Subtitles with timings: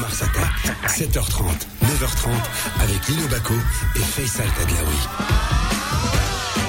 [0.00, 0.50] Mars Attack.
[0.86, 1.44] 7h30,
[1.84, 2.30] 9h30
[2.80, 3.54] avec Lino Baco
[3.96, 4.96] et Faisal Tadlaoui.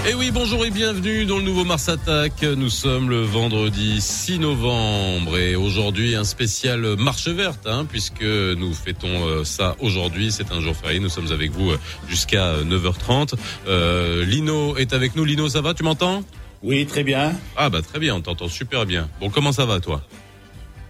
[0.09, 2.43] Et oui, bonjour et bienvenue dans le nouveau Mars Attack.
[2.43, 8.73] Nous sommes le vendredi 6 novembre et aujourd'hui un spécial marche verte, hein, puisque nous
[8.73, 10.31] fêtons euh, ça aujourd'hui.
[10.31, 10.99] C'est un jour férié.
[10.99, 11.79] Nous sommes avec vous euh,
[12.09, 13.35] jusqu'à 9h30.
[13.67, 15.23] Euh, Lino est avec nous.
[15.23, 15.73] Lino, ça va?
[15.73, 16.23] Tu m'entends?
[16.63, 17.33] Oui, très bien.
[17.55, 19.09] Ah bah très bien, on t'entend super bien.
[19.19, 20.01] Bon, comment ça va toi?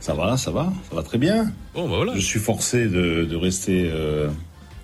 [0.02, 1.52] Ça va, ça va, ça va très bien.
[1.76, 2.16] Bon, bah voilà.
[2.16, 4.30] Je suis forcé de, de rester euh,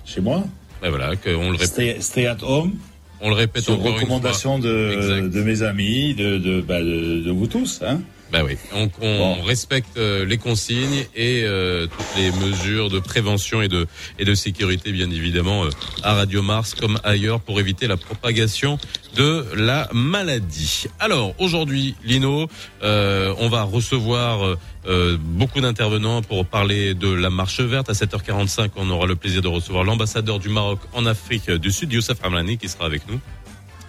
[0.05, 0.43] chez moi.
[0.81, 1.67] Voilà, qu'on le répète.
[1.67, 2.75] Stay, stay at home.
[3.19, 5.21] On le répète sur encore recommandation une fois.
[5.27, 7.81] de, mes amis, de, de, bah, de vous tous.
[7.83, 7.99] Hein.
[8.31, 9.41] Bah oui, on, on Bon.
[9.43, 13.87] respecte euh, les consignes et euh, toutes les mesures de prévention et de
[14.19, 15.69] et de sécurité, bien évidemment, euh,
[16.03, 18.77] à Radio Mars comme ailleurs, pour éviter la propagation
[19.15, 20.87] de la maladie.
[20.99, 22.49] Alors aujourd'hui, Lino,
[22.83, 27.89] euh, on va recevoir euh, euh, beaucoup d'intervenants pour parler de la marche verte.
[27.89, 31.93] À 7h45, on aura le plaisir de recevoir l'ambassadeur du Maroc en Afrique du Sud,
[31.93, 33.21] Youssef Hamlani, qui sera avec nous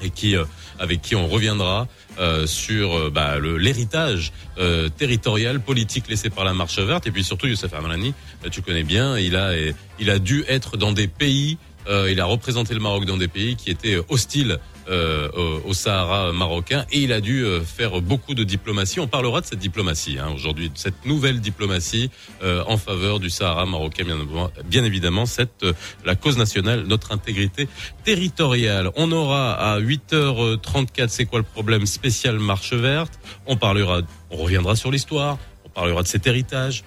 [0.00, 0.44] et qui euh,
[0.78, 6.52] avec qui on reviendra euh, sur euh, bah, l'héritage euh, territorial politique laissé par la
[6.52, 7.06] marche verte.
[7.06, 10.44] Et puis surtout Youssef Hamlani euh, tu connais bien il a euh, il a dû
[10.48, 11.58] être dans des pays
[12.10, 14.58] il a représenté le Maroc dans des pays qui étaient hostiles
[14.88, 15.28] euh,
[15.64, 19.00] au, Sahara marocain et il a dû euh, faire beaucoup de diplomatie.
[19.00, 22.10] On parlera de cette diplomatie hein, aujourd'hui, de cette nouvelle diplomatie
[22.42, 24.16] euh, en faveur du Sahara marocain, bien,
[24.64, 25.72] bien évidemment, cette euh,
[26.04, 27.68] la cause nationale, notre intégrité
[28.04, 28.90] territoriale.
[28.96, 33.18] On aura à 8h34, c'est quoi le problème spécial marche verte?
[33.46, 34.00] On parlera,
[34.30, 36.84] on reviendra sur l'histoire, on parlera de cet héritage.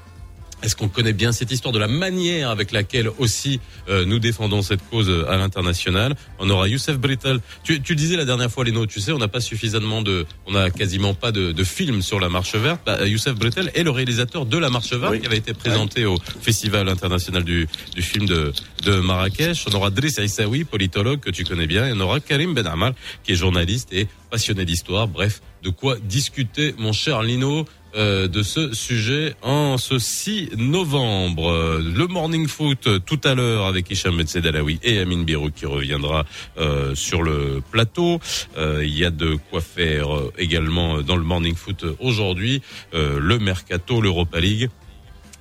[0.63, 3.59] Est-ce qu'on connaît bien cette histoire de la manière avec laquelle aussi
[3.89, 6.15] euh, nous défendons cette cause euh, à l'international?
[6.39, 7.39] On aura Youssef Brittel.
[7.63, 10.51] Tu, tu disais la dernière fois, Léno, tu sais, on n'a pas suffisamment de, on
[10.51, 12.81] n'a quasiment pas de, de films sur la marche verte.
[12.85, 15.19] Bah, Youssef Brittel est le réalisateur de la marche verte Oui.
[15.19, 18.53] qui avait été présenté au Festival international du, du film de,
[18.85, 19.65] de Marrakech.
[19.67, 22.93] On aura Driss Aissaoui, politologue que tu connais bien, et on aura Karim Ben Amal
[23.23, 25.07] qui est journaliste et passionné d'histoire.
[25.07, 31.79] Bref, de quoi discuter, mon cher Lino euh, de ce sujet en ce 6 novembre.
[31.83, 36.25] Le morning foot tout à l'heure avec Hicham Metsedalaoui et Amine Birou qui reviendra
[36.57, 38.21] euh, sur le plateau.
[38.57, 42.61] Euh, il y a de quoi faire euh, également dans le morning foot aujourd'hui.
[42.93, 44.69] Le mercato, l'Europa League.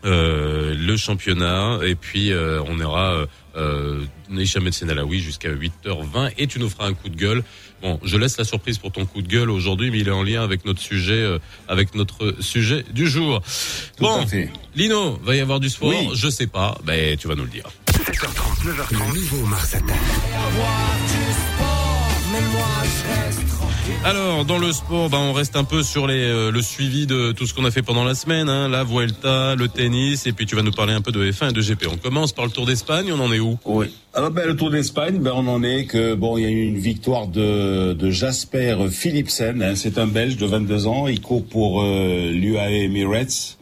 [0.02, 2.32] Le championnat et puis
[2.66, 3.26] on aura
[3.56, 7.42] euh, Hicham Metsedalaoui jusqu'à 8h20 et tu nous feras un coup de gueule
[7.82, 10.22] Bon, je laisse la surprise pour ton coup de gueule aujourd'hui, mais il est en
[10.22, 13.40] lien avec notre sujet, euh, avec notre sujet du jour.
[13.96, 14.26] Tout bon.
[14.74, 16.10] Lino, va y avoir du sport Oui.
[16.14, 17.64] Je sais pas, ben tu vas nous le dire.
[17.86, 19.96] 7h30, 9h30, le nouveau Mars Attack.
[24.02, 27.46] Alors, dans le sport, ben, on reste un peu sur euh, le suivi de tout
[27.46, 30.56] ce qu'on a fait pendant la semaine, hein, la Vuelta, le tennis, et puis tu
[30.56, 31.86] vas nous parler un peu de F1 et de GP.
[31.92, 33.58] On commence par le Tour d'Espagne, on en est où?
[33.66, 33.86] Oui.
[34.14, 36.62] Alors ben, le Tour d'Espagne, ben, on en est que bon, il y a eu
[36.62, 39.62] une victoire de, de Jasper Philipsen.
[39.62, 39.74] hein.
[39.76, 41.06] c'est un Belge de 22 ans.
[41.06, 43.58] Il court pour euh, l'UAE Emirates.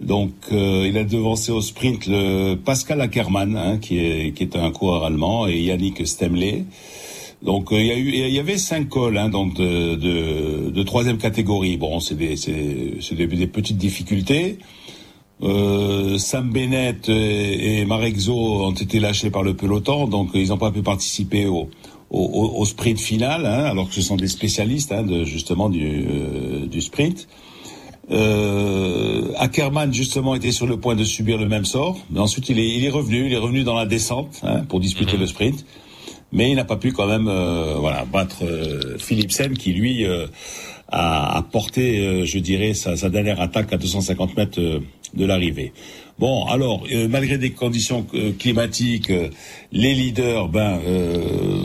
[0.00, 4.56] Donc euh, il a devancé au sprint le Pascal Ackermann, hein, qui est qui est
[4.56, 6.64] un coureur allemand, et Yannick Stemley.
[7.46, 10.70] Donc euh, il y a eu, il y avait cinq cols, hein, donc de, de,
[10.70, 11.76] de troisième catégorie.
[11.78, 12.34] Bon, c'est des,
[13.46, 14.58] petites difficultés.
[15.42, 20.58] Euh, Sam Bennett et, et Marexo ont été lâchés par le peloton, donc ils n'ont
[20.58, 21.68] pas pu participer au,
[22.10, 25.68] au, au- au sprint final, hein, alors que ce sont des spécialistes hein, de, justement
[25.68, 27.28] du, euh, du sprint.
[28.10, 32.58] Euh, Ackermann justement était sur le point de subir le même sort, mais ensuite il
[32.58, 35.64] est, il est revenu, il est revenu dans la descente hein, pour disputer le sprint,
[36.32, 40.26] mais il n'a pas pu quand même euh, voilà battre euh, Philipsen qui lui euh,
[40.88, 44.60] a, porté, je dirais, sa, sa dernière attaque à 250 mètres
[45.14, 45.72] de l'arrivée.
[46.18, 49.28] Bon, alors euh, malgré des conditions euh, climatiques, euh,
[49.70, 50.80] les leaders ben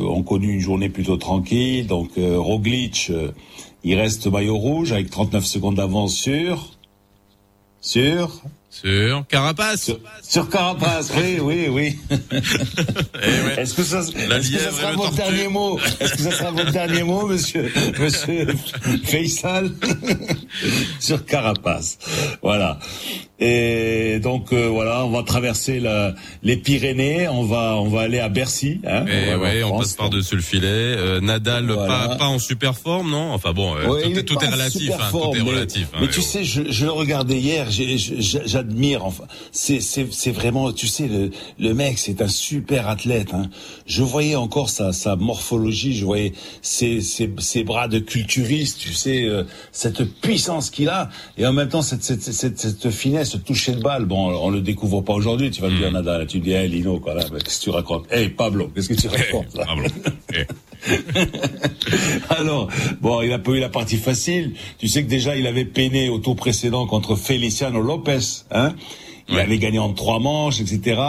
[0.04, 1.88] ont connu une journée plutôt tranquille.
[1.88, 3.12] Donc Roglic,
[3.84, 6.78] il reste maillot rouge avec 39 secondes d'avance sur
[7.80, 11.12] sur Sur Carapace sur, sur Carapace.
[11.18, 12.00] oui, oui, oui.
[13.24, 13.60] Eh ouais.
[13.62, 14.12] Est-ce que ça, est-ce
[14.52, 18.48] que sera votre dernier mot Est-ce que ça sera votre dernier mot, monsieur, monsieur
[19.04, 19.72] Faisal?
[21.00, 21.98] Sur Carapace.
[22.42, 22.80] Voilà.
[23.44, 28.20] Et donc euh, voilà, on va traverser la, les Pyrénées, on va on va aller
[28.20, 28.80] à Bercy.
[28.88, 30.68] Hein, Eh va ouais, on passe par-dessus le filet.
[30.68, 32.10] Euh, Nadal, Voilà.
[32.10, 34.92] pas, pas en super forme, non Enfin bon, euh, Ouais, tout, est, tout est relatif.
[34.92, 35.88] Hein, tout est mais- relatif.
[35.94, 39.06] hein, Mais mais tu sais, je, je le regardais hier, j'admire.
[39.06, 43.34] Enfin, c'est c'est c'est vraiment, tu sais, le le mec, c'est un super athlète.
[43.34, 43.50] Hein.
[43.88, 48.94] Je voyais encore sa sa morphologie, je voyais ses ses, ses bras de culturiste, tu
[48.94, 51.10] sais, euh, cette puissance qu'il a,
[51.40, 54.50] et en même temps cette cette cette, cette finesse ce toucher de balle, bon, on
[54.50, 55.52] le découvre pas aujourd'hui.
[55.52, 57.70] Tu vas me dire, Nadal, tu me dis, hey, Lino, quoi, là, qu'est-ce que tu
[57.70, 58.06] racontes?
[58.12, 59.66] Hey, Pablo, qu'est-ce que tu racontes là?
[59.66, 59.88] Pablo.
[62.30, 62.70] Alors,
[63.00, 64.54] bon, il a pas eu la partie facile.
[64.80, 68.74] Tu sais que déjà, il avait peiné au tour précédent contre Feliciano Lopez, hein?
[69.32, 71.00] Il avait gagné en trois manches, etc.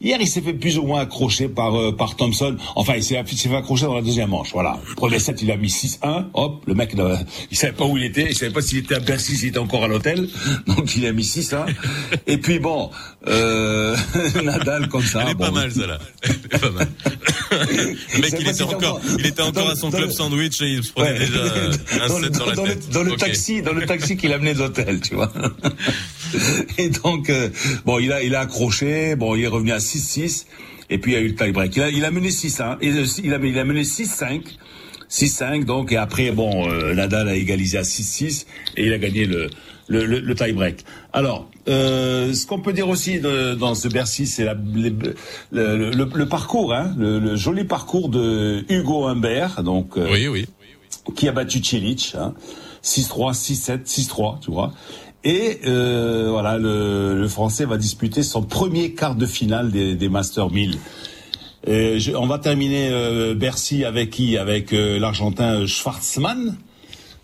[0.00, 2.56] Hier, il s'est fait plus ou moins accrocher par euh, par Thompson.
[2.76, 4.52] Enfin, il s'est fait accrocher dans la deuxième manche.
[4.52, 4.78] Voilà.
[4.96, 6.26] Premier set, il a mis 6-1.
[6.34, 7.16] Hop, le mec, euh,
[7.50, 8.26] il savait pas où il était.
[8.30, 10.28] Il savait pas s'il était à Bercy, s'il était encore à l'hôtel.
[10.66, 11.66] Donc, il a mis 6-1.
[12.26, 12.90] Et puis bon,
[13.26, 13.96] euh,
[14.44, 15.22] Nadal comme ça.
[15.24, 15.98] Elle est bon, pas mal, ça là.
[16.22, 16.88] Elle est pas mal.
[17.52, 20.92] le mec, il était encore, il était encore à son club sandwich et il se
[20.92, 21.18] prenait Ouais.
[21.18, 21.42] déjà
[22.04, 24.54] un dans, set le, dans la le- dans le taxi, dans le taxi qu'il amenait
[24.54, 25.32] d'hôtel, tu vois.
[26.78, 27.50] Et donc, euh,
[27.84, 30.46] bon, il a, il a accroché, bon, il est revenu à 6-6,
[30.90, 31.76] et puis il y a eu le tie-break.
[31.76, 34.42] Il a, il a mené 6-1, et euh, il a, il a mené 6-5,
[35.10, 39.26] 6-5, donc, et après, bon, euh, Nadal a égalisé à 6-6, et il a gagné
[39.26, 39.48] le,
[39.88, 40.84] le, le, le tie-break.
[41.12, 44.44] Alors, euh, ce qu'on peut dire aussi de- dans ce Bercy, c'est
[45.52, 50.46] le, parcours, hein, le, le joli parcours de Hugo Humbert, donc euh, Oui, oui.
[51.14, 52.34] qui a battu Cilic, hein,
[52.82, 54.72] 6-3, 6-7, 6-3, tu vois.
[55.24, 60.08] Et euh, voilà, le, le Français va disputer son premier quart de finale des, des
[60.08, 60.78] Master 1000.
[61.66, 64.36] Et je- on va terminer euh, Bercy avec qui?
[64.36, 66.56] Avec euh, l'Argentin Schwartzmann,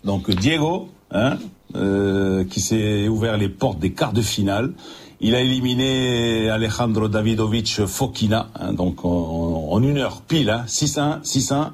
[0.05, 1.37] donc Diego, hein,
[1.75, 4.71] euh, qui s'est ouvert les portes des quarts de finale.
[5.19, 11.21] Il a éliminé Alejandro Davidovich Fokina, hein, donc en, en une heure pile, hein, 6-1,
[11.23, 11.71] 6-1.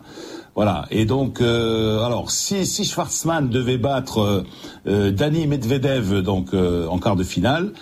[0.55, 0.85] Voilà.
[0.89, 4.43] Et donc, euh, alors, si, si Schwartzmann devait battre euh,
[4.87, 7.73] euh, Dani Medvedev donc euh, en quart de finale,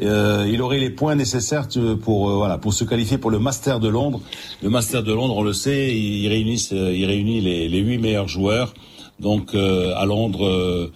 [0.00, 1.66] il aurait les points nécessaires
[2.02, 4.20] pour voilà pour se qualifier pour le Master de Londres.
[4.62, 8.28] Le Master de Londres, on le sait, il, réunit il réunit les, les huit meilleurs
[8.28, 8.74] joueurs
[9.18, 10.88] donc à Londres.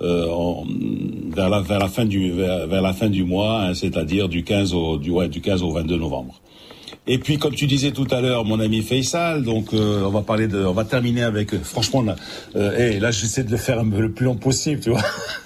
[0.00, 4.96] vers la vers la fin du la fin du mois, hein, c'est-à-dire du 15 au
[4.98, 6.40] du ouais, du 15 au 22 novembre.
[7.10, 10.20] Et puis, comme tu disais tout à l'heure, mon ami Faisal, donc euh, on va
[10.20, 12.16] parler de, on va terminer avec, euh, franchement, là,
[12.54, 15.00] euh, hey, là j'essaie de le faire le plus long possible, tu vois.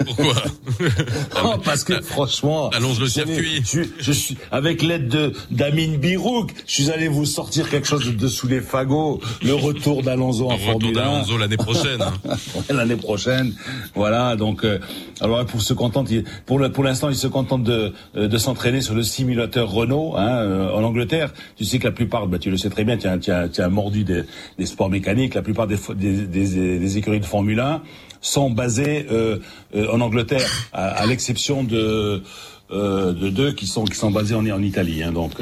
[0.04, 0.34] Pourquoi
[1.44, 3.62] Oh, parce que franchement, Allonge le circuit.
[3.64, 8.04] Je, je suis avec l'aide de d'Amine Birouk, je suis allé vous sortir quelque chose
[8.06, 11.56] de, de sous les fagots, le retour d'Alonso en Le retour Formule 1 d'Alonso l'année
[11.56, 12.02] prochaine.
[12.02, 12.36] hein.
[12.70, 13.54] L'année prochaine.
[13.94, 14.78] Voilà, donc euh,
[15.20, 18.80] alors pour se contenter, pour le, pour l'instant, il se contente de euh, de s'entraîner
[18.80, 21.32] sur le simulateur Renault hein, euh, en Angleterre.
[21.56, 24.66] Tu sais que la plupart, bah, tu le sais très bien, tu as, mordu des,
[24.66, 25.34] sports mécaniques.
[25.34, 27.82] La plupart des, écuries de Formule 1
[28.20, 29.38] sont basées euh,
[29.74, 32.22] euh, en Angleterre, à, l'exception de
[32.70, 35.02] euh, de deux qui sont qui sont basés en, Italie.
[35.02, 35.32] Hein, donc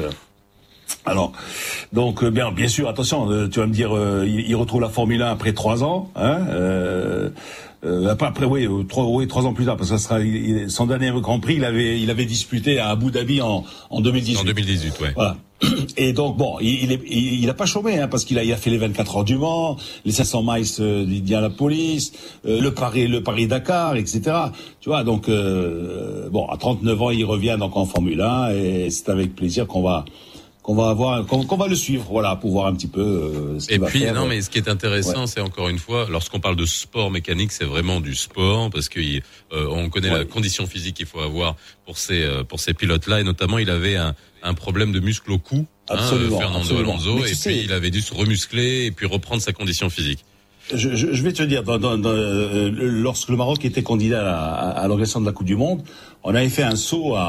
[1.05, 1.31] alors,
[1.93, 3.91] donc bien, bien sûr, attention, tu vas me dire,
[4.25, 6.39] il, il retrouve la Formule 1 après trois ans, hein,
[7.83, 10.69] euh, après, oui, euh, trois, oui, trois ans plus tard, parce que ça sera il-
[10.69, 14.41] son dernier Grand Prix, il avait, il avait disputé à Abu Dhabi en, en 2018.
[14.41, 15.11] En 2018, ouais.
[15.15, 15.37] Voilà.
[15.95, 18.57] Et donc bon, il, il, il a pas chômé hein, parce qu'il a, il a
[18.57, 22.11] fait les 24 heures du Mans, les 500 miles euh, d'Indianapolis,
[22.47, 24.21] euh, le Paris, le Paris Dakar, etc.
[24.79, 28.89] Tu vois, donc euh, bon, à 39 ans, il revient donc en Formule 1 et
[28.89, 30.05] c'est avec plaisir qu'on va
[30.63, 33.59] qu'on va avoir qu'on qu'on va le suivre, voilà, pour voir un petit peu euh,
[33.59, 34.13] ce Et va puis, faire.
[34.13, 37.51] non, mais ce qui est intéressant, c'est encore une fois, lorsqu'on parle de sport mécanique,
[37.51, 39.21] c'est vraiment du sport parce que euh,
[39.71, 41.55] on connaît la condition physique qu'il faut avoir
[41.85, 44.13] pour ces euh, pour ces pilotes-là, et notamment, il avait un,
[44.43, 46.91] un problème de muscle au cou, hein, Absolument, euh, Fernando absolument.
[46.93, 50.23] Alonso, et sais- puis il avait dû se remuscler et puis reprendre sa condition physique.
[50.73, 54.37] Je, je, je vais te dire, dans, dans, dans, euh, lorsque le Maroc était candidat
[54.37, 55.81] à, à, à l'organisation de la Coupe du Monde,
[56.23, 57.23] on avait fait un saut à,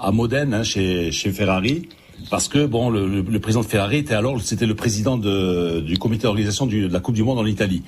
[0.00, 1.88] à, à Modène, hein, chez, chez Ferrari,
[2.30, 5.98] parce que bon, le, le, président de Ferrari était alors, c'était le président de, du
[5.98, 7.82] comité d'organisation de la Coupe du Monde en Italie.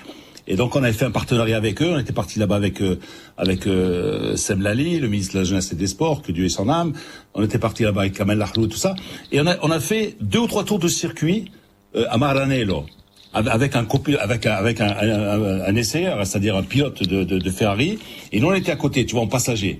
[0.47, 1.93] Et donc on avait fait un partenariat avec eux.
[1.95, 2.99] On était parti là-bas avec euh,
[3.37, 6.49] avec euh, Sem Lali, le ministre de la Jeunesse et des Sports, que Dieu ait
[6.49, 6.93] son âme.
[7.35, 8.97] On était parti là-bas avec Kamel Lahlou, tout ça.
[9.31, 11.51] Et on a on a fait deux ou trois tours de circuit
[11.95, 12.87] euh, à Maranello
[13.33, 13.87] avec un
[14.19, 17.99] avec un, avec un, un, un essayeur, c'est-à-dire un pilote de, de, de Ferrari,
[18.33, 19.79] et nous on était à côté, tu vois, en passager.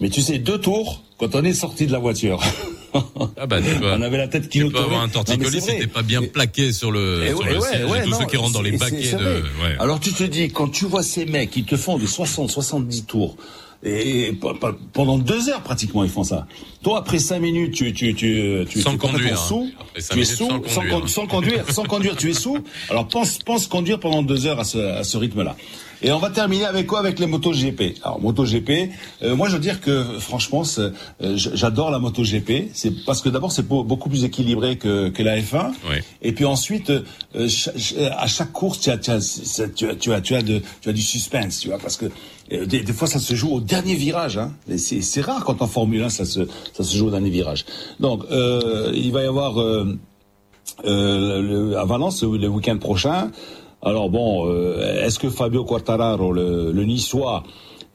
[0.00, 2.40] Mais tu sais, deux tours, quand on est sorti de la voiture,
[3.36, 6.72] Ah bah, on avait la tête qui nous avoir un torticolis t'es pas bien plaqué
[6.72, 8.62] sur le, et sur ouais, le ouais, siège, ouais, tous non, ceux qui rentrent dans
[8.62, 9.42] les baquets de.
[9.78, 13.04] Alors tu te dis, quand tu vois ces mecs, ils te font des 60, 70
[13.04, 13.36] tours,
[13.84, 14.32] et,
[14.92, 16.46] pendant deux heures pratiquement ils font ça.
[16.82, 19.36] Toi après cinq minutes, tu tu tu tu, Sans conduire, hein.
[19.36, 19.70] sous,
[20.10, 21.08] tu es sous, sans sans, conduire, con- hein.
[21.08, 22.58] sans conduire, sans conduire, tu es sous.
[22.90, 25.56] Alors pense pense conduire pendant deux heures à ce à ce rythme-là.
[26.06, 27.96] Et on va terminer avec quoi Avec les motos GP.
[28.04, 28.90] Alors moto GP,
[29.22, 30.92] euh, moi je veux dire que franchement, euh,
[31.34, 32.70] j'adore la moto GP.
[32.72, 35.72] C'est parce que d'abord c'est beau- beaucoup plus équilibré que que la F1.
[35.90, 36.04] Ouais.
[36.22, 37.48] Et puis ensuite, euh,
[38.16, 39.18] à chaque course, tu as, tu as,
[39.74, 42.06] tu as, tu as, tu as, de, tu as du suspense, tu vois, parce que
[42.48, 44.38] Des, des, fois, ça se joue au dernier virage.
[44.38, 44.52] Hein.
[44.78, 47.64] C'est rare quand en Formule 1, ça se, ça se joue au dernier virage.
[47.98, 49.98] Donc, euh, il va y avoir euh,
[50.84, 53.32] euh, le, à Valence le, week-end prochain.
[53.86, 57.44] Alors bon, euh, est-ce que Fabio Quartararo, le, le Niçois,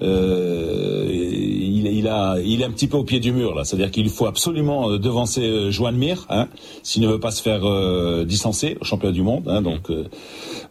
[0.01, 3.65] euh, il, il, a, il est un petit peu au pied du mur là.
[3.65, 6.47] C'est-à-dire qu'il faut absolument euh, devancer euh, Joan Mir, hein,
[6.81, 9.43] s'il ne veut pas se faire euh, distancer au championnat du monde.
[9.47, 10.05] Hein, donc, euh,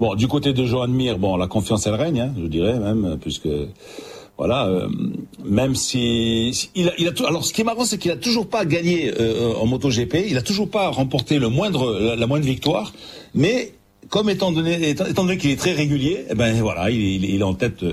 [0.01, 3.19] bon, du côté de Joan Mir, bon, la confiance elle règne, hein, je dirais même,
[3.21, 3.49] puisque
[4.39, 4.71] voilà,
[5.45, 8.49] même si, il, a, il a alors ce qui est marrant, c'est qu'il a toujours
[8.49, 9.13] pas gagné
[9.61, 12.95] en MotoGP, il a toujours pas remporté le moindre, la moindre victoire,
[13.35, 13.75] mais
[14.11, 17.25] comme étant donné, étant, étant donné qu'il est très régulier, eh ben voilà, il, il,
[17.25, 17.85] il est en tête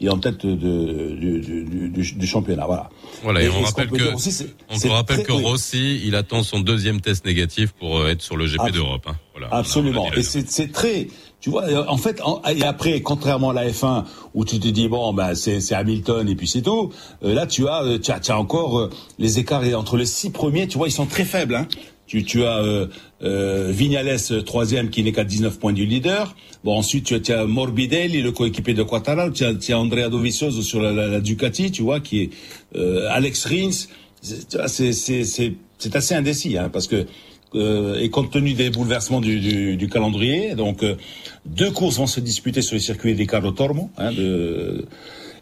[0.00, 2.66] il est en tête de, du, du, du, du, championnat.
[2.66, 2.90] Voilà.
[3.22, 3.42] Voilà.
[3.42, 7.24] Et, et on rappelle que, aussi, on rappelle que Rossi, il attend son deuxième test
[7.24, 9.04] négatif pour euh, être sur le GP d'Europe.
[9.06, 9.16] Hein.
[9.32, 10.12] Voilà, Absolument.
[10.12, 11.08] Et c'est très,
[11.44, 14.88] tu vois, en fait, en, et après, contrairement à la F1 où tu te dis
[14.88, 16.90] bon, ben c'est Hamilton et puis c'est tout.
[17.22, 20.06] Euh, là, tu as, euh, tu as, tu as encore euh, les écarts entre les
[20.06, 20.66] six premiers.
[20.68, 21.54] Tu vois, ils sont très faibles.
[21.54, 21.68] Hein.
[22.14, 22.86] Tu, tu as euh,
[23.24, 26.36] euh, Vignales troisième qui n'est qu'à 19 points du leader.
[26.62, 29.30] Bon ensuite tu as, tu as Morbidelli le coéquipier de Quattararo.
[29.30, 32.30] Tu as, tu as Andrea Dovizioso sur la, la, Ducati, tu vois, qui est
[32.76, 33.88] euh, Alex Rins.
[34.22, 37.04] C'est c'est assez indécis hein, parce que
[37.56, 40.96] euh, et compte tenu des bouleversements du, du, du calendrier, donc euh,
[41.46, 43.90] deux courses vont se disputer sur les circuits des Carlo Tormo.
[43.96, 44.86] Hein, de,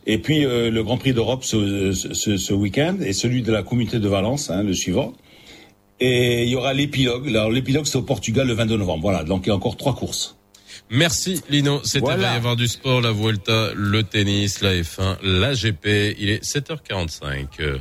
[0.06, 3.62] et puis euh, le Grand Prix d'Europe ce, ce, ce week-end et celui de la
[3.62, 5.14] communauté de Valence, hein, le suivant.
[6.04, 7.28] Et il y aura l'épilogue.
[7.28, 9.02] Alors l'épilogue c'est au Portugal le 22 novembre.
[9.02, 10.36] Voilà, donc il y a encore trois courses.
[10.90, 11.80] Merci Lino.
[11.84, 12.28] C'était voilà.
[12.28, 16.16] va y avoir du sport, la Vuelta, le tennis, la F1, la GP.
[16.18, 17.80] Il est 7h45.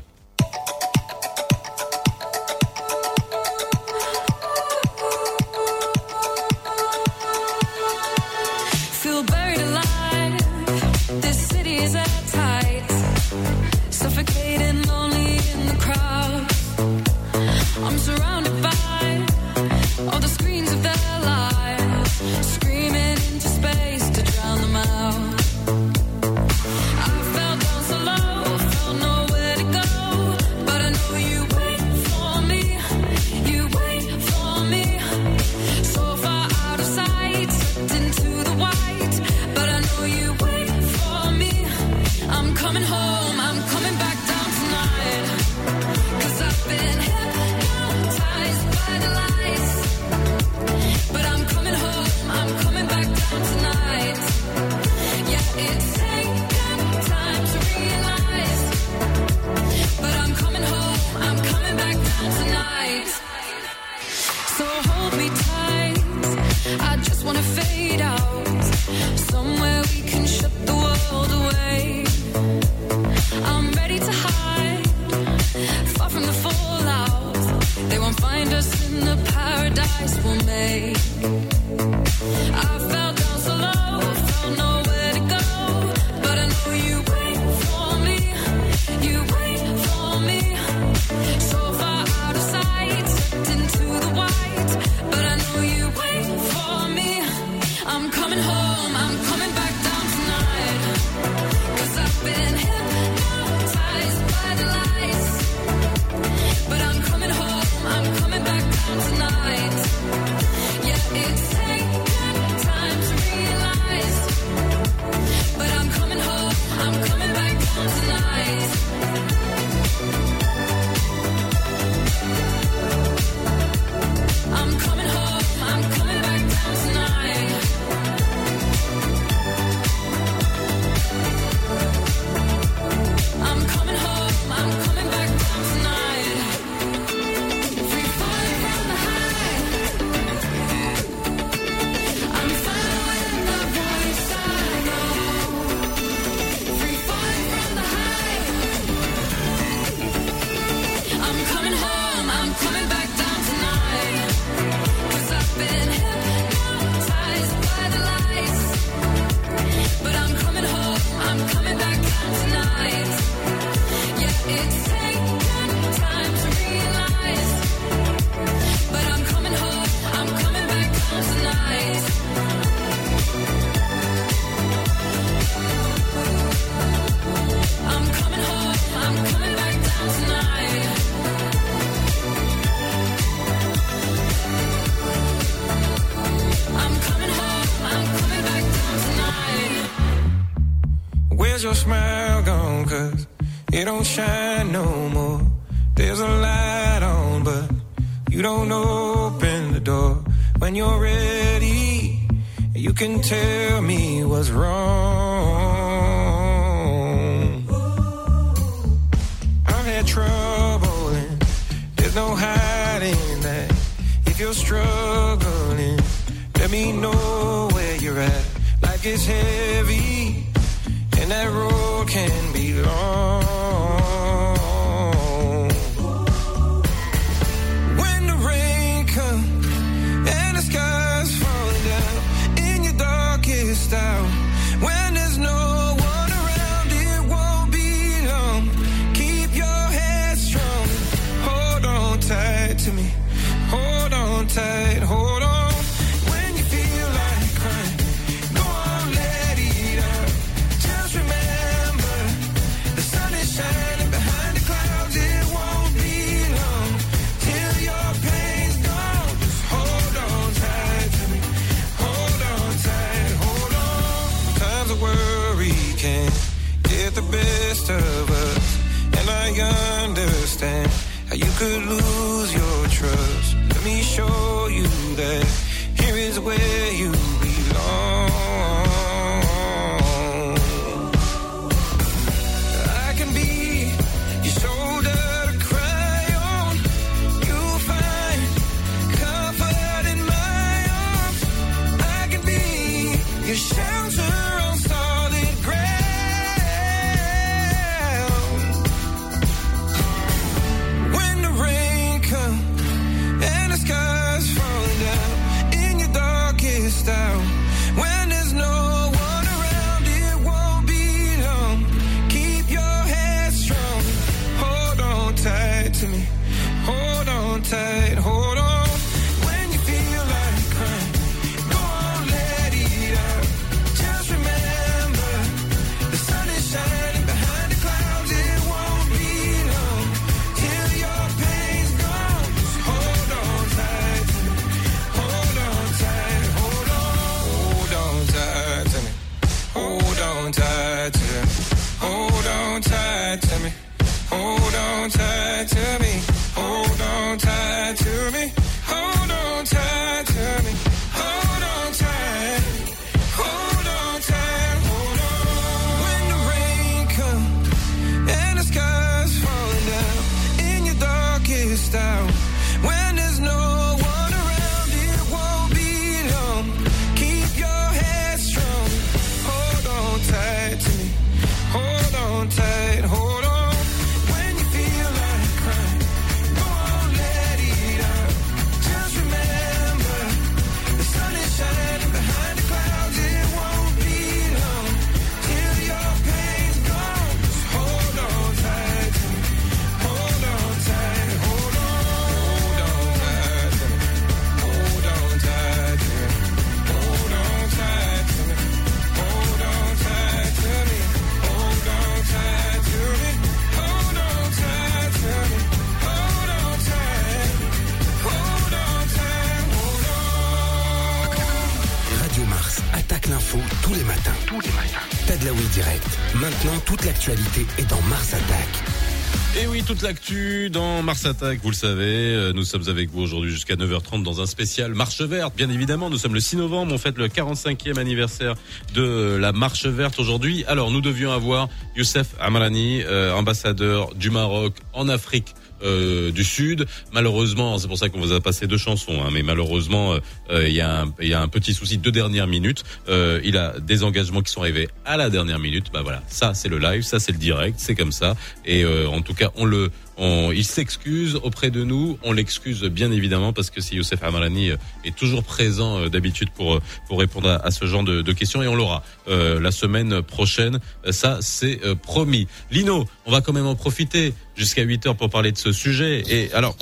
[421.11, 424.45] Mars Attack, vous le savez, euh, nous sommes avec vous aujourd'hui jusqu'à 9h30 dans un
[424.45, 425.53] spécial Marche Verte.
[425.57, 428.55] Bien évidemment, nous sommes le 6 novembre, on fête le 45e anniversaire
[428.93, 430.63] de la Marche Verte aujourd'hui.
[430.69, 436.85] Alors, nous devions avoir Youssef Amrani, euh, ambassadeur du Maroc en Afrique euh, du Sud.
[437.11, 440.19] Malheureusement, c'est pour ça qu'on vous a passé deux chansons, hein, mais malheureusement, euh,
[440.51, 442.83] euh, il y, a un- y a un petit souci de dernière minute.
[443.09, 445.87] Euh, il a des engagements qui sont arrivés à la dernière minute.
[445.91, 448.37] Bah voilà, ça c'est le live, ça c'est le direct, c'est comme ça.
[448.65, 452.17] Et en tout cas, on le, on, il s'excuse auprès de nous.
[452.23, 456.49] On l'excuse bien évidemment parce que si Youssef Amalani euh, est toujours présent euh, d'habitude
[456.51, 459.59] pour euh, pour répondre à, à ce genre de, de questions et on l'aura euh,
[459.59, 460.79] la semaine prochaine.
[461.09, 462.47] Ça c'est euh, promis.
[462.71, 466.23] Lino, on va quand même en profiter jusqu'à 8 heures pour parler de ce sujet.
[466.27, 466.75] Et alors,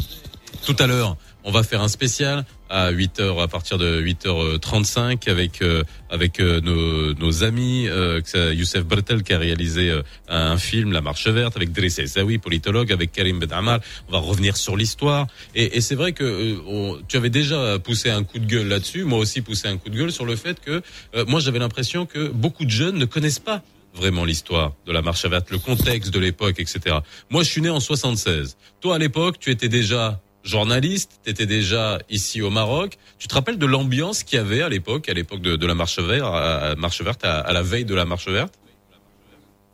[0.66, 5.30] tout à l'heure, on va faire un spécial à 8 heures, à partir de 8h35
[5.30, 8.22] avec euh, avec euh, nos, nos amis euh,
[8.54, 12.92] Youssef Bretel qui a réalisé euh, un film La Marche Verte avec Driss Essaoui, politologue,
[12.92, 13.80] avec Karim Bedamar.
[14.08, 17.80] On va revenir sur l'histoire et, et c'est vrai que euh, on- tu avais déjà
[17.80, 20.36] poussé un coup de gueule là-dessus, moi aussi poussé un coup de gueule sur le
[20.36, 20.82] fait que
[21.16, 23.64] euh, moi j'avais l'impression que beaucoup de jeunes ne connaissent pas
[23.96, 26.98] vraiment l'histoire de la marche verte, le contexte de l'époque, etc.
[27.32, 28.56] Moi, je suis né en 76.
[28.82, 32.98] Toi, à l'époque, tu étais déjà journaliste, tu étais déjà ici au Maroc.
[33.18, 35.76] Tu te rappelles de l'ambiance qu'il y avait à l'époque, à l'époque de, de, la
[35.76, 38.54] marche verte, à, marche verte, à, à la veille de la marche verte?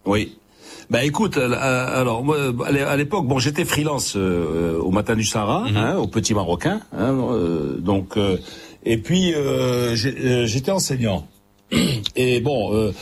[0.05, 0.37] Oui,
[0.89, 5.67] bah écoute, euh, alors moi, à l'époque, bon, j'étais freelance euh, au Matin du Sahara,
[5.67, 5.77] mhm.
[5.77, 8.17] hein, au Petit Marocain, hein, euh, donc,
[8.83, 9.33] et puis
[9.95, 11.27] j'étais enseignant.
[12.15, 12.93] Et bon,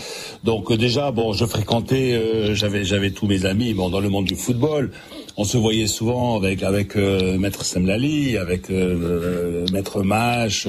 [0.46, 4.36] donc déjà, bon, je fréquentais, j'avais j'avais tous mes amis, bon, dans le monde du
[4.36, 4.92] football.
[5.36, 10.68] On se voyait souvent avec avec Maître Semlali, avec Maître Mache,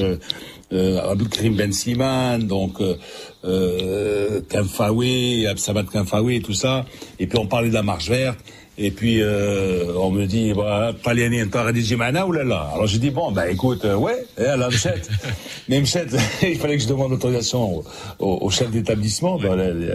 [0.74, 2.96] euh, Abdelkrim Ben Siman, donc euh,
[3.44, 6.85] euh, Kamfawi, Absabat Kamfawi, tout ça.
[7.18, 8.38] Et puis on parlait de la marche verte.
[8.77, 12.70] Et puis euh, on me dit, bah, Paliani, ou là là.
[12.74, 15.09] Alors j'ai dit bon, bah écoute, euh, ouais, et à la mchette.
[15.68, 17.85] Mais mchette, il fallait que je demande l'autorisation
[18.18, 19.38] au, au, chef d'établissement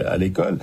[0.06, 0.58] à l'école.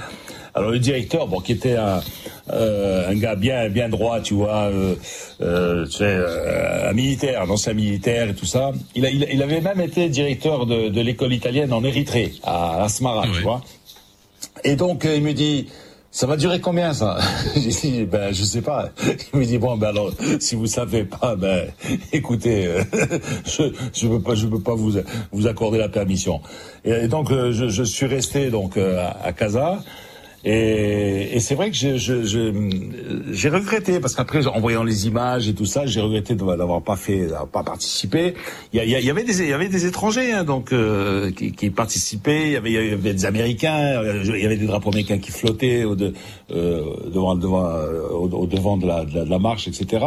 [0.57, 2.01] Alors le directeur, bon, qui était un,
[2.49, 4.95] euh, un gars bien bien droit, tu vois, euh,
[5.39, 8.71] euh, tu sais, euh, un militaire, un ancien militaire et tout ça.
[8.95, 13.25] Il, a, il, avait même été directeur de, de l'école italienne en Érythrée, à Asmara,
[13.35, 13.61] tu vois.
[14.63, 15.67] Et donc il me dit.
[16.09, 17.19] Ça va durer combien ça?
[17.55, 18.89] J'ai dit ben je sais pas.
[19.33, 21.67] Il me dit bon ben alors si vous savez pas ben
[22.11, 22.69] écoutez
[23.45, 24.93] je je peux pas je peux pas vous
[25.31, 26.41] vous accorder la permission.
[26.85, 29.83] Et, donc je, je, suis resté donc à, à Casa.
[30.45, 35.49] Et, et c'est vrai que j'ai je, je, regretté parce qu'après en voyant les images
[35.49, 38.35] et tout ça, j'ai regretté d'avoir pas fait, pas participé.
[38.71, 42.47] Il y, avait des, il y avait des étrangers hein, donc euh, qui, qui, participaient.
[42.47, 45.31] Il y, avait, il y avait des Américains, il y avait des drapeaux américains qui
[45.31, 46.13] flottaient au de,
[46.51, 50.05] euh, devant, devant, euh, au, devant de la, de la, marche, etc.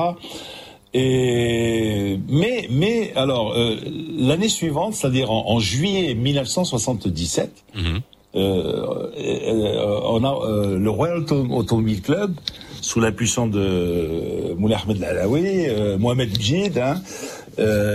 [0.92, 3.76] Et mais mais alors euh,
[4.16, 7.64] l'année suivante, c'est-à-dire en, en, juillet 1977.
[7.76, 7.98] Euh, euh,
[8.34, 12.34] on a euh, le Royal Automobile Club
[12.80, 15.66] sous l'impulsion de Moulay Ahmed Lalaoui,
[15.98, 17.00] Mohamed Bjid, hein,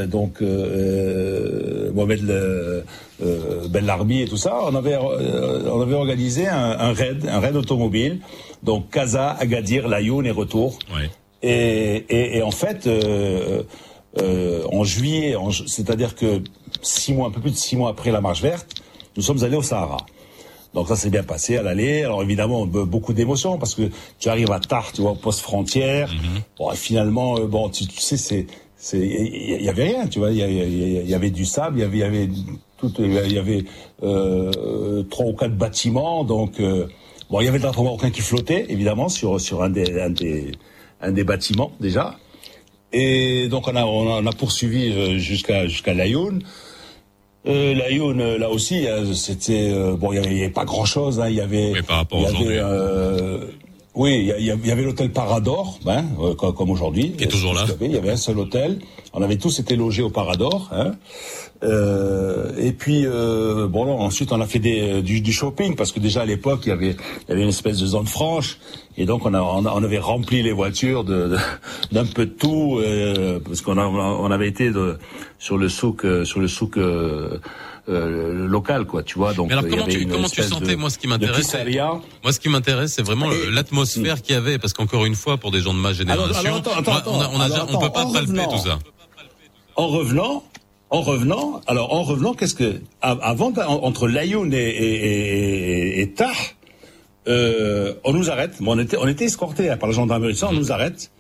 [0.08, 0.42] donc
[1.94, 2.24] Mohamed
[3.70, 8.20] Ben Larbi et tout ça, on avait on avait organisé un, raid, un raid automobile,
[8.62, 10.78] donc Kaza, Agadir, Layoun et retour.
[11.42, 12.88] Et, et, et, en fait,
[14.72, 16.44] en juillet, c'est-à-dire que
[16.84, 18.76] six mois, un peu plus de six mois après la marche verte,
[19.18, 19.98] nous sommes allés au Sahara.
[20.76, 22.04] Donc ça s'est bien passé à l'aller.
[22.04, 26.10] Alors évidemment beaucoup d'émotions parce que tu arrives à Tart, tu vois, au poste frontière.
[26.12, 26.42] Mhm.
[26.60, 30.32] Bon, finalement, euh, bon, tu, sais, c'est, c'est, il y, avait rien, tu vois.
[30.32, 32.30] Il y, avait du sable, il y avait, il y avait
[32.78, 33.64] tout, il y avait
[34.04, 36.26] euh, trois ou quatre bâtiments.
[36.26, 36.88] Donc euh,
[37.30, 40.52] bon, il y avait de marocain qui flottait évidemment sur sur un des un des
[41.02, 42.18] un des bâtiments déjà.
[42.92, 46.44] Et donc on a on a, poursuivi euh, jusqu'à jusqu'à Laayoune.
[47.48, 50.86] Euh, la Youn, euh, là aussi, euh, c'était euh, bon, il y avait, pas grand
[50.86, 51.20] chose.
[51.20, 52.58] Hein, il y avait, oui, par rapport aujourd'hui.
[53.94, 56.06] oui, il y, avait l'hôtel Parador, hein,
[56.38, 57.12] comme, aujourd'hui.
[57.12, 57.66] Qui est toujours là.
[57.82, 58.80] Il y avait un seul hôtel.
[59.14, 60.70] On avait tous été logés au Parador.
[60.72, 60.94] Hein.
[61.66, 66.00] Euh, et puis euh, bon, ensuite on a fait des, du, du, shopping parce que
[66.00, 68.60] déjà à l'époque il y avait il y avait une espèce de zone franche.
[68.98, 71.36] Et donc on a on, avait rempli les voitures de
[71.92, 74.98] d'un peu de tout euh, parce qu'on a, on avait été de,
[75.40, 77.40] sur le souk euh, sur le souk euh,
[77.90, 79.34] euh, local quoi tu vois.
[79.34, 81.56] Donc Mais alors comment tu comment tu sentais moi ce qui m'intéresse
[82.24, 85.52] moi ce qui m'intéresse c'est vraiment l'atmosphère qu'il y avait parce qu'encore une fois pour
[85.52, 88.06] des gens de ma génération alors, attends, attends, on, a, on, a, on peut pas
[88.12, 88.80] palper tout ça.
[89.76, 90.44] en revenant
[90.90, 96.32] en revenant, alors en revenant, qu'est-ce que avant entre Layoun et, et, Tah,
[97.28, 98.54] euh, on nous arrête.
[98.66, 101.12] on était on était escorté hein, par la gendarmerie, ça, on nous arrête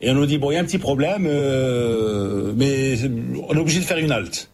[0.00, 2.94] et on nous dit bon, il y a un petit problème, euh, mais
[3.48, 4.50] on est obligé de faire une halte.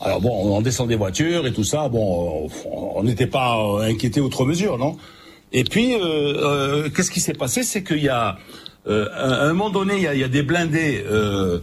[0.00, 1.88] Alors bon, on descend des voitures et tout ça.
[1.88, 4.96] Bon, on n'était pas inquiété outre mesure, non?
[5.52, 7.62] Et puis, euh, euh, qu'est-ce qui s'est passé?
[7.62, 8.36] C'est qu'il y a,
[8.88, 11.60] euh, à un moment donné, il y a, il y a des blindés euh,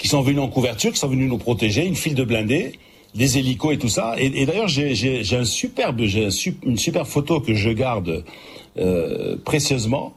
[0.00, 2.72] qui sont venus en couverture, qui sont venus nous protéger, une file de blindés,
[3.14, 4.14] des hélicos et tout ça.
[4.18, 6.28] Et, d'ailleurs, j'ai un superbe, j'ai
[6.64, 8.24] une super photo que je garde
[8.78, 10.14] euh, précieusement,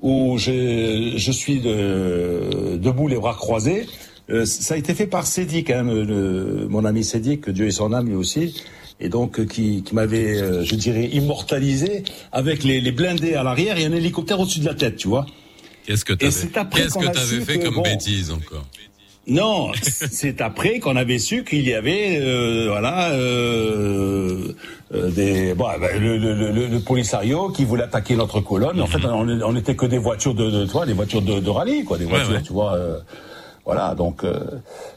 [0.00, 3.86] où je, je suis de, debout, les bras croisés.
[4.30, 7.92] Euh, ça a été fait par Cédic, hein, mon ami Cédic, que Dieu ait son
[7.92, 8.62] âme lui aussi,
[9.00, 13.42] et donc euh, qui, qui m'avait, euh, je dirais, immortalisé avec les, les blindés à
[13.42, 15.26] l'arrière et un hélicoptère au-dessus de la tête, tu vois.
[15.86, 18.66] Qu'est-ce que tu avais, fait comme bêtise encore
[19.28, 24.54] non, c'est après qu'on avait su qu'il y avait, euh, voilà, euh,
[24.94, 28.80] euh des, bon, bah, le, le, le, le, polisario qui voulait attaquer notre colonne.
[28.80, 29.06] En fait, mhm.
[29.06, 31.98] on, on était que des voitures de, de toi, des voitures de, de rallye, quoi,
[31.98, 32.74] des voitures, tu vois.
[32.74, 32.98] Euh,
[33.66, 34.38] Voilà, donc euh,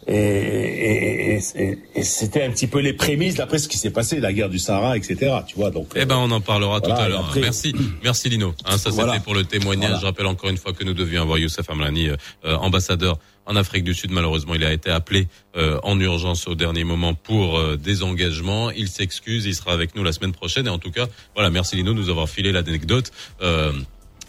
[0.05, 4.19] et, et, et- et- c'était un petit peu les prémices d'après ce qui s'est passé,
[4.19, 5.37] la guerre du Sahara, etc.
[5.47, 5.87] Tu vois, donc.
[5.95, 7.25] Eh ben, on en parlera tout à l'heure.
[7.29, 8.53] après- Merci, merci Lino.
[8.65, 9.19] Hein, ça, c'était Voilà.
[9.21, 9.89] pour le témoignage.
[9.89, 10.01] Voilà.
[10.01, 13.17] Je rappelle encore une fois que nous devions avoir Youssef Amlani, euh, ambassadeur
[13.49, 14.11] en Afrique du Sud.
[14.11, 18.69] Malheureusement, il a été appelé euh, en urgence au dernier moment pour euh, des engagements.
[18.69, 19.45] Il s'excuse.
[19.45, 20.67] Il sera avec nous la semaine prochaine.
[20.67, 23.11] Et en tout cas, voilà, merci Lino de nous avoir filé l'anecdote.
[23.41, 23.73] Euh,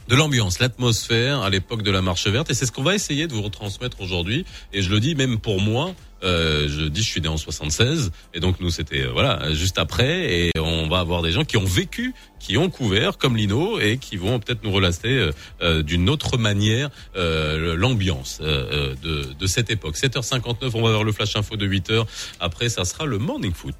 [0.08, 3.28] de l'ambiance, l'atmosphère à l'époque de la marche verte et c'est ce qu'on va essayer
[3.28, 7.08] de vous retransmettre aujourd'hui et je le dis même pour moi euh, je dis je
[7.08, 10.32] suis né en 76 et donc nous c'était euh, voilà juste après.
[10.32, 13.98] Et on va avoir des gens qui ont vécu qui ont couvert comme Lino et
[13.98, 19.96] qui vont peut-être nous relater euh, euh, d'une autre manière l'ambiance de, de cette époque.
[19.96, 22.04] 7h59 on va voir le flash info de 8h
[22.40, 23.74] après ça sera le morning foot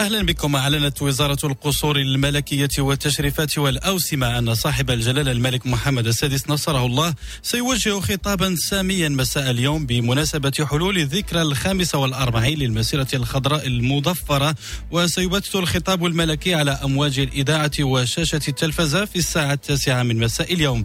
[0.00, 0.56] أهلا بكم.
[0.56, 8.00] أعلنت وزارة القصور الملكية والتشريفات والأوسمة أن صاحب الجلالة الملك محمد السادس نصره الله سيوجه
[8.00, 14.54] خطابا ساميا مساء اليوم بمناسبة حلول الذكرى الخامسة والأربعين للمسيرة الخضراء المضفرة
[14.90, 20.84] وسيبث الخطاب الملكي على أمواج الإذاعة وشاشة التلفزة في الساعة التاسعة من مساء اليوم.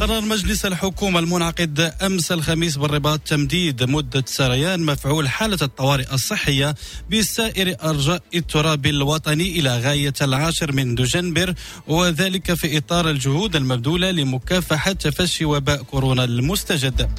[0.00, 6.74] قرر مجلس الحكومة المنعقد أمس الخميس بالرباط تمديد مدة سريان مفعول حالة الطوارئ الصحية
[7.10, 11.54] بسائر أرجاء التراب الوطني إلى غاية العاشر من دجنبر
[11.88, 17.10] وذلك في إطار الجهود المبذولة لمكافحة تفشي وباء كورونا المستجد.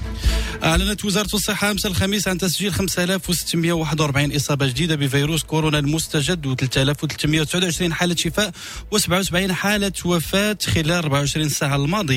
[0.63, 8.15] أعلنت وزارة الصحة أمس الخميس عن تسجيل 5641 إصابة جديدة بفيروس كورونا المستجد و3329 حالة
[8.15, 8.51] شفاء
[8.95, 12.12] و77 حالة وفاة خلال 24 ساعة الماضية.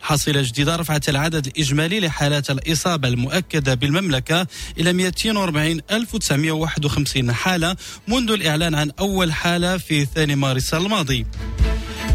[0.00, 4.46] الحصيلة الجديدة رفعت العدد الإجمالي لحالات الإصابة المؤكدة بالمملكة
[4.78, 7.76] إلى 240951 حالة
[8.08, 11.26] منذ الإعلان عن أول حالة في 2 مارس الماضي.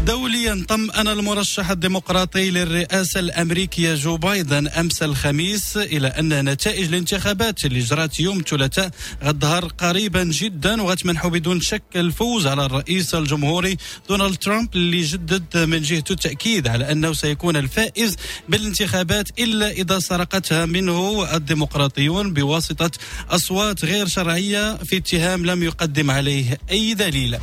[0.06, 7.80] دوليا طمأن المرشح الديمقراطي للرئاسة الأمريكية جو بايدن أمس الخميس إلى أن نتائج الانتخابات اللي
[7.80, 8.90] جرت يوم الثلاثاء
[9.24, 13.76] غتظهر قريبا جدا وغتمنحوا بدون شك الفوز على الرئيس الجمهوري
[14.08, 18.16] دونالد ترامب اللي جدد من جهته التأكيد على أنه سيكون الفائز
[18.48, 22.90] بالانتخابات إلا إذا سرقتها منه الديمقراطيون بواسطة
[23.30, 27.38] أصوات غير شرعية في اتهام لم يقدم عليه أي دليل.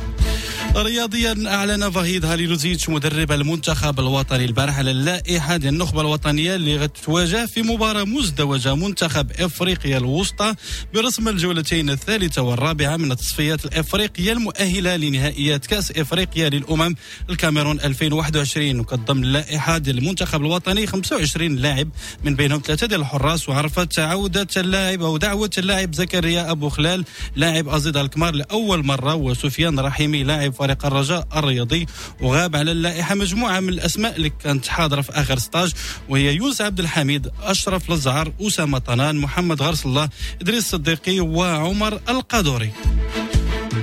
[0.76, 7.46] رياضيا أعلن فهيد هاليلوزيتش مدرب المنتخب الوطني البارح على اللائحه ديال النخبة الوطنية اللي غتواجه
[7.46, 10.54] في مباراة مزدوجة منتخب إفريقيا الوسطى
[10.94, 16.94] برسم الجولتين الثالثة والرابعة من التصفيات الإفريقية المؤهلة لنهائيات كأس إفريقيا للأمم
[17.30, 21.88] الكاميرون 2021 وكتضم اللائحه ديال المنتخب الوطني 25 لاعب
[22.24, 27.04] من بينهم ثلاثة ديال الحراس وعرفت عودة اللاعب أو دعوة اللاعب زكريا أبو خلال
[27.36, 31.86] لاعب أزيد الكمار لأول مرة وسفيان رحيمي لاعب فريق الرجاء الرياضي
[32.20, 35.72] وغاب على اللائحة مجموعة من الأسماء اللي كانت حاضرة في آخر ستاج
[36.08, 40.08] وهي يونس عبد الحميد أشرف لزعر أسامة طنان محمد غرس الله
[40.40, 42.70] إدريس الصديقي وعمر القادوري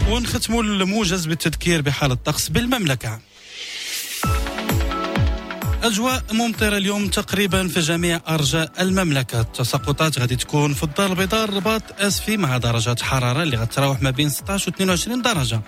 [0.09, 3.19] ونختموا الموجز بالتذكير بحال الطقس بالمملكة.
[5.83, 9.41] أجواء ممطرة اليوم تقريبا في جميع أرجاء المملكة.
[9.41, 14.29] التساقطات غادي تكون في الدار البيضاء الرباط أسفي مع درجات حرارة اللي غتراوح ما بين
[14.29, 15.61] 16 و 22 درجة.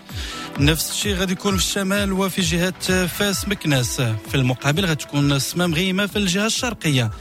[0.60, 4.02] نفس الشيء غادي يكون في الشمال وفي جهة فاس مكناس.
[4.02, 7.12] في المقابل غتكون السماء مغيمة في الجهة الشرقية.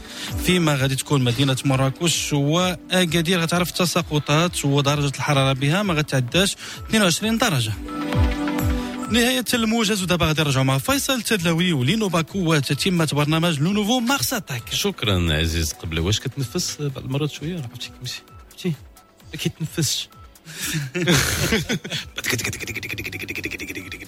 [0.45, 6.55] فيما غادي تكون مدينة مراكش وأكادير غتعرف تساقطات ودرجة الحرارة بها ما غتعداش
[6.89, 7.73] 22 درجة.
[9.10, 14.32] نهاية الموجز ودابا غادي نرجعوا مع فيصل تدلوي ولينو باكو وتتمة برنامج لو نوفو مارس
[14.32, 18.72] اتاك شكرا عزيز قبل واش كتنفس بعض المرات شويه عرفتي كيمشي عرفتي
[19.32, 20.08] ما كيتنفسش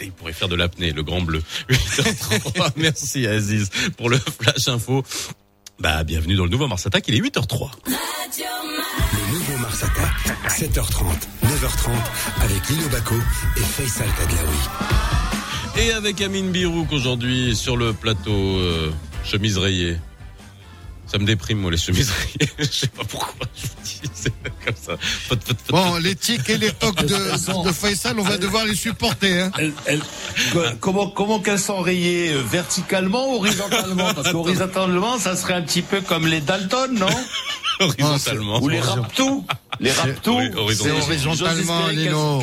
[0.03, 1.43] Il pourrait faire de l'apnée, le grand bleu.
[1.71, 2.73] 8h03.
[2.77, 5.03] Merci Aziz pour le flash info.
[5.81, 7.71] Bah, bienvenue dans le nouveau Mars Attack, il est 8h03.
[7.87, 10.15] Le nouveau Mars Attack,
[10.49, 11.05] 7h30,
[11.64, 11.92] 9h30,
[12.44, 13.16] avec Lino Baco
[13.56, 14.58] et Faisal Tadlaoui.
[15.78, 18.92] Et avec Amine Birouk aujourd'hui sur le plateau, euh,
[19.24, 19.98] chemise rayée.
[21.08, 22.52] Ça me déprime, moi, les chemises rayées.
[22.60, 23.48] Je sais pas pourquoi.
[23.56, 24.34] Je vous dis, c'est
[24.66, 24.98] comme ça.
[25.00, 28.66] Faut- faut- faut- Bon, les tics et les tocs de, de Faisal, on va devoir
[28.66, 29.40] les supporter.
[29.44, 29.52] Hein.
[29.56, 34.14] Que- comment comment qu'elles sont rayées euh, verticalement ou horizontalement?
[34.16, 37.08] Parce qu'horizontalement, ça serait un petit peu comme les Dalton, non?
[37.80, 38.62] Horizontalement.
[38.62, 39.46] Ou les Raptous
[39.80, 40.72] Les horizontalement.
[40.72, 40.92] C'est-
[41.28, 42.42] Horizontalement, Lino.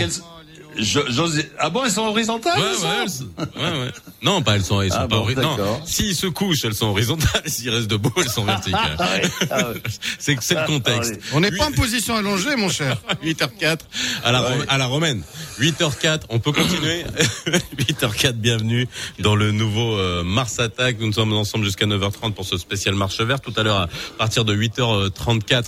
[0.79, 3.25] Jo- José- Ah bon, elles sont horizontales Ouais, elles sont ouais, elles sont-
[3.61, 3.93] ouais, ouais.
[4.23, 5.67] Non, pas elles sont, elles sont Ah pas bon, horizontales.
[5.85, 7.43] S'ils se couchent, elles sont horizontales.
[7.47, 8.97] S'ils restent debout, elles sont verticales.
[8.97, 9.83] Ah ouais, ah ouais.
[10.21, 11.15] c'est c'est le contexte.
[11.21, 12.97] Ah On n'est pas en position allongée, mon cher.
[13.25, 13.79] 8h04
[14.25, 15.23] à la, Rom- à la romaine.
[15.59, 17.05] 8h04, on peut continuer
[17.77, 18.87] 8h04, bienvenue
[19.19, 20.97] dans le nouveau euh, Mars Attack.
[21.01, 23.43] Nous sommes ensemble jusqu'à 9h30 pour ce spécial marche verte.
[23.43, 23.89] Tout à l'heure, à
[24.19, 25.65] partir de 8h34,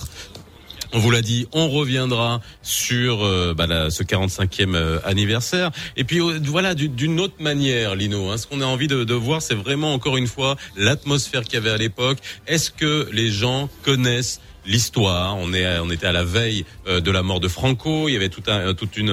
[0.92, 5.70] on vous l'a dit, on reviendra sur euh, bah, la- ce 45e euh, anniversaire.
[5.96, 8.30] Et puis euh, voilà, du- d'une autre manière, Lino.
[8.30, 11.54] hein, ce qu'on a envie de, de voir, c'est vraiment encore une fois l'atmosphère qu'il
[11.54, 12.18] y avait à l'époque.
[12.46, 15.36] Est-ce que les gens connaissent l'histoire?
[15.38, 18.08] On est, on était à la veille de la mort de Franco.
[18.08, 19.10] Il y avait tout un, toute une,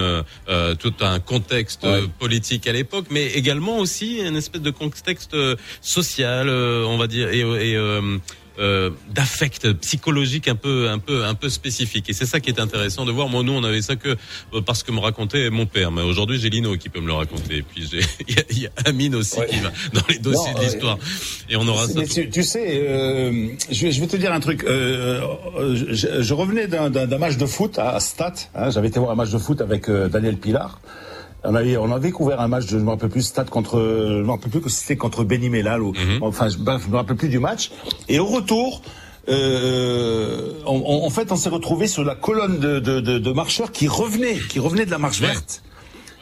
[0.50, 1.88] euh, tout un contexte
[2.20, 5.36] politique à l'époque, mais également aussi une espèce de contexte
[5.82, 8.18] social, on va dire, et, et, euh,
[8.60, 12.60] euh, d'affect psychologique un peu un peu un peu spécifique et c'est ça qui est
[12.60, 14.10] intéressant de voir moi nous on avait ça que
[14.54, 17.14] euh, parce que me racontait mon père mais aujourd'hui j'ai Lino qui peut me le
[17.14, 19.48] raconter et puis j'ai il y a, il y a Amine aussi Ouais.
[19.48, 20.98] qui va dans les dossiers Non, de euh, l'histoire
[21.50, 24.34] et on aura ça Mais tu, tu sais, euh, je, vais, je vais te dire
[24.34, 24.64] un truc.
[24.66, 25.22] Euh,
[25.76, 28.34] je, je revenais d'un- match de foot à Stat.
[28.56, 30.80] Hein, J'avais été voir un match de foot avec Daniel Pilar.
[31.44, 34.22] On avait, on avait couvert un match, de, je me rappelle plus, Stade contre, je
[34.24, 37.16] me rappelle plus que c'était contre Benny Mellal ou, enfin, je, bref, je me rappelle
[37.16, 37.72] plus du match.
[38.10, 38.82] Et au retour,
[39.30, 43.32] euh, on- on- en fait, on s'est retrouvé sur la colonne de, de, de, de
[43.32, 45.64] marcheurs qui revenaient, qui revenaient de la marche verte.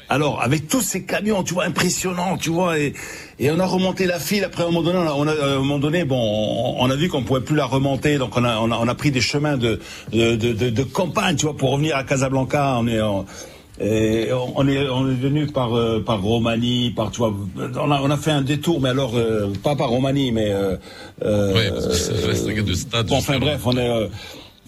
[0.09, 2.93] Alors, avec tous ces camions, tu vois, impressionnants, tu vois, et,
[3.39, 4.45] et on a remonté la file.
[4.45, 6.89] Après, à un moment donné, on a, a- à un moment donné, bon, on, on
[6.89, 9.11] a vu qu'on pouvait plus la remonter, donc on a, on a, on a pris
[9.11, 9.79] des chemins de,
[10.13, 12.77] de, de, de- de campagne, tu vois, pour revenir à Casablanca.
[12.79, 13.25] On est, en-
[13.79, 18.01] et on est, on est venu par, euh, par Romanie, par, tu vois, on a,
[18.01, 20.75] on a fait un détour, mais alors, euh, pas par Romanie, mais, euh,
[21.23, 24.07] euh, Ouais, parce que ça reste de stade, Bon, enfin bref, on est, euh,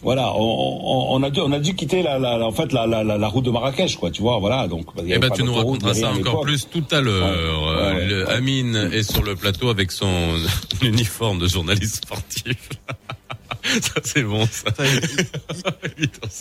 [0.01, 2.71] voilà, on, on, on a dû, on a dû quitter la, la, la- en fait,
[2.71, 4.85] la, la, la, route de Marrakech, quoi, tu vois, voilà, donc.
[5.03, 7.25] il y Eh ben, tu nous raconteras ça encore plus tout à l'heure.
[7.25, 8.31] Ouais, Euh, ouais, le- ouais.
[8.31, 10.07] Amine est sur le plateau avec son
[10.81, 12.69] uniforme de journaliste sportif.
[13.81, 14.71] ça, c'est bon, ça.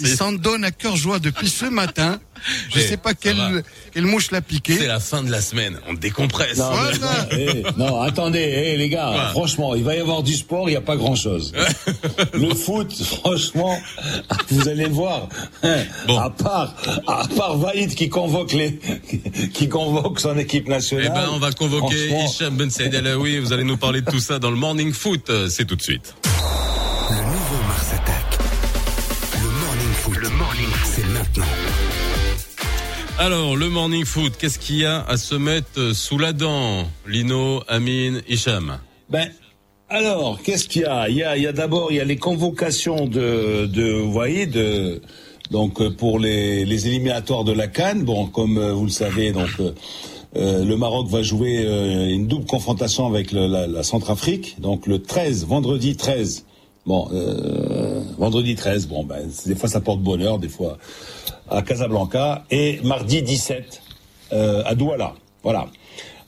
[0.00, 2.20] Il s'en donne à cœur joie depuis ce matin.
[2.70, 4.86] Je Eh, sais pas ça quelle, mouche l'a C'est piqué.
[4.86, 5.78] la fin de la semaine.
[5.88, 6.58] On décompresse.
[6.58, 6.98] Non, mais Voilà.
[7.00, 10.72] non, eh, non, attendez, eh, les gars, franchement, il va y avoir du sport, il
[10.72, 11.52] n'y a pas grand-chose.
[12.32, 13.78] le foot, franchement,
[14.50, 15.28] vous allez le voir.
[16.06, 16.18] Bon.
[16.18, 16.74] À part,
[17.08, 18.78] à part Vaïd qui convoque les,
[19.52, 21.06] qui convoque son équipe nationale.
[21.10, 23.38] Eh ben, on va convoquer Hicham Ben Saïd Alaoui.
[23.40, 25.30] Vous allez nous parler de tout ça dans le Morning Foot.
[25.48, 26.14] C'est tout de suite.
[27.10, 28.38] Le nouveau Mars Attack.
[29.34, 30.16] Le Morning Foot.
[30.16, 30.92] Le Morning Foot.
[30.94, 31.44] C'est maintenant.
[33.18, 37.62] Alors, le Morning Foot, qu'est-ce qu'il y a à se mettre sous la dent Lino,
[37.68, 38.78] Amine, Hicham?
[39.10, 39.30] Ben,
[39.88, 41.08] alors, qu'est-ce qu'il y a?
[41.08, 44.12] Il y a, il y a d'abord, il y a les convocations de, de, vous
[44.12, 45.00] voyez, de,
[45.50, 48.04] donc euh, pour les, les éliminatoires de la Cannes.
[48.04, 49.72] Bon, comme euh, vous le savez, donc euh,
[50.36, 54.56] euh, le Maroc va jouer euh, une double confrontation avec le- la, la Centrafrique.
[54.60, 56.44] Donc le 13, vendredi 13.
[56.86, 58.86] Bon, euh, vendredi 13.
[58.86, 60.78] Bon, ben des fois ça porte bonheur, des fois
[61.50, 63.82] à Casablanca et mardi 17
[64.32, 65.14] euh, à Douala.
[65.42, 65.66] Voilà.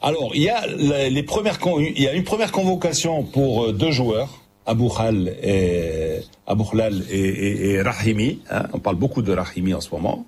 [0.02, 3.90] Alors, il y a les premières il y a une première convocation pour euh, deux
[3.90, 4.28] joueurs,
[4.66, 6.66] Abou Khal et Abou
[7.10, 8.40] et, Rahimi.
[8.50, 8.64] hein.
[8.72, 10.26] on parle beaucoup de Rahimi en ce moment.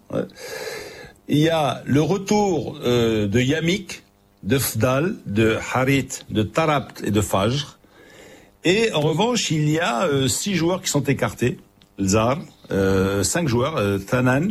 [1.28, 4.02] Il y a le retour de Yamik,
[4.42, 7.78] de Fdal, de Harit, de Tarabt et de Fajr.
[8.64, 11.59] Et en revanche, il y a euh, six joueurs qui sont écartés.
[12.01, 12.38] Zar,
[12.70, 14.48] euh, cinq joueurs, euh, Tanan,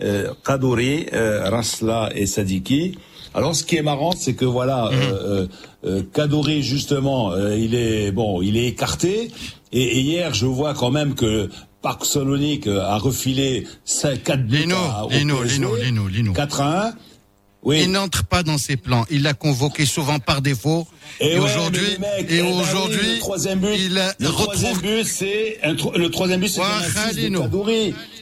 [0.00, 2.98] euh, Kadouri, euh, Rasla et Sadiki.
[3.34, 5.46] Alors, ce qui est marrant, c'est que voilà, euh,
[5.84, 9.30] euh, Kadouri justement, euh, il est bon, il est écarté.
[9.72, 11.48] Et, et hier, je vois quand même que
[11.82, 13.66] Parc Salonique euh, a refilé
[14.24, 16.32] 4 buts Lino, à, Lino, Lino, Lino, Lino.
[16.32, 16.92] 4 à 1.
[17.64, 17.82] Oui.
[17.82, 19.04] Il n'entre pas dans ses plans.
[19.08, 20.86] Il l'a convoqué souvent par défaut.
[21.20, 25.04] Et, ouais, aujourd'hui, et eh ben aujourd'hui, le troisième but, il a- le troisième but,
[25.04, 26.60] c'est le troisième but, c'est.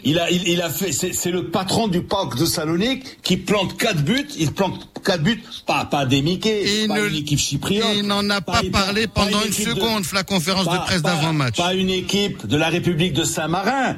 [0.04, 3.76] Il a, il, il a fait, c'est le patron du parc de Salonique qui plante
[3.78, 4.26] quatre buts.
[4.38, 7.86] Il plante quatre buts, pas pas des Mickey, Il pas ne- une équipe chypriote.
[7.96, 11.56] il n'en a pas parlé pendant une seconde, la conférence de presse pas- d'avant-match.
[11.56, 13.96] Pas une équipe de la République de Saint-Marin.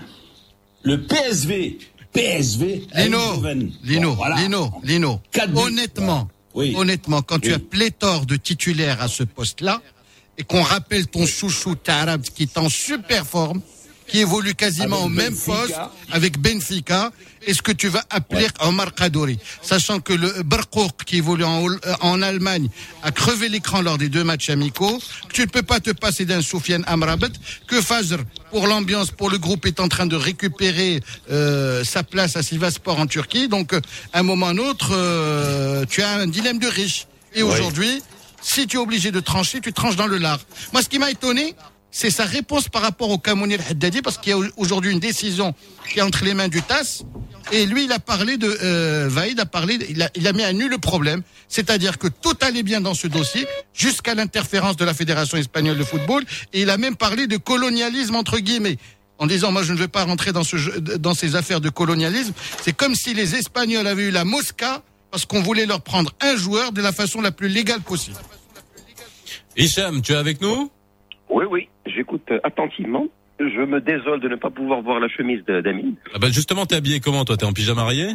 [0.84, 1.78] Le PSV,
[2.12, 2.86] PSV.
[2.96, 3.42] Lino.
[3.82, 4.36] Lino, Bon, voilà.
[4.36, 5.20] Lino, Lino.
[5.56, 6.74] Honnêtement, Oui.
[6.76, 9.80] honnêtement, quand tu as pléthore de titulaires à ce poste-là,
[10.38, 13.60] et qu'on rappelle ton chouchou Tarab qui est en super forme,
[14.12, 15.52] qui évolue quasiment au même Benfica.
[15.52, 15.74] poste
[16.10, 17.10] avec Benfica.
[17.46, 21.76] Est-ce que tu vas appeler Omar Kadouri Sachant que le Barkouk, qui évolue en, euh,
[22.02, 22.68] en Allemagne,
[23.02, 26.26] a crevé l'écran lors des deux matchs amicaux, que tu ne peux pas te passer
[26.26, 27.30] d'un Soufiane Amrabat,
[27.66, 28.18] que Fajr,
[28.50, 31.00] pour l'ambiance, pour le groupe, est en train de récupérer
[31.30, 33.48] euh, sa place à Sivaspor en Turquie.
[33.48, 33.80] Donc, euh,
[34.12, 37.06] à un moment ou à un autre, euh, tu as un dilemme de riche.
[37.34, 38.02] Et aujourd'hui,
[38.42, 40.40] si tu es obligé de trancher, tu tranches dans le lard.
[40.72, 41.54] Moi, ce qui m'a étonné,
[41.92, 45.54] c'est sa réponse par rapport au Kamouni Haddadi, parce qu'il y a aujourd'hui une décision
[45.88, 47.04] qui est entre les mains du TAS.
[47.52, 50.42] Et lui, il a parlé de, euh, Vaïd a parlé, il a, il a mis
[50.42, 51.22] à nu le problème.
[51.48, 55.84] C'est-à-dire que tout allait bien dans ce dossier, jusqu'à l'interférence de la Fédération espagnole de
[55.84, 56.24] football.
[56.54, 58.78] Et il a même parlé de colonialisme, entre guillemets.
[59.18, 61.68] En disant, moi, je ne vais pas rentrer dans ce jeu, dans ces affaires de
[61.68, 62.32] colonialisme.
[62.62, 66.36] C'est comme si les Espagnols avaient eu la Mosca parce qu'on voulait leur prendre un
[66.36, 68.16] joueur de la façon la plus légale possible.
[69.58, 70.70] Hicham, tu es avec nous?
[71.28, 71.68] Oui, oui,
[72.02, 73.06] j'écoute euh, attentivement.
[73.38, 75.94] Je me désole de ne pas pouvoir voir la chemise d'Amine.
[76.14, 77.36] ah bah Justement, t'es habillé comment toi?
[77.36, 78.08] T'es en pyjama marié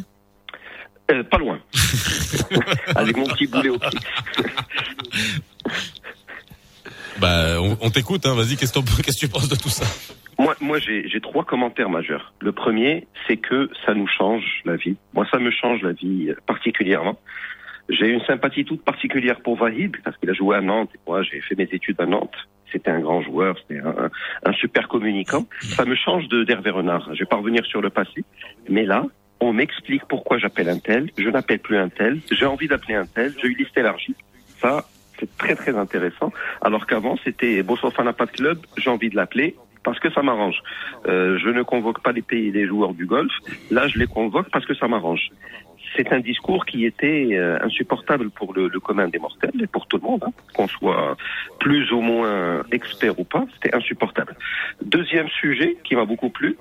[1.12, 1.60] Euh, pas loin.
[2.96, 4.00] Avec mon petit boulet au pied.
[7.20, 8.36] Bah, on, on t'écoute, hein.
[8.36, 9.86] Vas-y, qu'est-ce que tu penses de tout ça?
[10.38, 12.32] Moi, moi j'ai j'ai trois commentaires majeurs.
[12.42, 14.98] Le premier, c'est que ça nous change la vie.
[15.16, 17.18] Moi, ça me change la vie euh, particulièrement.
[17.90, 20.90] J'ai une sympathie toute particulière pour Vahid, parce qu'il a joué à Nantes.
[20.96, 22.36] Et moi, j'ai fait mes études à Nantes.
[22.72, 24.10] C'était un grand joueur, c'était un,
[24.44, 25.46] un super communicant.
[25.62, 27.10] Ça me change de d'Hervé Renard.
[27.14, 28.26] Je vais pas revenir sur le passé.
[28.68, 29.06] Mais là,
[29.40, 31.10] on m'explique pourquoi j'appelle un tel.
[31.18, 32.20] Je n'appelle plus un tel.
[32.32, 33.34] J'ai envie d'appeler un tel.
[33.42, 34.16] J'ai une liste élargie.
[34.60, 34.86] Ça,
[35.20, 36.32] c'est très très intéressant.
[36.62, 40.22] Alors qu'avant, c'était Bossofa n'a pas de club, j'ai envie de l'appeler parce que ça
[40.22, 40.62] m'arrange.
[41.08, 43.32] Euh, je ne convoque pas les pays des joueurs du golf.
[43.72, 45.30] Là, je les convoque parce que ça m'arrange.
[45.96, 49.98] C'est un discours qui était euh, insupportable pour le, commun des mortels et pour tout
[49.98, 51.18] le monde, hein, qu'on soit
[51.60, 54.36] plus ou moins expert ou pas, c'était insupportable.
[54.82, 56.58] Deuxième sujet qui m'a beaucoup plu,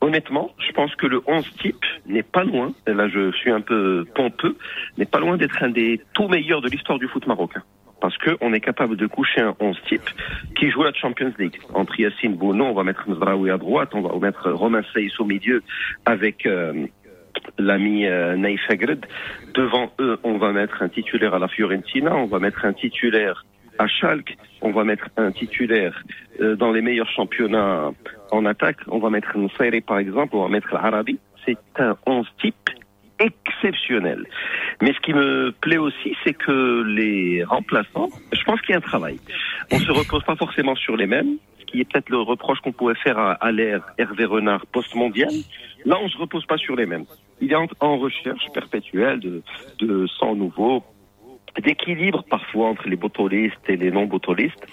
[0.00, 3.60] Honnêtement, je pense que le 11 type n'est pas loin, et là je suis un
[3.60, 4.56] peu pompeux,
[4.96, 7.62] n'est pas loin d'être un des tout meilleurs de l'histoire du foot marocain.
[8.00, 10.08] Parce que on est capable de coucher un 11 type
[10.54, 11.58] qui joue la Champions League.
[11.74, 15.24] Entre Yassine Bouno, on va mettre Mzraoui à droite, on va mettre Romain Saïs au
[15.24, 15.64] milieu
[16.04, 16.86] avec euh,
[17.58, 18.60] l'ami euh, Naïf.
[19.54, 23.44] Devant eux, on va mettre un titulaire à la Fiorentina, on va mettre un titulaire
[23.78, 26.02] à Schalke, on va mettre un titulaire
[26.40, 27.90] euh, dans les meilleurs championnats
[28.30, 31.18] en attaque, on va mettre Nsairi par exemple, on va mettre l'Arabi.
[31.46, 32.70] C'est un 11 type
[33.18, 34.26] exceptionnel.
[34.82, 38.78] Mais ce qui me plaît aussi, c'est que les remplaçants, je pense qu'il y a
[38.78, 39.18] un travail.
[39.72, 41.36] On se repose pas forcément sur les mêmes,
[41.70, 45.30] qui est peut-être le reproche qu'on pouvait faire à, à l'ère Hervé Renard post-mondial.
[45.84, 47.04] Là, on se repose pas sur les mêmes.
[47.40, 49.42] Il est en, en recherche perpétuelle de,
[49.78, 50.82] de sang nouveau,
[51.62, 54.66] d'équilibre parfois entre les botolistes et les non-botolistes.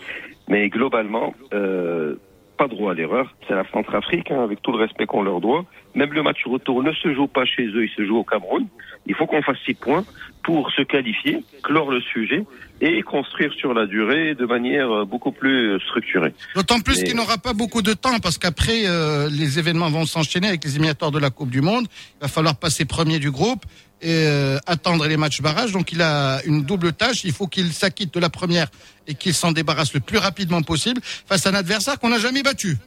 [0.47, 2.15] Mais globalement, euh,
[2.57, 3.35] pas droit à l'erreur.
[3.47, 5.65] C'est la Centrafrique, hein, avec tout le respect qu'on leur doit.
[5.93, 8.67] Même le match retour ne se joue pas chez eux, il se joue au Cameroun.
[9.07, 10.03] Il faut qu'on fasse six points
[10.43, 12.43] pour se qualifier, clore le sujet
[12.81, 16.33] et construire sur la durée de manière euh, beaucoup plus structurée.
[16.55, 20.05] D'autant plus Mais- qu'il n'aura pas beaucoup de temps parce qu'après euh, les événements vont
[20.05, 21.87] s'enchaîner avec les éliminatoires de la Coupe du Monde.
[22.19, 23.65] Il va falloir passer premier du groupe
[24.01, 25.71] et euh, attendre les matchs barrages.
[25.71, 27.23] Donc il a une double tâche.
[27.23, 28.67] Il faut qu'il s'acquitte de la première
[29.07, 32.43] et qu'il s'en débarrasse le plus rapidement possible face à un adversaire qu'on n'a jamais
[32.43, 32.77] battu.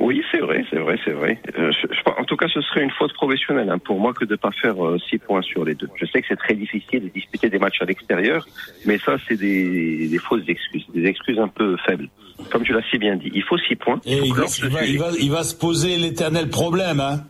[0.00, 1.40] Oui, c'est vrai, c'est vrai, c'est vrai.
[1.58, 4.24] Euh, je- je- en tout cas, ce serait une faute professionnelle hein, pour moi que
[4.24, 5.88] de ne pas faire euh, six points sur les deux.
[5.96, 8.46] Je sais que c'est très difficile de disputer des matchs à l'extérieur,
[8.86, 12.08] mais ça, c'est des, des fausses excuses, des excuses un peu faibles.
[12.50, 14.00] Comme tu l'as si bien dit, il faut six points.
[14.04, 16.98] Et il va, il, va, il, va, il va se poser l'éternel problème.
[17.00, 17.24] Hein.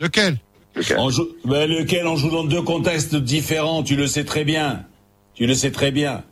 [0.00, 0.36] Lequel?
[0.74, 0.96] Lequel?
[0.98, 2.06] On joue, ben, lequel?
[2.06, 4.84] On joue dans deux contextes différents, tu le sais très bien.
[5.34, 6.22] Tu le sais très bien.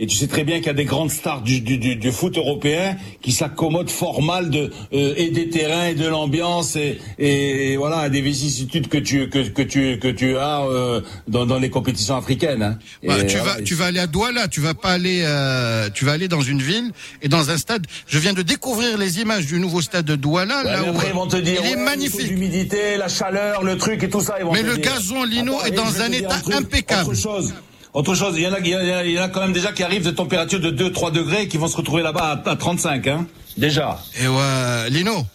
[0.00, 2.12] Et tu sais très bien qu'il y a des grandes stars du, du, du, du
[2.12, 6.98] foot européen qui s'accommodent fort mal de euh, et des terrains et de l'ambiance et,
[7.18, 11.58] et voilà des vicissitudes que tu que, que tu que tu as euh, dans, dans
[11.58, 12.62] les compétitions africaines.
[12.62, 12.78] Hein.
[13.04, 15.88] Bah, Et tu voilà, vas, tu vas aller à Douala, tu vas pas aller, euh,
[15.92, 16.92] tu vas aller dans une ville
[17.22, 17.86] et dans un stade.
[18.06, 20.62] Je viens de découvrir les images du nouveau stade de Douala.
[20.62, 22.28] Là où après, ils vont te dire, il est ouais, magnifique.
[22.28, 24.36] L'humidité, la chaleur, le truc et tout ça.
[24.38, 24.92] Ils vont Mais te le dire.
[24.92, 27.10] gazon, Lino, Attends, est dans un état truc, impeccable.
[27.10, 27.52] Autre chose.
[27.94, 29.40] Autre chose, il y en a, il y en a, il y en a quand
[29.40, 32.50] même déjà qui arrivent de température de 2-3 degrés qui vont se retrouver là-bas à,
[32.50, 33.26] à 35, hein.
[33.56, 33.98] Déjà.
[34.20, 35.26] Et ouais, Lino,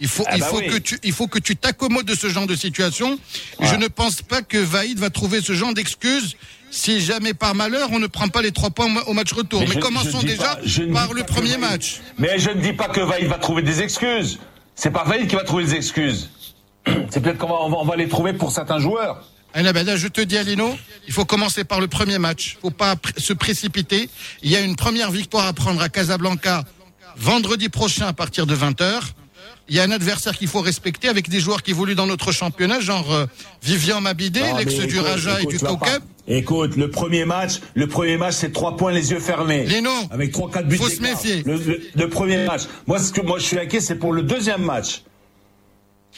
[0.00, 0.66] il faut, Ah il bah faut oui.
[0.66, 3.18] que tu, il faut que tu t'accommodes de ce genre de situation.
[3.60, 6.34] Et Je ne pense pas que Vaïd va trouver ce genre d'excuses.
[6.72, 9.30] Si jamais par malheur on ne prend pas les trois points au ma- au match
[9.32, 9.60] retour.
[9.60, 12.00] Mais, je- commençons je déjà pas- par le premier match.
[12.18, 14.38] Mais je ne dis pas que Vaïd va trouver des excuses.
[14.74, 16.30] C'est pas Vaïd qui va trouver des excuses.
[17.10, 19.22] C'est peut-être qu'on va, on va, on va les trouver pour certains joueurs.
[19.54, 20.76] Là, ben là, je te dis, Alino,
[21.06, 22.56] il faut commencer par le premier match.
[22.62, 24.08] faut pas pr- se précipiter.
[24.42, 26.64] Il y a une première victoire à prendre à Casablanca
[27.16, 29.00] vendredi prochain à partir de 20h.
[29.68, 32.32] Il y a un adversaire qu'il faut respecter avec des joueurs qui évoluent dans notre
[32.32, 33.26] championnat, genre euh,
[33.62, 35.68] Vivian Mabidé, l'ex du écoute, Raja et du pas-
[36.26, 39.64] Écoute, le premier match, le premier match, c'est trois points les yeux fermés.
[39.64, 40.76] Lino, avec trois quatre buts.
[40.76, 41.42] faut se méfier.
[41.44, 42.62] Le, le- le premier match.
[42.86, 45.02] Moi, ce que moi je suis inquiet, c'est pour le deuxième match.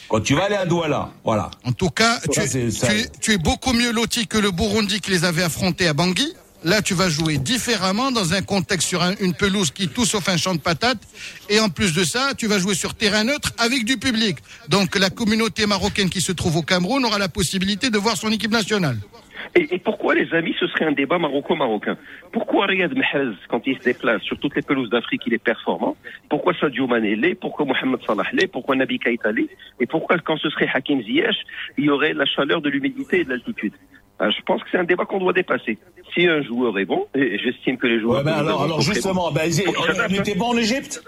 [0.09, 1.49] Quand tu vas aller à Douala, voilà.
[1.63, 4.99] En tout cas, tu, Ça, ça- es, tu es beaucoup mieux loti que le Burundi
[5.01, 6.31] qui les avait affrontés à Bangui.
[6.63, 10.27] Là, tu vas jouer différemment dans un contexte sur un- une pelouse qui tout sauf
[10.29, 10.97] un champ de patates.
[11.47, 14.37] Et en plus de ça, tu vas jouer sur terrain neutre avec du public.
[14.67, 18.31] Donc, la communauté marocaine qui se trouve au Cameroun aura la possibilité de voir son
[18.31, 18.97] équipe nationale.
[19.53, 21.97] Et, et pourquoi, les amis, ce serait un débat maroco-marocain?
[22.31, 25.95] Pourquoi Riyad Mahrez, quand il se déplace sur toutes les pelouses d'Afrique, il est performant?
[26.29, 30.37] Pourquoi Sadio Mané l'est Pourquoi Mohamed Salah l'est Pourquoi Nabi Keita l'est Et pourquoi, quand
[30.37, 31.35] ce serait Hakim Ziyech,
[31.77, 33.73] il y aurait la chaleur de l'humidité et de l'altitude?
[34.19, 35.77] Ah, Je pense que c'est un débat qu'on doit dépasser.
[36.13, 38.19] Si un joueur est bon, et j'estime que les joueurs...
[38.19, 41.03] Ouais, ben alors, justement, ben, qu'ils on, était bon en Égypte?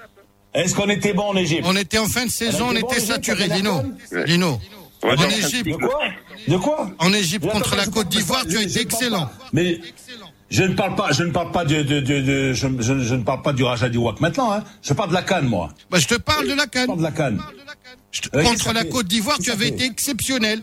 [0.53, 1.65] Est-ce qu'on était bon en Égypte?
[1.67, 3.43] On était en fin de saison, on était bon, saturé.
[3.47, 4.25] Ouais.
[4.25, 4.59] Lino.
[5.07, 5.67] Ouais, En Égypte.
[5.69, 5.99] De quoi
[6.47, 9.29] De quoi en Égypte contre la je Côte d'Ivoire, je- tu as je été excellent.
[9.53, 9.79] Mais
[10.49, 13.15] je ne parle pas, je ne parle pas de, de, de, de- je, je- je
[13.15, 14.51] ne parle pas du Raja du Wak maintenant.
[14.53, 14.63] Hein.
[14.81, 15.69] Je parle de la canne, moi.
[15.89, 16.87] Bah, je te parle de la Je canne.
[16.87, 17.41] parle de la canne.
[18.11, 20.61] Je te- Euh, Contre la Côte d'Ivoire, tu avais été exceptionnel.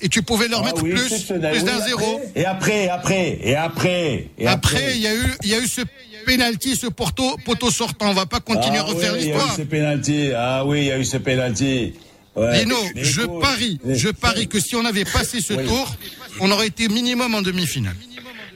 [0.00, 2.20] Et tu pouvais leur Ah mettre oui, plus, plus d'un zéro.
[2.36, 5.66] Et après, après, et après, et Après, il y a eu, il y a eu
[5.66, 5.80] ce
[6.24, 8.10] penalty, ce poteau, poteau sortant.
[8.10, 9.56] On va pas continuer à Ah refaire oui, Il y a eu l'histoire.
[9.56, 10.30] ce penalty.
[10.36, 11.94] Ah oui, il y a eu ce penalty.
[12.34, 12.60] Ouais.
[12.60, 15.66] Lino, je parie, mais- je parie que si on avait passé ce Oui.
[15.66, 15.94] tour,
[16.40, 17.96] on aurait été minimum en demi-finale.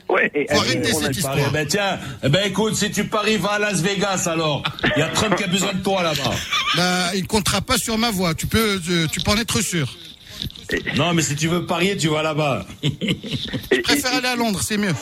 [0.09, 1.35] Ouais, Faut arrêter cette histoire.
[1.37, 4.62] Paris, Ben tiens, eh ben écoute, si tu paries, va à Las Vegas alors.
[4.97, 6.33] Il y a Trump qui a besoin de toi là-bas.
[6.77, 8.33] Bah, il comptera pas sur ma voix.
[8.35, 9.95] Tu peux, euh, tu peux en être sûr.
[10.97, 12.66] Non, mais si tu veux parier, tu vas là-bas.
[12.82, 12.91] et-
[13.72, 14.95] Je préfère et- aller à Londres, c'est mieux.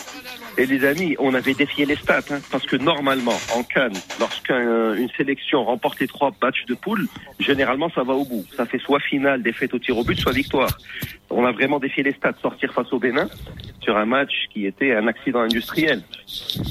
[0.57, 5.09] Et les amis, on avait défié les stats, hein, parce que normalement, en Cannes, lorsqu'une
[5.17, 7.09] sélection remporte les trois matchs de poule,
[7.41, 8.45] généralement ça va au bout.
[8.57, 10.79] Ça fait soit finale, défaite au tir au but, soit victoire.
[11.31, 13.29] On a vraiment défié les stats, sortir face au Bénin
[13.81, 16.03] sur un match qui était un accident industriel.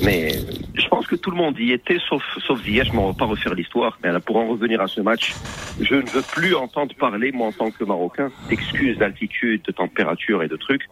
[0.01, 0.39] Mais
[0.74, 3.26] je pense que tout le monde y était, sauf, sauf Ziyech, mais on va pas
[3.26, 3.97] refaire l'histoire.
[4.04, 5.34] Mais pour en revenir à ce match,
[5.80, 10.43] je ne veux plus entendre parler, moi en tant que Marocain, d'excuses d'altitude, de température
[10.43, 10.84] et de trucs.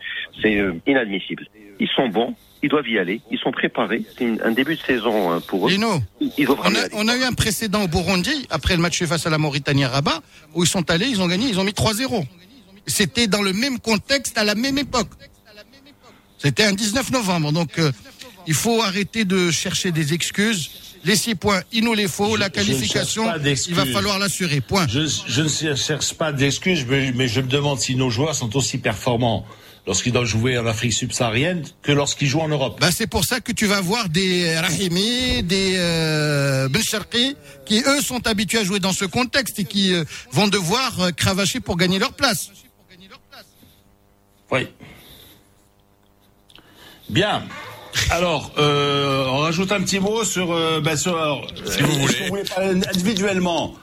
[0.42, 1.48] C'est euh, inadmissible.
[1.80, 4.04] Ils sont bons, ils doivent y aller, ils sont préparés.
[4.18, 5.72] C'est un début de saison hein, pour eux.
[5.72, 6.56] Lino, Ils a,
[6.94, 9.90] on a eu un précédent au Burundi, après le match face à la Mauritanie à
[9.90, 10.22] Rabat,
[10.54, 12.24] où ils sont allés, ils ont gagné, ils ont mis 3-0.
[12.86, 15.10] C'était dans le même contexte, à la même époque.
[16.38, 17.92] C'était un 19 novembre, donc euh,
[18.48, 20.70] il faut arrêter de chercher des excuses.
[21.04, 22.36] Les six points, il nous les faut.
[22.36, 23.26] Je- la qualification,
[23.68, 24.62] il va falloir l'assurer.
[24.62, 24.88] Point.
[24.88, 28.56] Je, je ne cherche pas d'excuses, mais, mais je me demande si nos joueurs sont
[28.56, 29.46] aussi performants
[29.88, 32.80] lorsqu'ils doivent jouer en Afrique subsaharienne que lorsqu'ils jouent en Europe.
[32.80, 36.70] Bah, c'est pour ça que tu vas voir des Rahimi, des euh,
[37.66, 41.12] qui eux sont habitués à jouer dans ce contexte et qui euh, vont devoir euh,
[41.12, 42.52] cravacher pour gagner leur place.
[44.52, 44.68] Oui.
[47.10, 47.44] Bien.
[48.12, 52.14] Alors, euh, on rajoute un petit mot sur, euh, ben, sur alors, Si vous voulez.
[52.30, 53.74] qu'on parler individuellement.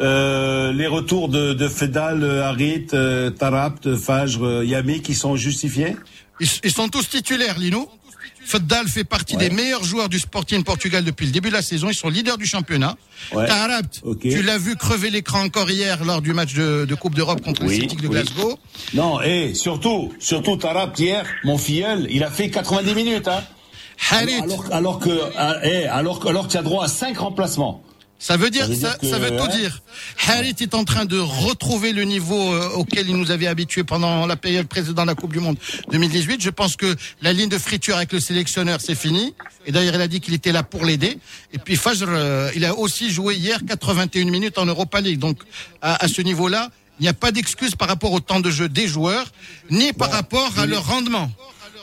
[0.00, 5.36] Euh, les retours de, de Fedal, euh, Harit, euh, Tarabt, Fajr, euh, Yami qui sont
[5.36, 5.96] justifiés
[6.40, 7.88] Ils, ils sont tous titulaires, Lino.
[8.44, 11.88] Feddal fait partie des meilleurs joueurs du Sporting Portugal depuis le début de la saison.
[11.90, 12.96] Ils sont leaders du championnat.
[13.32, 13.46] Ouais.
[14.20, 17.62] Tu l'as vu crever l'écran encore hier lors du match de, de Coupe d'Europe contre
[17.62, 18.12] le Oui, Celtic de oui.
[18.12, 18.56] Glasgow.
[18.94, 23.42] Non, et surtout, surtout Tarabt hier, mon filleul, il a fait 90 minutes, hein.
[24.10, 25.00] Harit, Alors, alors
[25.36, 27.82] ah, eh, alors, que- alors que tu as droit à 5 remplacements.
[28.18, 29.82] ça veut dire, Ça veut ça, dire que, ça veut tout dire.
[30.28, 34.26] Harit est en train de retrouver le niveau euh, auquel il nous avait habitués pendant
[34.26, 35.56] la période précédente de la Coupe du Monde
[35.90, 36.40] 2018.
[36.42, 39.34] Je pense que la ligne de friture avec le sélectionneur, c'est fini.
[39.66, 41.18] Et d'ailleurs, il a dit qu'il était là pour l'aider.
[41.52, 45.18] Et puis Fajr, euh, il a aussi joué hier 81 minutes en Europa League.
[45.18, 45.38] Donc,
[45.82, 48.70] à, à ce niveau-là, il n'y a pas d'excuse par rapport au temps de jeu
[48.70, 49.26] des joueurs,
[49.70, 51.30] ni par rapport à leur rendement.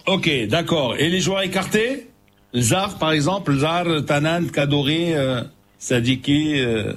[0.08, 0.95] Ok, d'accord.
[0.97, 2.08] Et les joueurs écartés?
[2.56, 5.41] Zar, par exemple, Zar, Tanan, Kadori, euh,
[5.78, 6.60] Sadiki.
[6.60, 6.93] euh,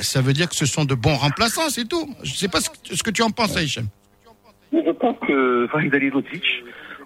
[0.00, 2.08] Ça veut dire que ce sont de bons remplaçants, c'est tout.
[2.22, 3.86] Je ne sais pas ce que, ce que tu en penses, Aïchem.
[4.72, 6.44] Je pense que Vahid Alilovic,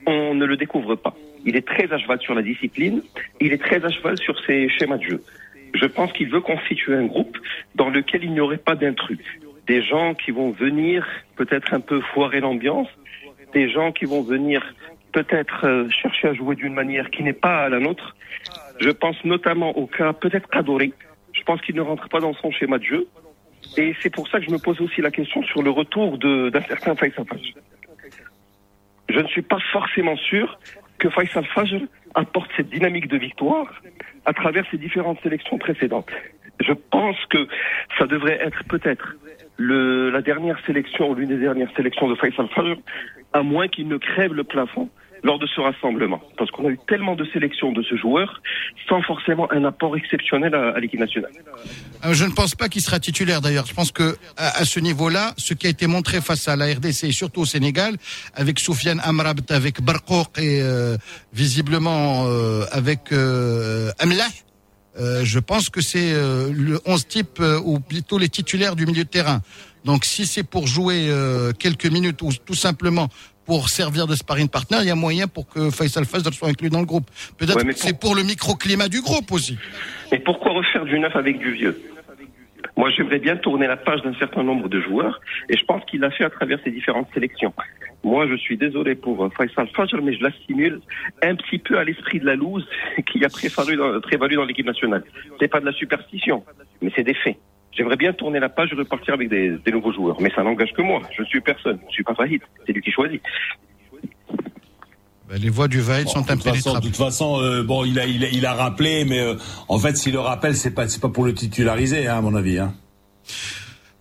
[0.07, 1.14] on ne le découvre pas.
[1.47, 3.03] Il est très à cheval sur la discipline,
[3.41, 5.22] il est très à cheval sur ses schémas de jeu.
[5.74, 7.37] Je pense qu'il veut constituer un groupe
[7.74, 9.18] dans lequel il n'y aurait pas d'intrus.
[9.66, 11.07] Des gens qui vont venir
[11.37, 12.89] peut-être un peu foirer l'ambiance,
[13.53, 14.62] des gens qui vont venir
[15.15, 18.17] peut-être euh, chercher à jouer d'une manière qui n'est pas la nôtre.
[18.81, 20.93] Je pense notamment au cas peut-être Kadori.
[21.33, 23.07] Je pense qu'il ne rentre pas dans son schéma de jeu.
[23.77, 26.61] Et c'est pour ça que je me pose aussi la question sur le retour d'un
[26.62, 27.55] certain Faisal Fajr.
[29.09, 30.59] Je ne suis pas forcément sûr
[30.99, 31.83] que Faisal Fajr
[32.15, 33.69] apporte cette dynamique de victoire
[34.27, 36.11] à travers ses différentes sélections précédentes.
[36.61, 37.47] Je pense que
[37.99, 39.15] ça devrait être peut-être
[39.59, 42.77] la dernière sélection, l'une des dernières sélections de Faisal Fajr,
[43.33, 44.89] à moins qu'il ne crève le plafond
[45.25, 46.20] lors de ce rassemblement.
[46.39, 48.41] Parce qu'on a eu tellement de sélections de ce joueur
[48.89, 51.33] sans forcément un apport exceptionnel à, l'équipe nationale.
[52.05, 53.66] Euh, Je ne pense pas qu'il sera titulaire d'ailleurs.
[53.66, 57.05] Je pense que à, ce niveau-là, ce qui a été montré face à la RDC
[57.05, 57.97] et surtout au Sénégal,
[58.35, 60.97] avec Soufiane Amrabt, avec Barkouk et euh,
[61.33, 63.91] visiblement euh, avec euh,
[64.99, 68.87] euh, je pense que c'est euh, le 11 type euh, ou plutôt les titulaires du
[68.87, 69.41] milieu de terrain.
[69.85, 73.09] Donc si c'est pour jouer euh, quelques minutes ou tout simplement
[73.45, 76.70] pour servir de sparring partner, il y a moyen pour que Faisal Fazl soit inclus
[76.70, 77.07] dans le groupe.
[77.38, 79.59] Peut-être Ouais, mais que c'est pour le microclimat du groupe aussi.
[80.12, 81.80] Et pourquoi refaire du neuf avec du vieux?
[82.76, 86.01] Moi, j'aimerais bien tourner la page d'un certain nombre de joueurs, et je pense qu'il
[86.01, 87.53] l'a fait à travers ses différentes sélections.
[88.03, 90.80] Moi, je suis désolé pour euh, Faisal Fajr, mais je l'assimile
[91.22, 92.66] un petit peu à l'esprit de la loose
[93.11, 95.05] qui a prévalu dans, prévalu dans l'équipe nationale.
[95.40, 96.45] C'est pas de la superstition,
[96.82, 97.36] mais c'est des faits.
[97.77, 100.72] J'aimerais bien tourner la page et repartir avec des, des nouveaux joueurs, mais ça n'engage
[100.72, 101.01] que moi.
[101.16, 103.20] Je suis personne, je suis pas Fahid, c'est lui qui choisit.
[105.29, 106.87] Ben, les voix du Vaïd sont de toute façon, de impénétrables.
[106.87, 109.35] toute façon, euh, bon, il a, il a, il a rappelé, mais euh,
[109.68, 112.35] en fait, s'il le rappelle, c'est pas, c'est pas pour le titulariser, hein, à mon
[112.35, 112.59] avis.
[112.59, 112.75] Hein.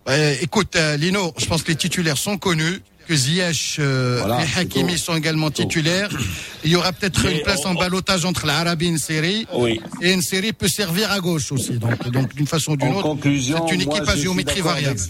[0.06, 4.44] Ouais, écoute, euh, Lino, je pense que les titulaires sont connus, que Ziyech, euh, Voilà,
[4.46, 6.08] c'est Hakimi sont également titulaires.
[6.64, 9.46] Il y aura peut-être une place on- en balotage entre l'Arabie et une série.
[9.54, 9.80] Oui.
[10.00, 11.78] Et une série peut servir à gauche aussi.
[11.78, 15.00] Donc, donc d'une façon ou d'une autre, conclusion, c'est une moi, équipe à géométrie variable.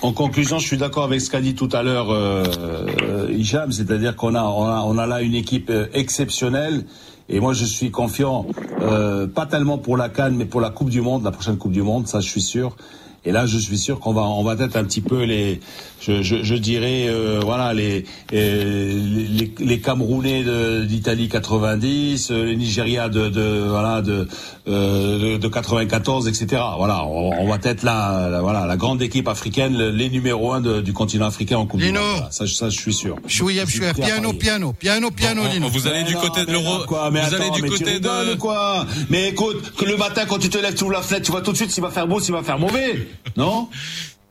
[0.00, 4.16] En conclusion, je suis d'accord avec ce qu'a dit tout à l'heure euh, Hicham, c'est-à-dire
[4.16, 6.84] qu'on a, on a, on a là une équipe euh, exceptionnelle.
[7.28, 8.46] Et moi, je suis confiant,
[8.80, 11.72] euh, pas tellement pour la Cannes, mais pour la Coupe du Monde, la prochaine Coupe
[11.72, 12.76] du Monde, ça, je suis sûr.
[13.24, 15.60] Et là, je suis sûr qu'on va, on va être un petit peu les,
[16.00, 19.00] je, je, je dirais, euh, voilà, les, euh,
[19.30, 24.26] les, les Camerounais de- d'Italie 90, euh, les Nigeria de, de, voilà, de,
[24.68, 26.60] euh, de, de 94, etc.
[26.76, 30.52] Voilà, on, on va être là, la, voilà, la grande équipe africaine, le- les numéros
[30.52, 31.92] un de- du continent africain en Coupe du.
[31.92, 32.02] Monde.
[32.02, 33.16] Voilà, ça, ça, je suis sûr.
[33.28, 35.68] Chouïa, chouïa, piano, piano, piano, piano, Lino.
[35.68, 36.78] vous allez du côté de l'euro.
[36.80, 38.34] non, quoi, mais Vous allez du côté de.
[38.34, 38.84] quoi.
[39.10, 41.40] Mais écoute, que le matin quand tu te lèves, tu ouvres la fenêtre, tu vois
[41.42, 43.06] tout de suite s'il va faire beau, s'il va faire mauvais,
[43.36, 43.68] non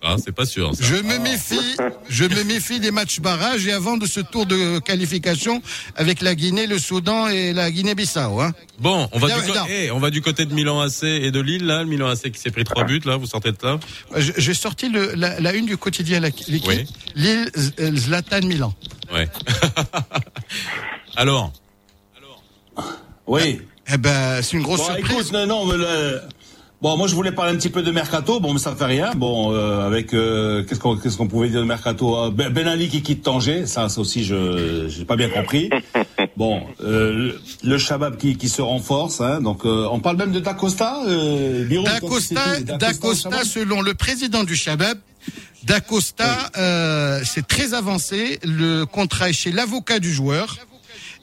[0.04, 0.76] Ah, c'est pas sûr.
[0.76, 0.84] ça.
[0.84, 1.78] Je me méfie,
[2.10, 5.62] je me méfie des matchs barrages et avant de ce tour de qualification
[5.96, 8.42] avec la Guinée, le Soudan et la Guinée-Bissau.
[8.42, 8.52] Hein.
[8.80, 9.34] Bon, on va, du
[9.70, 11.84] eh, on va du côté de Milan AC et de Lille, là.
[11.84, 13.18] Le Milan AC qui s'est pris trois buts, là.
[13.18, 13.80] Vous sortez de là.
[14.18, 16.86] J'ai sorti le, la, la une du quotidien L'équipe, Oui.
[17.16, 18.74] Lille, euh, Zlatan, Milan.
[19.14, 19.30] Ouais.
[21.16, 21.52] Alors,
[23.28, 23.62] Oui.
[23.94, 25.12] Eh ben, c'est une grosse Bon, surprise.
[25.12, 26.22] écoute, non, non, mais le-
[26.82, 28.40] Bon, moi je voulais parler un petit peu de mercato.
[28.40, 29.12] Bon, mais ça fait rien.
[29.16, 32.18] Bon, euh, avec euh, qu'est-ce qu'on qu'est-ce qu'on pouvait dire de mercato?
[32.18, 35.70] Euh, Ben Ben Ali qui quitte Tanger, ça, ça aussi je j'ai pas bien compris.
[36.38, 39.22] Bon, euh, le, Shabab qui, qui se renforce.
[39.22, 41.04] Hein, donc euh, on parle même de Dacosta.
[41.06, 44.98] Euh, D'Acosta, d'Acosta, selon le président du Shabab,
[45.66, 48.40] D'Acosta, euh, c'est très avancé.
[48.44, 50.58] Le contrat est chez l'avocat du joueur.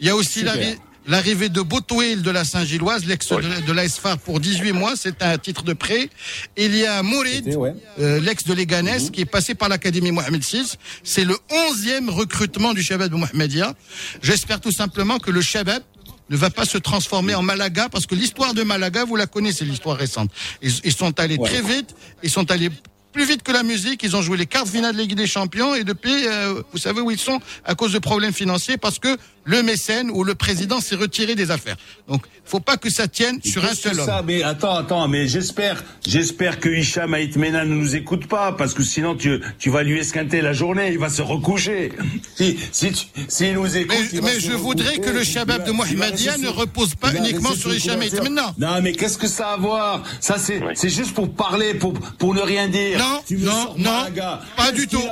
[0.01, 0.55] Il y a aussi Super.
[0.55, 0.77] l'arri-
[1.09, 5.37] l'arrivée de Botoil de la Saint-Gilloise, l'ex de, de l'ASFAR pour 18 mois, c'est un
[5.39, 6.11] titre de prêt.
[6.57, 7.75] Il y a Mourid, ouais.
[7.99, 10.75] euh, l'ex de Leganés, qui est passé par l'Académie Mohamed VI.
[11.03, 13.75] C'est le 11e recrutement du Shabab de Mohamedia.
[14.23, 15.83] J'espère tout simplement que le Shabab
[16.31, 19.65] ne va pas se transformer en Malaga, parce que l'histoire de Malaga, vous la connaissez,
[19.65, 20.31] l'histoire récente.
[20.63, 21.49] Ils, ils sont allés Ouais.
[21.49, 22.71] très vite, ils sont allés
[23.15, 25.75] plus vite que la musique, ils ont joué les quarts finales de Ligue des Champions,
[25.75, 29.17] et depuis, euh, vous savez où ils sont à cause de problèmes financiers, parce que
[29.49, 31.77] le mécène ou le président s'est retiré des affaires.
[32.07, 34.07] Donc, faut pas que ça tienne sur un seul homme.
[34.07, 38.73] ça Mais attends, attends, mais j'espère, j'espère que Hicham Aïtmena ne nous écoute pas, parce
[38.75, 41.93] que sinon tu, tu vas lui esquinter la journée, il va se recoucher.
[42.37, 43.97] Si, si, tu- s'il nous écoute.
[43.99, 46.39] Mais, il va mais se je voudrais recoucher, que le il Shabab de il Mohamedia
[46.39, 48.01] ne repose pas il uniquement sur Hicham.
[48.01, 48.55] Aïtmena.
[48.59, 50.03] Non, mais qu'est-ce que ça a à voir?
[50.21, 52.99] Ça, c'est, c'est juste pour parler, pour, pour ne rien dire.
[52.99, 54.41] Non, Tu non, non, Malaga.
[54.57, 55.03] pas Qu'est-ce du tout.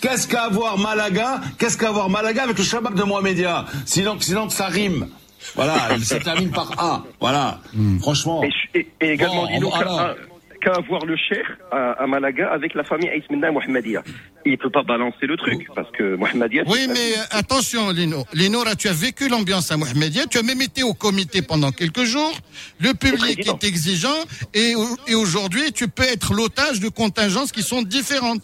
[0.00, 1.40] Qu'est-ce qu'a à voir Malaga?
[1.58, 5.08] Qu'est-ce qu'a à voir Malaga avec le Shabab de Mohamedia Sinon, sinon que ça rime.
[5.56, 7.02] Voilà, ça termine par A.
[7.20, 7.60] Voilà.
[8.00, 8.42] Franchement.
[8.44, 10.14] Et, et- et également, Bon, qu'à
[10.62, 14.02] qu'à avoir le cher à, à Malaga avec la famille Aïsmina Mohamedia.
[14.44, 16.62] Il peut pas balancer le truc, parce que Mohamedia...
[16.66, 18.24] Oui, mais euh, attention, Lino.
[18.32, 20.24] Lino, là, tu as vécu l'ambiance à Mohamedia.
[20.28, 22.34] Tu as même été au comité pendant quelques jours.
[22.80, 24.08] Le public est exigeant.
[24.54, 24.74] Et,
[25.06, 28.42] et aujourd'hui, tu peux être l'otage de contingences qui sont différentes.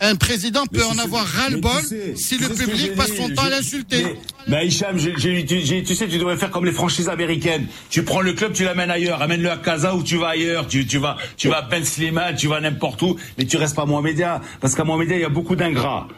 [0.00, 3.42] Un président peut Mais en avoir ras-le-bol tu sais- si le public passe son temps
[3.44, 4.04] à l'insulter.
[4.04, 7.66] Mais, mais Hicham, tu, sais, tu devrais faire comme les franchises américaines.
[7.90, 9.22] Tu prends le club, tu l'amènes ailleurs.
[9.22, 10.68] Amène-le à Casa ou tu vas ailleurs.
[10.68, 13.16] Tu, tu vas, tu vas à Ben Slimane, tu vas n'importe où.
[13.38, 14.40] Mais tu restes pas à Mohamedia.
[14.60, 16.08] Parce qu'à Mohamedia, il y a beaucoup d'ingrats.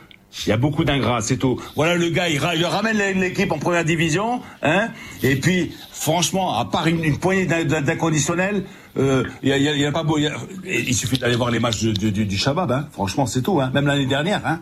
[0.47, 1.59] Il y a beaucoup d'ingrats, c'est tout.
[1.75, 4.89] Voilà, le gars, il, ra- il ramène l'équipe en première division, hein.
[5.23, 8.65] Et puis, franchement, à part une, poignée d'in- d'in- d'inconditionnels,
[8.99, 10.19] euh, y, a, pas beau.
[10.67, 12.89] Il, suffit d'aller voir les matchs du, du, du Shabab, hein.
[12.93, 13.71] Franchement, c'est tout, hein.
[13.73, 14.61] Même l'année dernière, hein.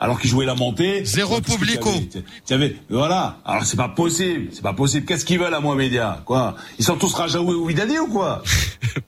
[0.00, 1.04] Alors qu'ils jouaient la montée.
[1.04, 1.90] Zéro publico.
[1.90, 3.38] t'avais- t'avais- voilà.
[3.44, 5.04] Alors c'est pas possible, c'est pas possible.
[5.06, 6.54] Qu'est-ce qu'ils veulent à moi média, quoi?
[6.78, 8.42] Ils sont tous Rajaoui ou Vidadi ou quoi?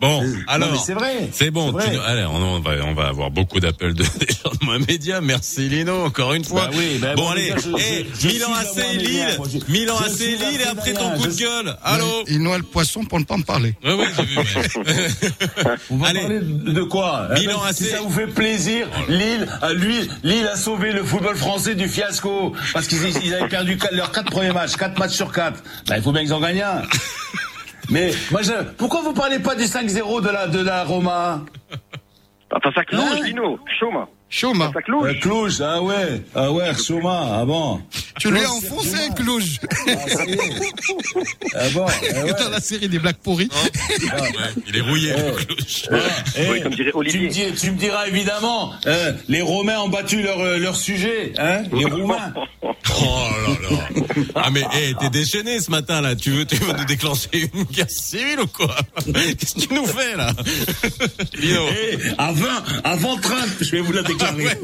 [0.00, 1.28] Bon, alors, c'est vrai.
[1.32, 1.72] c'est bon.
[1.72, 1.90] Vrai.
[1.92, 4.78] tu allez, on, on va, on va avoir beaucoup d'appels de, des gens de Moi
[4.78, 5.20] Média.
[5.20, 6.66] Merci Lino, encore une fois.
[6.66, 9.94] Bah oui, bah bon allez, Média, je- eh, je- je Milan AC Lille, moi, Milan
[9.98, 11.76] AC Lille et après ton coup de gueule.
[11.82, 12.04] Allô.
[12.28, 13.74] Il noie le poisson pour ne pas en parler.
[13.84, 14.38] Oui, oui, j'ai vu.
[15.90, 16.20] On va Allez.
[16.20, 17.28] parler de quoi?
[17.38, 17.90] Milan Si AC.
[17.90, 22.54] ça vous fait plaisir, Lille, euh, lui, Lille a sauvé le football français du fiasco
[22.72, 25.62] parce qu'ils ils avaient perdu leurs quatre premiers matchs, quatre matchs sur quatre.
[25.86, 26.82] Bah, il faut bien qu'ils en gagnent un.
[27.90, 31.42] Mais moi, je, pourquoi vous parlez pas du 5-0 de la de la Roma?
[32.52, 32.82] Enfin, ça.
[33.78, 34.08] Choma.
[34.30, 35.10] Choma, Ça cloche.
[35.10, 37.80] euh, Cluj, ah ouais, ah ouais, Soma, ah bon.
[38.20, 39.58] tu lui as enfoncé clouge
[39.88, 39.90] Ah.
[41.56, 42.32] Ah bon, eh ouais.
[42.38, 43.48] dans la série des blagues pourries.
[43.50, 44.30] Ouais,
[44.68, 45.12] il est rouillé.
[45.12, 45.88] le cloche.
[46.36, 47.20] Eh, Oui, comme dirait tu, Olivier.
[47.26, 51.32] me dis- tu me diras évidemment, euh, les Romains ont battu leur, euh, leur sujet,
[51.38, 52.32] hein, les Roumains.
[53.02, 53.88] Oh là là.
[54.34, 56.16] Ah mais eh, t'es déchaîné ce matin là.
[56.16, 58.74] Tu veux, tu veux nous déclencher une guerre civile ou quoi?
[59.04, 60.32] Qu'est-ce que tu nous fais là?
[61.34, 61.62] Lino.
[61.70, 62.48] Eh, à 20,
[62.84, 64.02] avant 30, je vais vous la
[64.36, 64.56] déclarer.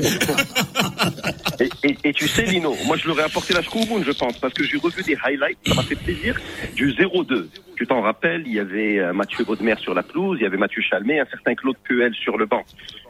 [1.61, 4.39] Et, et, et tu sais, Lino, moi je leur ai apporté la Scrouboune, je pense,
[4.39, 6.39] parce que j'ai revu des highlights, ça m'a fait plaisir,
[6.75, 7.47] du 0-2.
[7.77, 10.57] Tu t'en rappelles, il y avait euh, Mathieu Baudemer sur la pelouse, il y avait
[10.57, 12.63] Mathieu Chalmet, un certain Claude Puel sur le banc.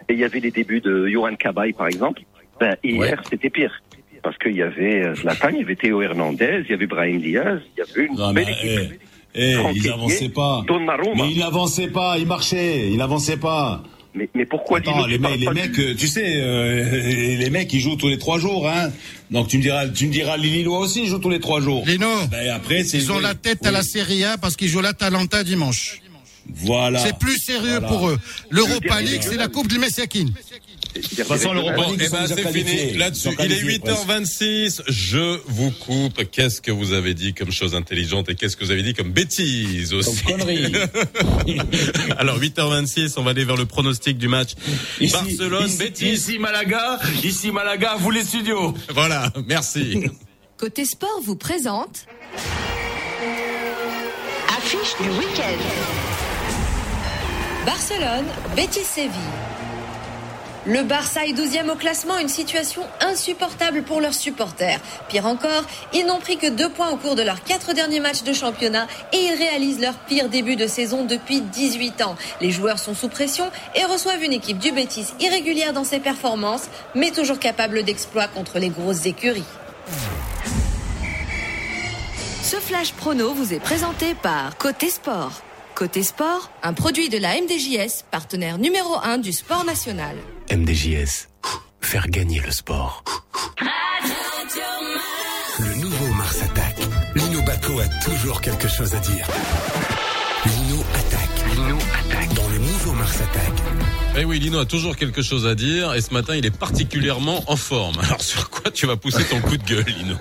[0.08, 2.22] Et il y avait les débuts de Johan Cabaye, par exemple.
[2.60, 2.90] Ben, Ouais.
[2.90, 3.72] hier, c'était pire.
[4.22, 7.20] Parce qu'il y avait euh, Zlatan, il y avait Théo Hernandez, il y avait Brahim
[7.20, 9.00] Diaz, il y avait une Non, mais, belle équipe.
[9.34, 10.62] eh, eh, ils pas.
[10.66, 11.14] Donnarumma.
[11.24, 13.82] Mais ils n'avançaient pas, ils marchaient, ils n'avançaient pas.
[14.16, 17.36] Mais, mais pourquoi Attends, Lino, les, parles les pas mecs, du- euh, tu sais, euh,
[17.38, 18.90] les mecs, ils jouent tous les trois jours, hein.
[19.30, 21.60] Donc tu me diras, tu me diras, les Lillois aussi ils jouent tous les trois
[21.60, 21.84] jours.
[21.86, 25.44] Lino, Ben après, ils ont la tête à la Serie A parce qu'ils jouent l'Atalanta
[25.44, 26.00] dimanche.
[26.54, 27.00] Voilà.
[27.00, 27.88] C'est plus sérieux Voilà.
[27.88, 28.18] pour eux.
[28.50, 30.26] L'Europa League, c'est la Coupe du Messiakin.
[30.98, 32.94] Eh ben c'est fini.
[32.94, 34.82] Là-dessus, il est qualifiés, 8h26.
[34.88, 36.22] Je vous coupe.
[36.30, 39.12] Qu'est-ce que vous avez dit comme chose intelligente et qu'est-ce que vous avez dit comme
[39.12, 40.72] bêtise aussi Comme connerie.
[42.18, 44.50] Alors 8h26, on va aller vers le pronostic du match.
[45.00, 46.08] Ici, Barcelone, ici.
[46.12, 48.74] Ici Malaga, ici Malaga, vous les studios.
[48.90, 50.04] Voilà, merci.
[50.56, 52.06] Côté sport vous présente
[54.56, 55.62] Affiche du week-end.
[57.66, 58.24] Barcelone,
[58.54, 59.55] Betis Séville.
[60.68, 64.80] Le Barça est 12e au classement, une situation insupportable pour leurs supporters.
[65.08, 65.62] Pire encore,
[65.94, 68.88] ils n'ont pris que deux points au cours de leurs quatre derniers matchs de championnat
[69.12, 72.16] et ils réalisent leur pire début de saison depuis 18 ans.
[72.40, 76.68] Les joueurs sont sous pression et reçoivent une équipe du Betis irrégulière dans ses performances,
[76.96, 79.44] mais toujours capable d'exploits contre les grosses écuries.
[82.42, 85.42] Ce flash prono vous est présenté par Côté Sport.
[85.76, 90.16] Côté Sport, un produit de la MDJS, partenaire numéro 1 du sport national.
[90.50, 91.28] MDJS.
[91.80, 93.02] Faire gagner le sport.
[95.58, 96.78] Le nouveau Mars attaque.
[97.14, 99.26] Lino Baco a toujours quelque chose à dire.
[100.44, 101.54] Lino attaque.
[101.54, 102.34] Lino attaque.
[102.34, 103.62] Dans le nouveau Mars attaque.
[104.18, 107.42] Eh oui, Lino a toujours quelque chose à dire et ce matin, il est particulièrement
[107.48, 107.98] en forme.
[108.00, 110.16] Alors sur quoi tu vas pousser ton coup de gueule, Lino?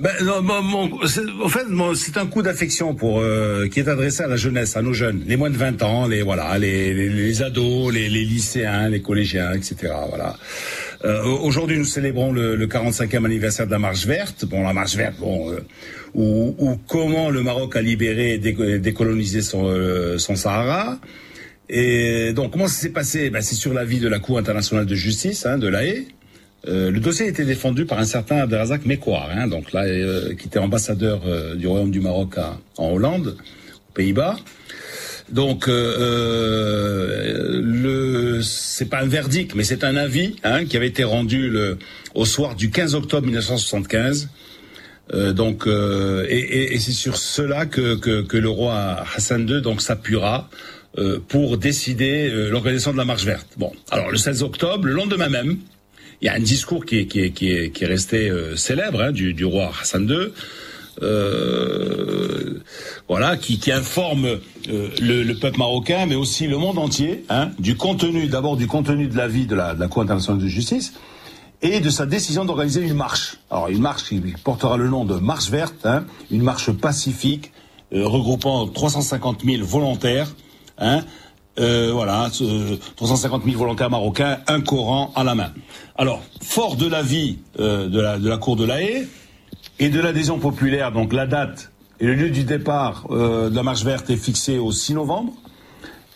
[0.00, 0.98] Ben, non, mon- mon-
[1.44, 4.80] en fait, c'est un coup d'affection pour euh, qui est adressé à la jeunesse, à
[4.82, 8.24] nos jeunes, les moins de 20 ans, les voilà, les, les, les ados, les, les
[8.24, 9.92] lycéens, les collégiens, etc.
[10.08, 10.36] Voilà.
[11.04, 14.46] Euh, Aujourd'hui, nous célébrons le, le 45e anniversaire de la Marche verte.
[14.46, 15.60] Bon, la Marche verte, bon, euh,
[16.14, 20.98] ou, comment le Maroc a libéré et déco- décolonisé son, euh, son Sahara.
[21.68, 23.28] Et donc, comment ça s'est passé?
[23.28, 26.06] Ben, C'est sur l'avis de la Cour internationale de justice, hein, de l'AE.
[26.68, 30.34] Euh, le dossier a été défendu par un certain Abdelrazak Mekouar, hein, donc là, euh,
[30.34, 34.36] qui était ambassadeur euh, du Royaume du Maroc à- en Hollande, aux Pays-Bas.
[35.32, 41.04] Donc, euh, le, c'est pas un verdict, mais c'est un avis hein, qui avait été
[41.04, 41.78] rendu le,
[42.14, 44.28] au soir du 15 octobre 1975.
[45.12, 49.60] Euh, donc, et, et- et c'est sur cela que, que, que le roi Hassan II
[49.62, 50.48] donc s'appuiera
[51.28, 53.46] pour décider l'organisation de la marche verte.
[53.56, 55.56] Bon, alors le 16 octobre, le lendemain même,
[56.20, 58.56] il y a un discours qui est, qui est, qui est, qui est resté euh,
[58.56, 60.32] célèbre hein, du, du roi Hassan II,
[61.02, 62.60] euh,
[63.08, 67.50] voilà, qui, qui informe euh, le, le peuple marocain, mais aussi le monde entier, hein,
[67.58, 70.92] du contenu, d'abord du contenu de l'avis de la, de la Cour internationale de justice,
[71.62, 73.38] et de sa décision d'organiser une marche.
[73.50, 77.52] Alors une marche qui portera le nom de Marche verte, hein, une marche pacifique
[77.92, 80.28] euh, regroupant 350 000 volontaires,
[80.78, 81.04] hein,
[81.58, 85.50] Euh, voilà, ce- 350 000 volontaires marocains, un Coran à la main.
[85.96, 89.08] Alors, fort de l'avis euh, de, la, Cour de la Haye
[89.78, 93.62] et de l'adhésion populaire, donc la date et le lieu du départ euh, de la
[93.62, 95.32] marche verte est fixé au 6 novembre.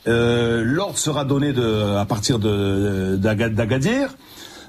[0.07, 1.53] Euh, L'ordre sera donné
[1.99, 4.14] à partir d'Agadir.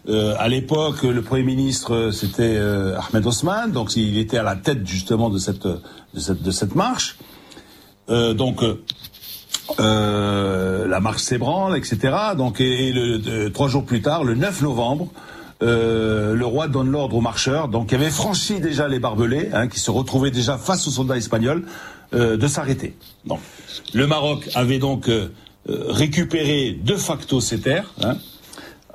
[0.08, 5.30] À l'époque, le Premier ministre, c'était Ahmed Osman, donc il était à la tête justement
[5.30, 7.18] de cette, de cette, marche.
[8.08, 8.62] Donc,
[9.80, 12.14] euh, la marche s'ébranle, etc.
[12.38, 12.94] Donc, et,
[13.54, 15.10] trois jours plus tard, le 9 novembre,
[15.64, 19.68] euh, le roi donne l'ordre aux marcheurs, donc qui avaient franchi déjà les barbelés, hein,
[19.68, 21.64] qui se retrouvaient déjà face aux soldats espagnols,
[22.14, 22.96] euh, de s'arrêter.
[23.94, 25.30] Le Maroc avait donc euh,
[25.68, 27.94] récupéré de facto ses terres.
[28.04, 28.18] Hein,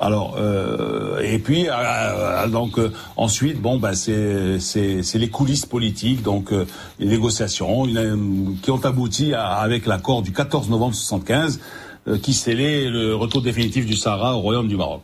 [0.01, 5.29] alors euh, et puis euh, euh, donc euh, ensuite bon bah c'est c'est c'est les
[5.29, 6.67] coulisses politiques donc euh,
[6.99, 8.17] les négociations euh,
[8.63, 11.61] qui ont abouti à, avec l'accord du 14 novembre 75
[12.09, 15.03] euh, qui scellait le retour définitif du Sahara au royaume du Maroc.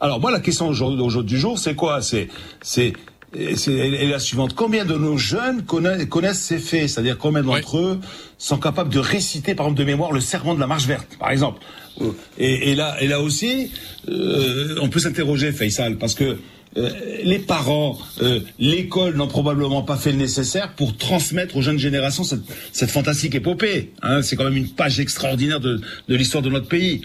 [0.00, 2.00] Alors moi la question aujourd'hui du jour c'est quoi?
[2.00, 2.28] C'est
[2.62, 2.94] c'est
[3.34, 4.54] elle est la suivante.
[4.54, 6.88] Combien de nos jeunes connaissent, connaissent ces faits?
[6.90, 8.00] C'est-à-dire combien d'entre eux
[8.38, 11.30] sont capables de réciter, par exemple, de mémoire, le serment de la marche verte, par
[11.30, 11.60] exemple?
[12.00, 13.70] Euh, et, et là, et là aussi,
[14.08, 16.38] euh, on peut s'interroger, Faisal, parce que
[16.78, 16.90] euh,
[17.22, 22.24] les parents, euh, l'école n'ont probablement pas fait le nécessaire pour transmettre aux jeunes générations
[22.24, 23.92] cette, cette fantastique épopée.
[24.02, 27.02] Hein, c'est quand même une page extraordinaire de, de l'histoire de notre pays.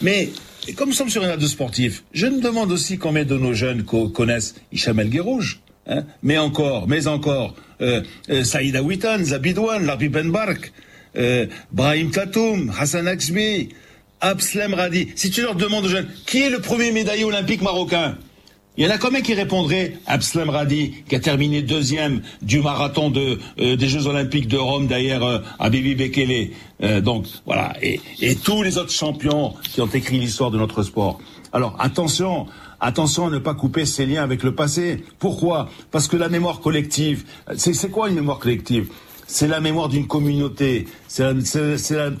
[0.00, 0.30] Mais
[0.68, 3.54] et comme nous sommes sur une radio sportive, je me demande aussi combien de nos
[3.54, 9.22] jeunes co- connaissent Hicham El Guerrouj, hein, mais encore, mais encore, euh, euh, Saïd Awitan,
[9.22, 10.72] Zabidouane, Larbi Ben Bark,
[11.16, 13.68] euh, Brahim Tatoum, Hassan Aksbi,
[14.20, 15.08] Abslem Radi.
[15.14, 18.16] Si tu leur demandes aux jeunes, qui est le premier médaillé olympique marocain?
[18.76, 23.12] Il y en a combien qui répondraient Abslem Radi, qui a terminé deuxième du marathon
[23.16, 26.50] euh, des Jeux Olympiques de Rome, d'ailleurs, euh, à Bibi Bekele.
[26.82, 27.74] Euh, donc, voilà.
[27.80, 31.20] Et, et tous les autres champions qui ont écrit l'histoire de notre sport.
[31.52, 32.46] Alors, attention,
[32.80, 35.04] attention à ne pas couper ses liens avec le passé.
[35.18, 35.70] Pourquoi?
[35.90, 37.24] Parce que la mémoire collective,
[37.56, 38.88] c'est quoi une mémoire collective?
[39.26, 41.24] C'est la mémoire d'une communauté, c'est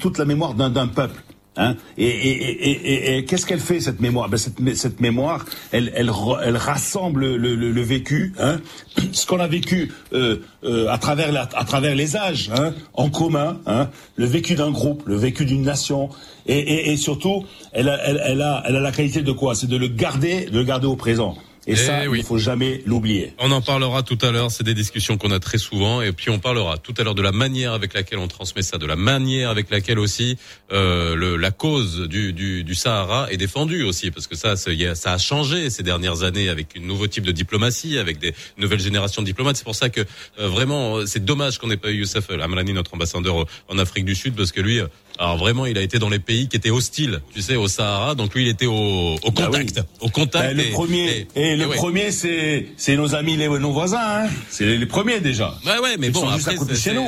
[0.00, 1.22] toute la mémoire d'un peuple.
[1.56, 1.76] Hein.
[1.96, 4.28] Et et, et, et, qu'est-ce qu'elle fait cette mémoire?
[4.28, 6.10] Ben cette, mé- cette mémoire, elle, elle,
[6.44, 8.60] elle rassemble le, le, le vécu, hein.
[9.12, 13.08] Ce qu'on a vécu euh, euh, à travers la, à travers les âges, hein en
[13.08, 13.88] commun, hein.
[14.16, 16.10] Le vécu d'un groupe, le vécu d'une nation,
[16.46, 19.54] et, surtout, elle a, elle a, elle a la qualité de quoi?
[19.54, 21.36] C'est de le garder, de le garder au présent.
[21.68, 22.18] Et, Eh ça, oui.
[22.20, 23.32] il faut jamais l'oublier.
[23.38, 26.30] On en parlera tout à l'heure, c'est des discussions qu'on a très souvent, et puis
[26.30, 28.94] on parlera tout à l'heure de la manière avec laquelle on transmet ça, de la
[28.94, 30.38] manière avec laquelle aussi
[30.72, 35.12] euh, le, la cause du, du, du Sahara est défendue aussi, parce que ça, ça
[35.12, 39.22] a changé ces dernières années avec un nouveau type de diplomatie, avec des nouvelles générations
[39.22, 39.56] de diplomates.
[39.56, 40.02] C'est pour ça que
[40.38, 44.14] euh, vraiment, c'est dommage qu'on n'ait pas eu Youssef Amrani, notre ambassadeur en Afrique du
[44.14, 44.86] Sud, parce que lui, euh,
[45.18, 48.14] alors vraiment, il a été dans les pays qui étaient hostiles, tu sais, au Sahara,
[48.14, 49.66] donc lui, il était au, au Bah oui.
[49.66, 50.48] contact, au contact.
[50.48, 51.76] Ben, le et- premier, et, et le ouais.
[51.76, 53.98] premier, c'est c'est nos amis, les, nos voisins.
[54.00, 55.56] Hein c'est les premiers déjà.
[55.66, 56.56] Ouais, ouais, mais Ils bon, après,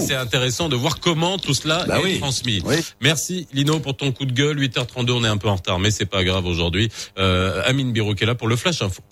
[0.00, 2.18] c'est intéressant de voir comment tout cela Bah est oui.
[2.18, 2.62] transmis.
[2.64, 2.76] Oui.
[3.00, 4.58] Merci Lino pour ton coup de gueule.
[4.58, 6.88] 8h32, on est un peu en retard, mais c'est pas grave aujourd'hui.
[7.18, 9.02] Euh, Amine Birou qui est là pour le Flash Info.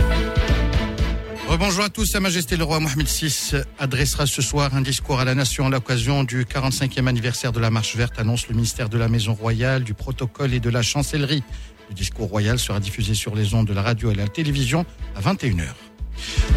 [1.56, 5.24] Rebonjour à tous, Sa Majesté le roi Mohamed VI adressera ce soir un discours à
[5.24, 8.98] la nation à l'occasion du 45e anniversaire de la Marche verte, annonce le ministère de
[8.98, 11.42] la Maison royale, du protocole et de la chancellerie.
[11.88, 14.84] Le discours royal sera diffusé sur les ondes de la radio et la télévision
[15.16, 15.64] à 21h.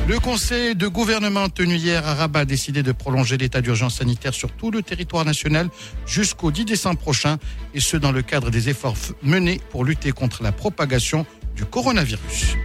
[0.10, 4.34] Le conseil de gouvernement tenu hier à Rabat a décidé de prolonger l'état d'urgence sanitaire
[4.34, 5.70] sur tout le territoire national
[6.06, 7.38] jusqu'au 10 décembre prochain,
[7.74, 11.26] et ce dans le cadre des efforts menés pour lutter contre la propagation
[11.56, 12.58] du coronavirus.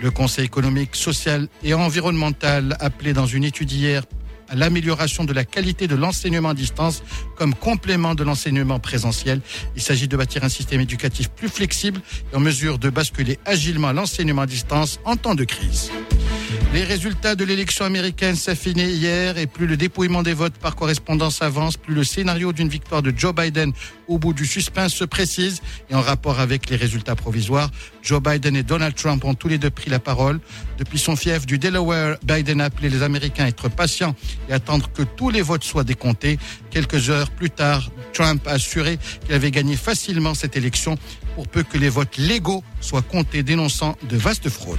[0.00, 4.04] Le Conseil économique, social et environnemental appelé dans une étude hier
[4.48, 7.02] à l'amélioration de la qualité de l'enseignement à distance
[7.36, 9.40] comme complément de l'enseignement présentiel.
[9.76, 12.00] Il s'agit de bâtir un système éducatif plus flexible
[12.32, 15.90] et en mesure de basculer agilement l'enseignement à distance en temps de crise.
[16.72, 21.42] Les résultats de l'élection américaine s'affinaient hier et plus le dépouillement des votes par correspondance
[21.42, 23.72] avance, plus le scénario d'une victoire de Joe Biden
[24.08, 27.70] au bout du suspense se précise et en rapport avec les résultats provisoires,
[28.02, 30.40] Joe Biden et Donald Trump ont tous les deux pris la parole.
[30.78, 34.16] Depuis son fief du Delaware, Biden a appelé les Américains à être patients
[34.48, 36.38] et attendre que tous les votes soient décomptés.
[36.70, 40.96] Quelques heures plus tard, Trump a assuré qu'il avait gagné facilement cette élection
[41.34, 44.78] pour peu que les votes légaux soient comptés dénonçant de vastes fraudes.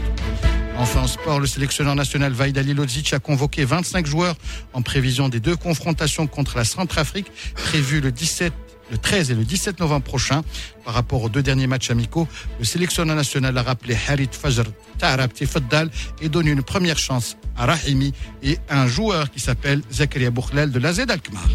[0.77, 4.35] Enfin, en sport, le sélectionneur national Vaid Ali Lodzic a convoqué 25 joueurs
[4.71, 8.53] en prévision des deux confrontations contre la Centrafrique prévues le 17
[8.91, 10.43] le 13 et le 17 novembre prochain.
[10.85, 12.27] Par rapport aux deux derniers matchs amicaux,
[12.59, 14.63] le sélectionneur national a rappelé Harit Fajr
[14.97, 15.89] Tarabti Faddal
[16.21, 18.13] et donne une première chance à Rahimi
[18.43, 21.47] et un joueur qui s'appelle Zakaria Boukhlal de l'AZ Alkmaar.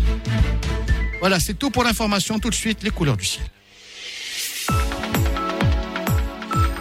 [1.21, 2.39] Voilà, c'est tout pour l'information.
[2.39, 3.47] Tout de suite, les couleurs du ciel.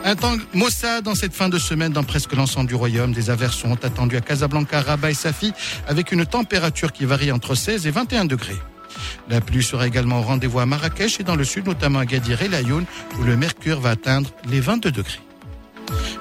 [0.06, 3.14] Un temps maussade dans cette fin de semaine dans presque l'ensemble du royaume.
[3.14, 5.54] Des averses sont attendues à Casablanca, Rabat et Safi
[5.88, 8.60] avec une température qui varie entre 16 et 21 degrés.
[9.30, 12.42] La pluie sera également au rendez-vous à Marrakech et dans le sud, notamment à Gadir
[12.42, 12.86] et Laayoune,
[13.20, 15.20] où le mercure va atteindre les 22 degrés.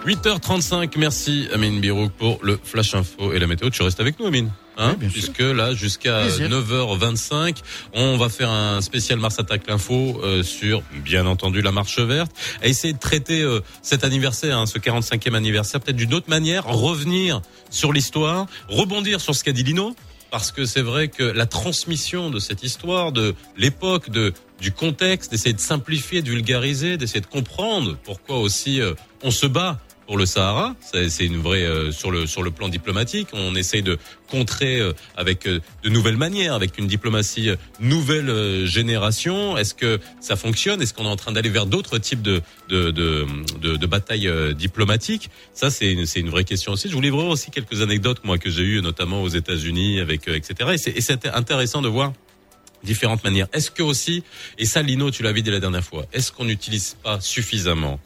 [0.06, 3.70] 8h35, merci Amine Birouk pour le Flash Info et la météo.
[3.70, 5.12] Tu restes avec nous Amine Hein, Oui, sûr.
[5.12, 6.48] puisque là jusqu'à Plaisir.
[6.48, 7.56] 9h25
[7.92, 12.32] on va faire un spécial Mars Attaque l'info euh, sur bien entendu la marche verte
[12.62, 16.64] et essayer de traiter euh, cet anniversaire hein, ce 45e anniversaire peut-être d'une autre manière
[16.64, 19.94] revenir sur l'histoire rebondir sur ce qu'a dit Lino
[20.32, 25.30] parce que c'est vrai que la transmission de cette histoire, de l'époque, de du contexte,
[25.30, 30.16] d'essayer de simplifier, de vulgariser, d'essayer de comprendre pourquoi aussi euh, on se bat pour
[30.16, 30.74] le Sahara.
[30.80, 33.28] C'est une vraie euh, sur le sur le plan diplomatique.
[33.32, 33.98] On essaye de
[34.28, 39.56] contrer euh, avec euh, de nouvelles manières, avec une diplomatie euh, nouvelle euh, génération.
[39.56, 40.80] Est-ce que ça fonctionne?
[40.82, 43.26] Est-ce qu'on est en train d'aller vers d'autres types de de de,
[43.60, 45.30] de, de batailles euh, diplomatiques?
[45.54, 46.88] Ça, c'est une, c'est une vraie question aussi.
[46.88, 50.70] Je vous livrerai aussi quelques anecdotes moi que j'ai eues notamment aux États-Unis avec etc.
[50.74, 52.12] Et c'est- intéressant de voir
[52.84, 53.46] différentes manières.
[53.52, 54.24] Est-ce que aussi,
[54.58, 58.00] et ça Lino, tu l'avais dit la dernière fois, est-ce qu'on n'utilise pas suffisamment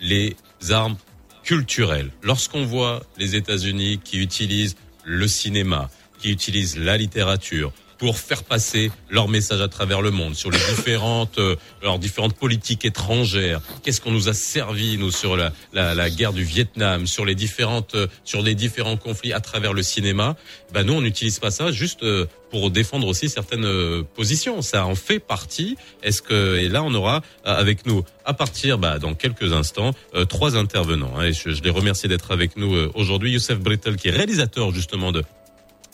[0.00, 0.36] les
[0.70, 0.96] armes
[1.44, 7.72] culturelles Lorsqu'on voit les États-Unis qui utilisent le cinéma, qui utilisent la littérature
[8.02, 12.34] pour faire passer leur message à travers le monde sur les différentes euh, leurs différentes
[12.34, 13.60] politiques étrangères.
[13.84, 17.36] Qu'est-ce qu'on nous a servi nous sur la, la, la guerre du Vietnam, sur les
[17.36, 20.34] différentes euh, sur les différents conflits à travers le cinéma?
[20.74, 24.62] Ben nous on n'utilise pas ça juste euh, pour défendre aussi certaines euh, positions.
[24.62, 25.76] Ça en fait partie.
[26.02, 30.24] Est-ce que et là on aura avec nous à partir bah, dans quelques instants euh,
[30.24, 31.14] trois intervenants.
[31.18, 33.30] hein, et je, je les remercie d'être avec nous euh, aujourd'hui.
[33.30, 35.22] Youssef Brittel qui est réalisateur justement de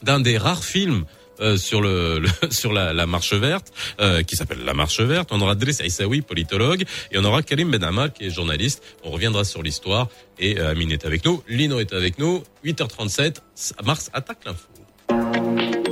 [0.02, 1.04] d'un des rares films
[1.40, 5.28] euh, sur le, le- sur la, la marche verte euh, qui s'appelle La Marche verte.
[5.32, 8.82] On aura Driss Aïssaoui, politologue, et on aura Karim Benamar qui est journaliste.
[9.04, 10.08] On reviendra sur l'histoire
[10.38, 12.42] et euh, Amine est avec nous, Lino est avec nous.
[12.64, 13.36] 8h37,
[13.84, 15.87] Mars attaque l'info.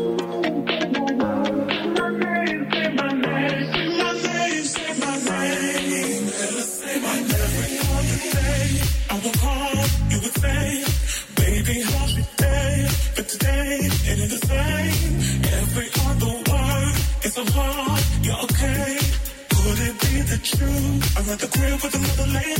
[20.46, 21.00] true.
[21.16, 22.54] I'm at the crib with another lady.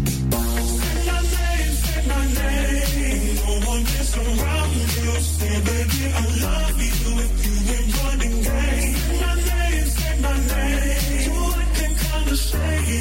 [0.00, 3.36] Say my name, say my name.
[3.44, 5.12] No one gets around you.
[5.20, 8.36] Say, baby, I love you if you ain't running.
[8.44, 8.80] Say
[9.20, 11.24] my name, say my name.
[11.26, 13.00] You acting kinda shady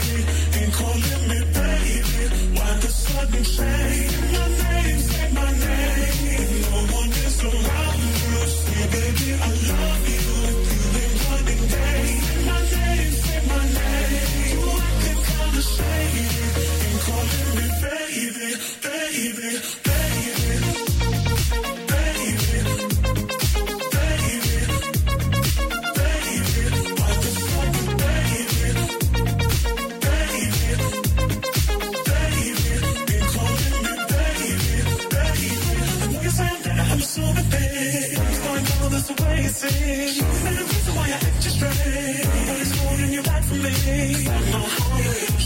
[0.59, 2.23] and calling me baby.
[2.57, 4.13] Why the sudden change?
[4.19, 6.53] Say my name, say my name.
[6.71, 8.41] No one gets around you.
[8.59, 11.61] Say, baby, I love you if you ain't running.
[11.71, 12.03] Say
[12.47, 13.98] my name, say my name.
[39.61, 41.73] There's the reason why I act just right.
[42.47, 43.69] But it's holding you back from me.
[44.27, 45.38] I know how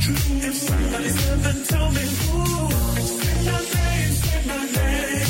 [0.00, 0.44] truth.
[0.44, 2.70] If somebody said, tell me who.
[3.00, 5.29] Say my name, say my name.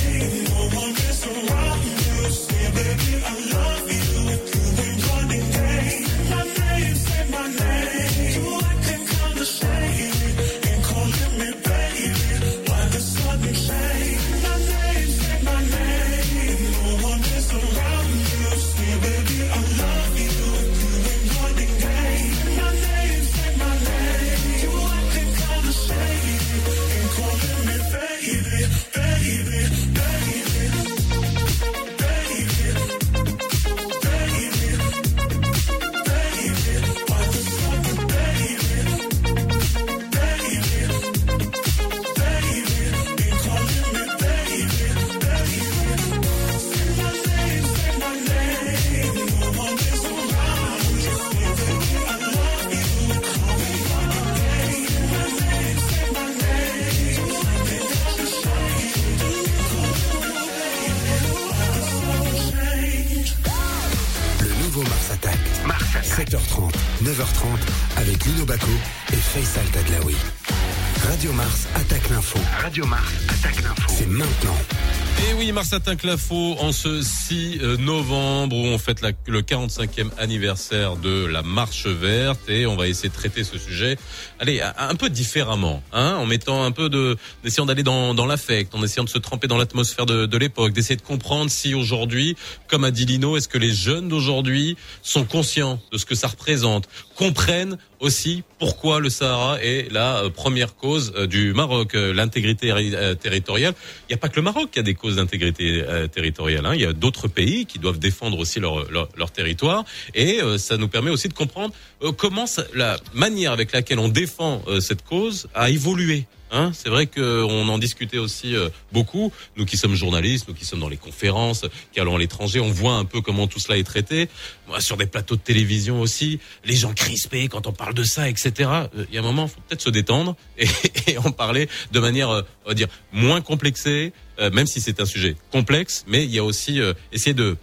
[75.98, 76.56] Clafo.
[76.58, 82.48] En ce 6 euh, novembre où on fête le 45e anniversaire de la marche verte
[82.48, 83.98] et on va essayer de traiter ce sujet,
[84.40, 88.26] allez, un peu différemment, hein, en mettant un peu de, en essayant d'aller dans, dans
[88.26, 91.74] l'affect, en essayant de se tremper dans l'atmosphère de, de l'époque, d'essayer de comprendre si
[91.74, 92.36] aujourd'hui,
[92.66, 96.28] comme a dit Lino, est-ce que les jeunes d'aujourd'hui sont conscients de ce que ça
[96.28, 102.14] représente, comprennent aussi pourquoi le Sahara est la euh, première cause euh, du Maroc, euh,
[102.14, 102.72] l'intégrité
[103.20, 103.74] territoriale.
[104.08, 106.64] Il n'y a pas que le Maroc qui a des causes d'intégrité territoriale.
[106.66, 106.74] hein.
[106.74, 109.84] Il y a d'autres pays qui doivent défendre aussi leur, leur, territoire.
[110.14, 111.72] Et ça nous permet aussi de comprendre
[112.16, 116.26] comment ça- la manière avec laquelle on défend euh, cette cause a évolué.
[116.52, 119.32] Hein, c'est vrai qu'on en discutait aussi euh, beaucoup.
[119.56, 122.70] Nous qui sommes journalistes, nous qui sommes dans les conférences, qui allons à l'étranger, on
[122.70, 124.28] voit un peu comment tout cela est traité.
[124.66, 128.28] Moi, sur des plateaux de télévision aussi, les gens crispés quand on parle de ça,
[128.28, 128.68] etc.
[128.96, 130.66] Euh, Il y a un moment, il faut peut-être se détendre et,
[131.06, 135.00] et en parler de manière, euh, on va dire, moins complexée, euh, même si c'est
[135.00, 136.04] un sujet complexe.
[136.08, 137.56] Mais il y a aussi euh, essayer de euh,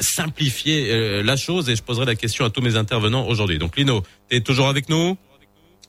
[0.00, 1.68] simplifier euh, la chose.
[1.68, 3.58] Et je poserai la question à tous mes intervenants aujourd'hui.
[3.58, 5.16] Donc, Lino, tu es toujours avec nous?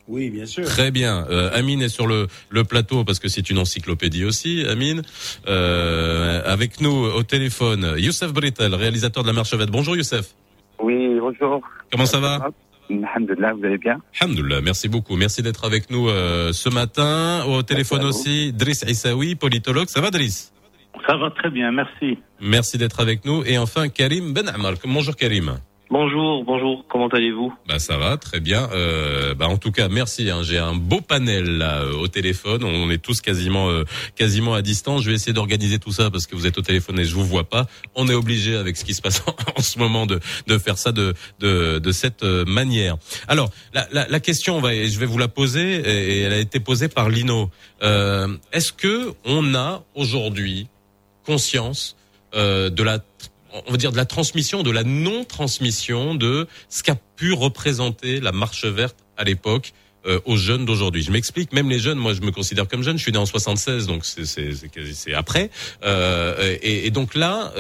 [0.07, 0.65] Oui, bien sûr.
[0.65, 1.27] Très bien.
[1.29, 5.03] Euh, Amine est sur le, le plateau parce que c'est une encyclopédie aussi, Amine.
[5.47, 9.69] Euh, avec nous au téléphone, Youssef Britel, réalisateur de la marche verte.
[9.69, 10.33] Bonjour Youssef.
[10.81, 11.61] Oui, bonjour.
[11.91, 12.49] Comment ça va?
[12.89, 14.01] Alhamdulillah, vous allez bien?
[14.19, 15.15] Alhamdulillah, merci beaucoup.
[15.15, 17.43] Merci d'être avec nous euh, ce matin.
[17.45, 19.89] Au téléphone aussi, Driss Issaoui, politologue.
[19.89, 20.51] Ça va Driss?
[21.08, 22.18] Ça va très bien, merci.
[22.39, 23.43] Merci d'être avec nous.
[23.45, 24.74] Et enfin, Karim Ben Amar.
[24.86, 25.60] Bonjour Karim.
[25.91, 27.52] Bonjour, bonjour, comment allez-vous?
[27.68, 28.70] Bah ça va, très bien.
[28.74, 30.30] Euh, bah en tout cas, merci.
[30.30, 30.41] Hein.
[30.43, 32.64] J'ai un beau panel là euh, au téléphone.
[32.64, 33.86] On est tous quasiment euh,
[34.16, 35.02] quasiment à distance.
[35.02, 37.26] Je vais essayer d'organiser tout ça parce que vous êtes au téléphone et je vous
[37.26, 37.66] vois pas.
[37.95, 40.78] On est obligé avec ce qui se passe en, en ce moment de de faire
[40.78, 42.97] ça de de de cette euh, manière.
[43.28, 46.39] Alors la la, la question, on va, je vais vous la poser et elle a
[46.39, 47.50] été posée par Lino.
[47.82, 50.68] Euh, Est-ce que on a aujourd'hui
[51.30, 51.95] conscience
[52.34, 52.99] euh, de la
[53.67, 58.32] on va dire de la transmission, de la non-transmission de ce qu'a pu représenter la
[58.32, 59.73] marche verte à l'époque
[60.05, 61.03] euh, aux jeunes d'aujourd'hui.
[61.03, 63.25] Je m'explique, même les jeunes, moi je me considère comme jeune, je suis né en
[63.25, 65.49] 76, donc c'est après.
[65.84, 67.51] Euh, et, et donc là,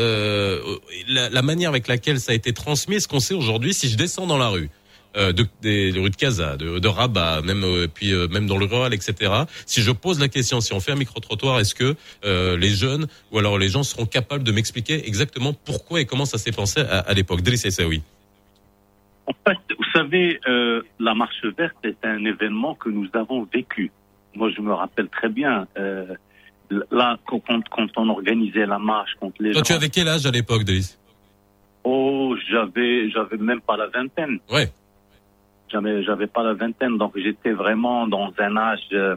[1.07, 3.97] la, la manière avec laquelle ça a été transmis, est-ce qu'on sait aujourd'hui si je
[3.97, 4.69] descends dans la rue?
[5.17, 8.57] Euh, de, des, rues de Casa, de, de Rabat, même euh, puis euh, même dans
[8.57, 9.33] le rural, etc.
[9.65, 13.07] Si je pose la question, si on fait un micro trottoir, est-ce que les jeunes
[13.31, 16.81] ou alors les gens seront capables de m'expliquer exactement pourquoi et comment ça s'est pensé
[16.81, 17.41] à, à l'époque?
[17.41, 18.03] Driss Essaoui.
[19.25, 20.39] En fait, vous savez,
[20.99, 23.91] la marche verte est un événement que nous avons vécu.
[24.35, 25.67] Moi, je me rappelle très bien.
[26.91, 27.41] Là, quand
[27.97, 29.63] on organisait la marche contre les Toi, gens.
[29.63, 30.99] tu avais quel âge à l'époque, Driss?
[31.83, 34.39] Oh, j'avais, j'avais même pas la vingtaine.
[34.51, 34.71] Ouais.
[35.71, 39.15] J'avais, j'avais pas la vingtaine, donc j'étais vraiment dans un âge, euh,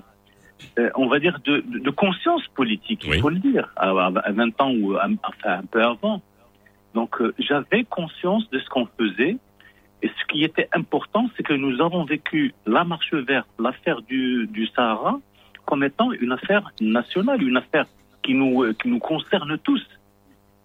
[0.78, 4.60] euh, on va dire, de, de conscience politique, il faut le dire, à, à 20
[4.60, 6.20] ans ou à- enfin un peu avant.
[6.94, 9.36] Donc euh, j'avais conscience de ce qu'on faisait.
[10.04, 14.48] Et ce qui était important, c'est que nous avons vécu la marche verte, l'affaire du,
[14.48, 15.20] du Sahara,
[15.64, 17.86] comme étant une affaire nationale, une affaire
[18.24, 19.80] qui nous, qui nous concerne tous.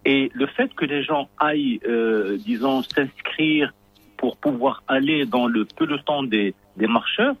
[0.04, 3.72] Et le fait que les gens aillent, euh, disons, s'inscrire
[4.18, 7.36] pour pouvoir aller dans le peloton des, des marcheurs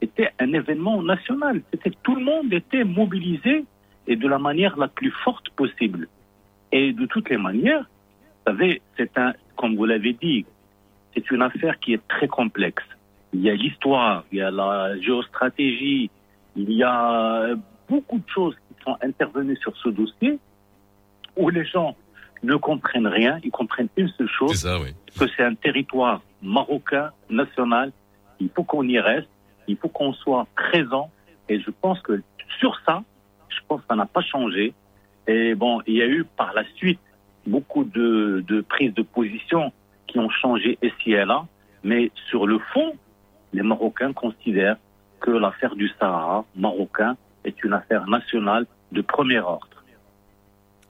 [0.00, 1.62] était un événement national.
[2.02, 3.64] Tout le monde était mobilisé
[4.06, 6.08] et de la manière la plus forte possible.
[6.72, 10.46] Et de toutes les manières, vous savez, c'est un, comme vous l'avez dit,
[11.14, 12.84] c'est une affaire qui est très complexe.
[13.32, 16.10] Il y a l'histoire, il y a la géostratégie,
[16.56, 17.54] il y a
[17.88, 20.38] beaucoup de choses qui sont intervenues sur ce dossier
[21.36, 21.96] où les gens
[22.42, 24.94] ne comprennent rien, ils comprennent une seule chose, ça, oui.
[25.18, 27.92] que c'est un territoire marocain, national.
[28.40, 29.28] Il faut qu'on y reste,
[29.68, 31.10] il faut qu'on soit présent.
[31.48, 32.22] Et je pense que
[32.58, 33.02] sur ça,
[33.48, 34.72] je pense que ça n'a pas changé.
[35.26, 37.00] Et bon, il y a eu par la suite
[37.46, 39.72] beaucoup de, de prises de position
[40.06, 41.46] qui ont changé ici et là.
[41.82, 42.94] Mais sur le fond,
[43.52, 44.76] les Marocains considèrent
[45.20, 49.79] que l'affaire du Sahara marocain est une affaire nationale de premier ordre.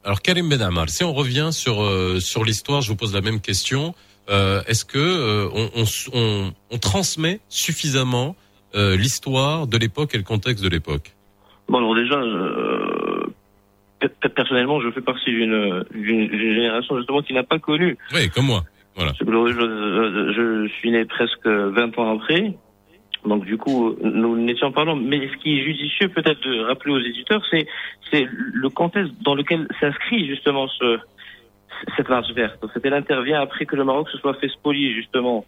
[0.05, 3.21] Alors Karim Ben Amar, si on revient sur euh, sur l'histoire, je vous pose la
[3.21, 3.95] même question.
[4.31, 5.85] Euh, Est-ce que euh, on, on,
[6.15, 8.37] on- on transmet suffisamment
[8.75, 11.13] euh, l'histoire de l'époque et le contexte de l'époque?
[11.69, 13.27] Bon, alors déjà, euh,
[14.01, 17.99] pe- pe- personnellement, je fais partie d'une d'une- d'une génération justement qui n'a pas connu.
[18.15, 18.65] Oui, comme moi.
[18.97, 19.13] Voilà.
[19.21, 20.33] Je, je-
[20.67, 22.55] je suis né presque 20 ans après.
[23.25, 24.95] Donc du coup, nous n'étions pas là.
[24.95, 27.67] Mais ce qui est judicieux peut-être de rappeler aux éditeurs, c'est
[28.11, 30.99] c'est le contexte dans lequel s'inscrit justement ce
[31.97, 32.61] cette marche verte.
[32.61, 35.45] Donc, elle intervient après que le Maroc se soit fait spolier justement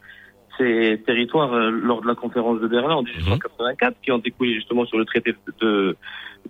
[0.59, 4.85] ces territoires euh, lors de la conférence de Berlin en 1884, qui ont découlé justement
[4.86, 5.97] sur le traité de,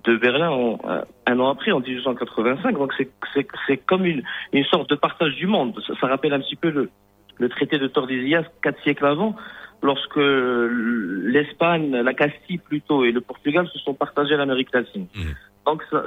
[0.04, 2.76] de Berlin en- euh, un an après, en 1885.
[2.76, 4.22] Donc c'est- c'est c'est comme une,
[4.52, 5.72] une sorte de partage du monde.
[5.86, 6.90] Ça, ça rappelle un petit peu le,
[7.38, 9.34] le traité de Tordesillas quatre siècles avant,
[9.82, 15.06] lorsque l'Espagne, la Castille plutôt et le Portugal se sont partagés l'Amérique latine.
[15.66, 16.04] Donc ça,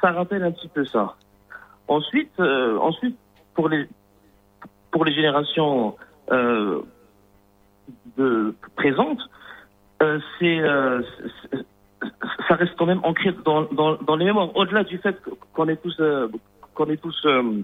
[0.00, 1.16] ça rappelle un petit peu ça.
[1.88, 3.16] Ensuite, euh, ensuite
[3.54, 3.86] pour les
[4.90, 5.96] pour les générations
[6.30, 6.80] euh,
[8.16, 9.20] de, présentes,
[10.02, 11.02] euh, c'est euh,
[12.48, 14.56] ça reste quand même ancré dans, dans, dans les mémoires.
[14.56, 15.16] Au-delà du fait
[15.52, 16.28] qu'on ait tous euh,
[16.74, 17.62] qu'on ait tous euh,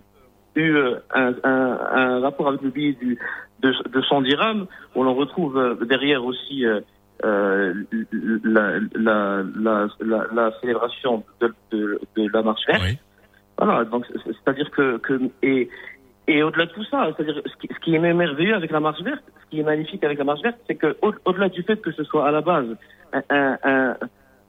[0.56, 0.76] eu
[1.14, 3.18] un, un, un rapport avec le billet du,
[3.60, 6.80] de, de 100 dirhams, on en retrouve euh, derrière aussi euh,
[7.24, 7.72] euh,
[8.44, 12.82] la, la, la, la, la célébration de, de, de la marche verte.
[13.58, 15.70] Voilà, donc c'est- c'est-à-dire que, que et,
[16.28, 19.00] et au-delà de tout ça, c'est-à-dire ce qui, ce qui est merveilleux avec la marche
[19.02, 21.80] verte, ce qui est magnifique avec la marche verte, c'est que au- au-delà du fait
[21.80, 22.66] que ce soit à la base
[23.14, 23.96] un, un, un,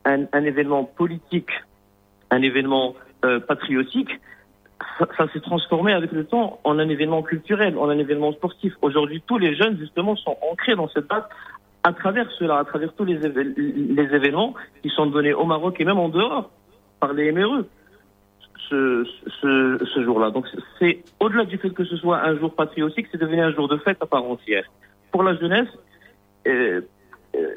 [0.03, 1.51] un, un événement politique,
[2.31, 4.09] un événement euh, patriotique,
[5.17, 8.73] ça, s'est transformé avec le temps en un événement culturel, en un événement sportif.
[8.81, 11.29] Aujourd'hui, tous les jeunes justement sont ancrés dans cette date
[11.83, 15.99] à travers cela, à travers tous les, événements qui sont donnés au Maroc et même
[15.99, 16.49] en dehors
[16.99, 17.63] par les MRE
[18.69, 19.05] ce,
[20.03, 20.31] jour-là.
[20.31, 20.45] Donc
[20.79, 23.77] c'est au-delà du fait que ce soit un jour patriotique, c'est devenu un jour de
[23.77, 24.65] fête à part entière.
[25.11, 25.69] Pour la jeunesse,
[26.47, 26.81] euh,
[27.35, 27.55] euh,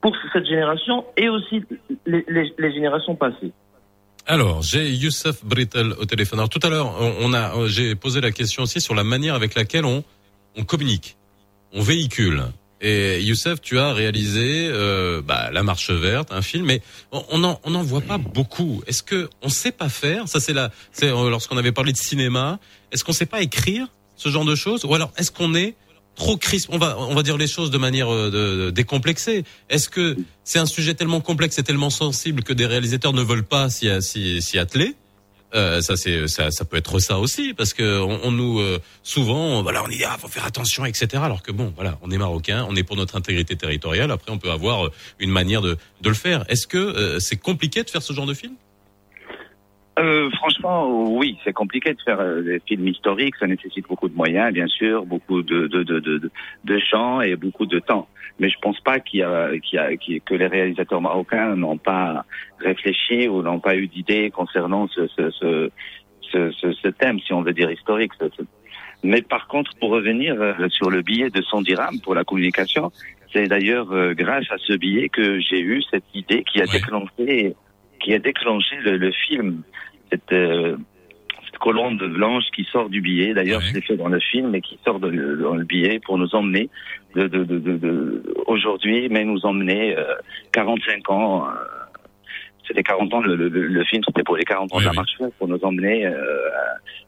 [0.00, 1.64] pour cette génération et aussi
[2.06, 3.52] les générations passées.
[4.28, 6.40] Alors, j'ai Youssef Brittel au téléphone.
[6.40, 9.36] Alors, tout à l'heure, on a, euh, j'ai posé la question aussi sur la manière
[9.36, 10.02] avec laquelle on,
[10.56, 11.16] on communique,
[11.72, 12.42] on véhicule.
[12.80, 16.82] Et Youssef, tu as réalisé euh, bah, la Marche verte, un film, mais
[17.12, 18.82] on on en on n'en voit pas beaucoup.
[18.88, 20.26] Est-ce que on sait pas faire?
[20.26, 22.58] Ça, c'est la, c'est euh, lorsqu'on avait parlé de cinéma.
[22.90, 23.86] Est-ce qu'on sait pas écrire
[24.16, 25.76] ce genre de choses, ou alors est-ce qu'on est
[26.16, 26.68] trop crisp.
[26.72, 29.44] On va on va dire les choses de manière euh, de- de- décomplexée.
[29.70, 33.44] Est-ce que c'est un sujet tellement complexe et tellement sensible que des réalisateurs ne veulent
[33.44, 34.94] pas s'y s'y s'y atteler?
[35.54, 38.80] Euh, ça c'est ça, ça peut être ça aussi parce que on, on nous euh,
[39.04, 42.18] souvent voilà on dit ah faut faire attention etc alors que bon voilà on est
[42.18, 44.10] marocain on est pour notre intégrité territoriale.
[44.10, 44.90] Après on peut avoir
[45.20, 46.44] une manière de de le faire.
[46.48, 48.54] Est-ce que euh, c'est compliqué de faire ce genre de film?
[49.98, 53.36] Euh, franchement, oui, c'est compliqué de faire euh, des films historiques.
[53.36, 56.30] Ça nécessite beaucoup de moyens, bien sûr, beaucoup de de de de,
[56.64, 58.06] de, champs et beaucoup de temps.
[58.38, 61.78] Mais je pense pas qu'il y a, qu'il y a que les réalisateurs marocains n'ont
[61.78, 62.26] pas
[62.60, 65.70] réfléchi ou n'ont pas eu d'idées concernant ce ce, ce
[66.30, 68.12] ce ce ce thème, si on veut dire historique.
[69.02, 72.92] Mais par contre, pour revenir euh, sur le billet de 100 dirhams pour la communication,
[73.32, 77.54] c'est d'ailleurs euh, grâce à ce billet que j'ai eu cette idée qui a déclenché
[78.00, 79.62] qui a déclenché le, le film
[80.10, 80.76] cette, euh,
[81.44, 83.34] cette colonne de blanche qui sort du billet.
[83.34, 86.34] D'ailleurs, c'est fait dans le film, mais qui sort de- dans le billet pour nous
[86.34, 86.68] emmener
[87.14, 90.04] de, de, de, de, de- aujourd'hui, mais nous emmener euh,
[90.52, 91.46] 45 ans.
[91.46, 91.50] euh,
[92.68, 95.18] c'était 40 ans, le, le, le film c'était pour les 40 ans de la marche
[95.20, 96.16] verte, pour nous emmener euh,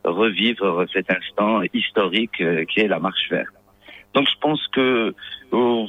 [0.04, 3.48] à revivre cet instant historique euh, qui est la marche verte.
[4.14, 5.12] Donc je pense que
[5.52, 5.84] euh,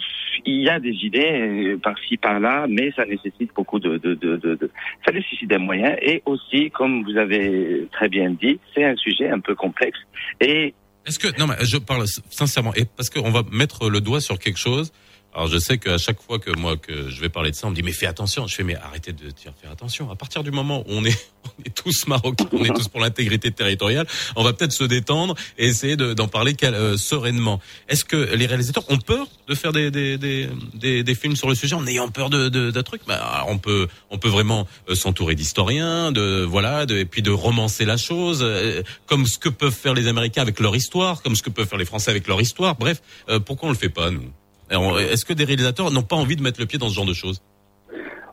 [0.45, 4.37] il y a des idées euh, par-ci par-là, mais ça nécessite beaucoup de, de, de,
[4.37, 4.71] de,
[5.05, 9.29] ça nécessite des moyens et aussi, comme vous avez très bien dit, c'est un sujet
[9.29, 9.99] un peu complexe
[10.41, 10.73] et
[11.05, 14.37] Est-ce que non mais je parle sincèrement et parce qu'on va mettre le doigt sur
[14.39, 14.91] quelque chose.
[15.33, 17.69] Alors je sais qu'à chaque fois que moi que je vais parler de ça, on
[17.69, 18.47] me dit mais fais attention.
[18.47, 19.25] Je fais mais arrêtez de
[19.61, 20.09] faire attention.
[20.09, 22.99] À partir du moment où on est on est tous marocains, on est tous pour
[22.99, 27.61] l'intégrité territoriale, on va peut-être se détendre et essayer de- d'en parler euh, sereinement.
[27.87, 31.55] Est-ce que les réalisateurs ont peur de faire des des, des, des, films sur le
[31.55, 34.95] sujet en ayant peur de de, d'un truc bah, on peut on peut vraiment euh,
[34.95, 39.49] s'entourer d'historiens, de voilà, de, et puis de romancer la chose, euh, comme ce que
[39.49, 42.27] peuvent faire les Américains avec leur histoire, comme ce que peuvent faire les Français avec
[42.27, 42.75] leur histoire.
[42.75, 43.01] Bref,
[43.45, 44.31] pourquoi on le fait pas nous?
[44.71, 47.13] Est-ce que des réalisateurs n'ont pas envie de mettre le pied dans ce genre de
[47.13, 47.41] choses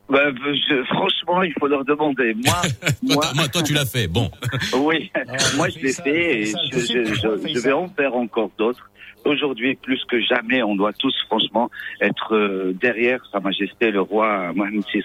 [0.08, 2.32] ben, je- franchement, il faut leur demander.
[2.34, 2.54] Moi,
[3.02, 4.06] moi, toi, moi, toi, tu l'as fait.
[4.06, 4.30] Bon.
[4.78, 5.10] oui,
[5.56, 8.88] moi je l'ai fait et je, je, je- je vais en faire encore d'autres.
[9.26, 11.70] Aujourd'hui, plus que jamais, on doit tous, franchement,
[12.00, 15.02] être euh, derrière Sa Majesté le roi Mohamed VI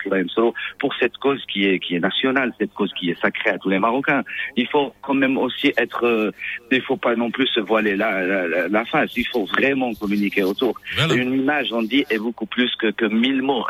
[0.80, 3.70] pour cette cause qui est qui est nationale, cette cause qui est sacrée à tous
[3.70, 4.24] les Marocains.
[4.56, 6.32] Il faut quand même aussi être, euh,
[6.72, 9.16] il faut pas non plus se voiler la, la, la- face.
[9.16, 10.74] Il faut vraiment communiquer autour.
[11.16, 13.66] Une image, on dit, est beaucoup plus que, que mille mots.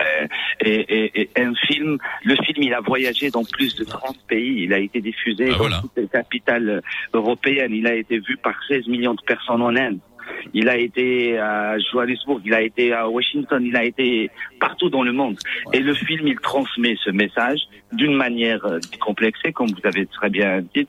[0.61, 4.63] Et, et, et un film, le film, il a voyagé dans plus de 30 pays.
[4.63, 6.81] Il a été diffusé dans toutes les capitales
[7.13, 7.73] européennes.
[7.73, 9.99] Il a été vu par 16 millions de personnes en Inde.
[10.53, 14.29] Il a été à Johannesburg, il a été à Washington, il a été
[14.59, 15.37] partout dans le monde.
[15.73, 17.59] Et le film, il transmet ce message
[17.93, 20.87] d'une manière euh, décomplexée, comme vous avez très bien dit,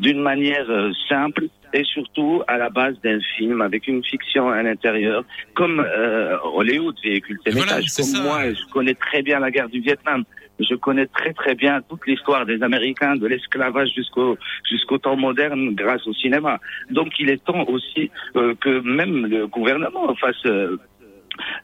[0.00, 4.62] d'une manière euh, simple et surtout à la base d'un film avec une fiction à
[4.62, 7.96] l'intérieur, comme euh, Hollywood véhicule ces Voilà, messages.
[7.96, 8.22] Comme ça.
[8.22, 10.24] moi, je connais très bien la guerre du Vietnam.
[10.60, 15.74] Je connais très très bien toute l'histoire des Américains, de l'esclavage jusqu'au jusqu'au temps moderne,
[15.74, 16.60] grâce au cinéma.
[16.90, 20.76] Donc il est temps aussi euh, que même le gouvernement fasse euh,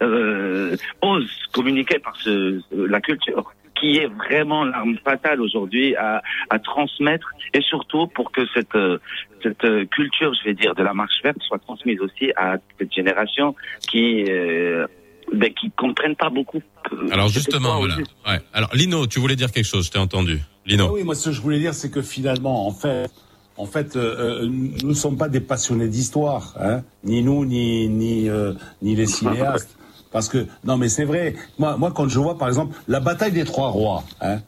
[0.03, 6.59] euh, ose communiquer par ce, la culture qui est vraiment l'arme fatale aujourd'hui à, à
[6.59, 8.99] transmettre et surtout pour que cette euh,
[9.43, 12.93] cette euh, culture, je vais dire, de la marche verte soit transmise aussi à cette
[12.93, 13.55] génération
[13.89, 14.87] qui euh,
[15.33, 16.63] ben, qui comprennent pas beaucoup.
[17.11, 17.97] Alors justement, voilà.
[18.27, 18.41] Ouais.
[18.53, 20.41] Alors Lino, tu voulais dire quelque chose, je t'ai entendu.
[20.67, 20.87] Lino.
[20.89, 23.11] Ah oui, moi ce que je voulais dire, c'est que finalement, en fait,
[23.57, 27.89] en fait, euh, euh, nous ne sommes pas des passionnés d'histoire, hein, ni nous, ni
[27.89, 29.77] ni euh, ni les cinéastes.
[30.13, 31.35] Parce que non, mais c'est vrai.
[31.59, 34.41] Moi, moi, quand je vois, par exemple, la bataille des trois rois, hein,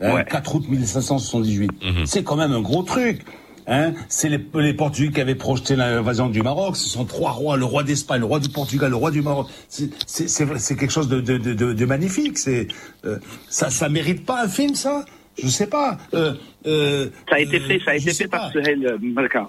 [0.00, 1.70] hein, 4 août 1578,
[2.06, 3.24] c'est quand même un gros truc.
[3.66, 6.76] Hein, c'est les, les Portugais qui avaient projeté l'invasion du Maroc.
[6.76, 9.46] Ce sont trois rois le roi d'Espagne, le roi du Portugal, le roi du Maroc.
[9.68, 12.38] C'est- quelque chose de, de, de, de- magnifique.
[12.38, 12.68] C'est
[13.04, 13.18] euh,
[13.48, 15.04] ça, ça mérite pas un film, ça?
[15.42, 15.96] Je sais pas.
[16.14, 16.34] Euh,
[16.66, 18.50] euh, Ça a été fait, ça a je été fait par.
[18.50, 19.48] Suhail euh, Malka.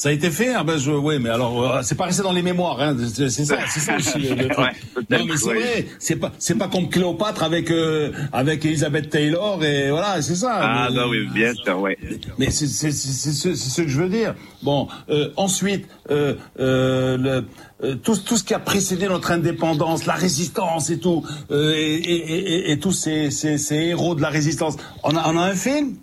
[0.00, 2.32] Ça a été fait, ah ben je, ouais, mais alors euh, c'est pas resté dans
[2.32, 4.58] les mémoires, hein, c'est ça, c'est ça aussi le truc.
[4.58, 4.72] Ouais,
[5.10, 5.60] non mais c'est ouais.
[5.60, 10.36] vrai, c'est pas, c'est pas comme Cléopâtre avec euh, avec Elizabeth Taylor et voilà, c'est
[10.36, 10.52] ça.
[10.58, 11.98] Ah Mais- bah oui, bien sûr, ouais.
[12.38, 14.34] Mais c'est c'est c'est c'est ce, c'est ce que je veux dire.
[14.62, 17.44] Bon, euh, ensuite, euh, euh, le,
[17.84, 21.96] euh, tout tout ce qui a précédé notre indépendance, la résistance et tout, euh, et,
[21.96, 24.76] et, et, et tous ces, ces ces héros de la résistance.
[25.04, 25.96] On a on a un film?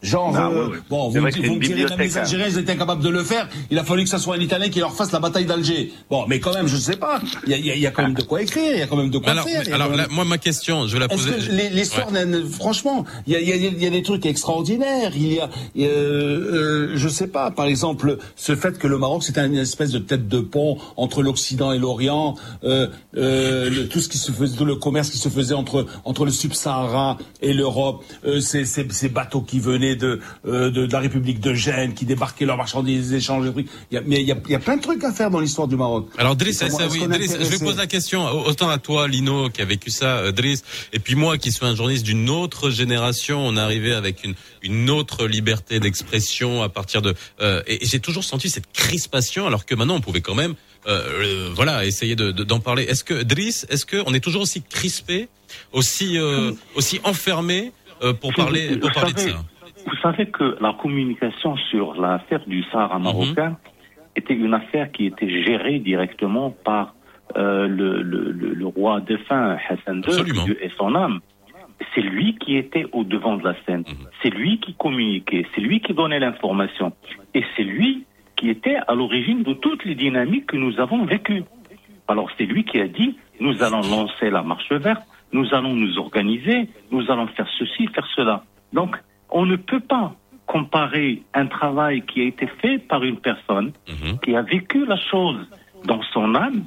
[0.00, 0.78] Genre, Ah, euh, ouais, ouais.
[0.88, 2.20] bon, vous, vous me direz, même les hein.
[2.20, 3.48] Algériens, ils étaient incapables de le faire.
[3.70, 5.92] Il a fallu que ça soit un Italien qui leur fasse la bataille d'Alger.
[6.08, 7.20] Bon, mais quand même, je sais pas.
[7.46, 8.78] Il y a, il y a- il y a quand même de quoi écrire, il
[8.78, 9.74] y a quand même de quoi alors, faire.
[9.74, 11.32] alors même- là, moi, ma question, je vais la poser.
[11.72, 12.24] l'histoire, Ouais.
[12.52, 15.10] franchement, il y a, il y, a, il y a des trucs extraordinaires.
[15.16, 15.48] Il y a,
[15.78, 19.98] euh, je sais pas, par exemple, ce fait que le Maroc c'est une espèce de
[19.98, 24.56] tête de pont entre l'Occident et l'Orient, euh, euh, le- tout ce qui se faisait,
[24.56, 28.86] tout le commerce qui se faisait entre entre le Sub-Sahara et l'Europe, euh, ces, ces,
[28.90, 32.56] ces bateaux qui venaient de, euh, de de la République de Gênes, qui débarquaient leurs
[32.56, 33.68] marchandises, échanges, des trucs.
[33.90, 35.30] Il y a, mais il y a, il y a plein de trucs à faire
[35.30, 36.08] dans l'histoire du Maroc.
[36.18, 39.62] Alors Driss, ça, oui, qu'on je vais poser la question autant à toi, Lino, qui
[39.62, 40.62] a vécu ça, euh, Driss,
[40.92, 43.46] et puis moi, qui suis un journaliste d'une autre génération.
[43.46, 47.14] On est arrivé avec une une autre liberté d'expression à partir de.
[47.40, 50.54] euh, et et j'ai toujours senti cette crispation, alors que maintenant, on pouvait quand même,
[50.88, 52.82] euh, voilà, essayer de- de- d'en parler.
[52.84, 55.28] Est-ce que Driss, est-ce que on est toujours aussi crispé,
[55.72, 59.44] aussi euh, aussi enfermé euh, pour parler pour parler de ça?
[59.88, 63.56] Vous savez que la communication sur l'affaire du Sahara marocain
[64.16, 66.94] était une affaire qui était gérée directement par
[67.36, 71.20] euh, le, le, le, le roi défunt Hassan II ait son âme.
[71.94, 73.84] C'est lui qui était au devant de la scène.
[74.22, 75.46] C'est lui qui communiquait.
[75.54, 76.92] C'est lui qui donnait l'information.
[77.32, 78.04] Et c'est lui
[78.36, 81.44] qui était à l'origine de toutes les dynamiques que nous avons vécues.
[82.08, 85.02] Alors c'est lui qui a dit, nous allons lancer la marche verte,
[85.32, 88.44] nous allons nous organiser, nous allons faire ceci, faire cela.
[88.72, 88.96] Donc
[89.30, 90.14] on ne peut pas
[90.46, 93.72] comparer un travail qui a été fait par une personne
[94.22, 95.46] qui a vécu la chose
[95.84, 96.64] dans son âme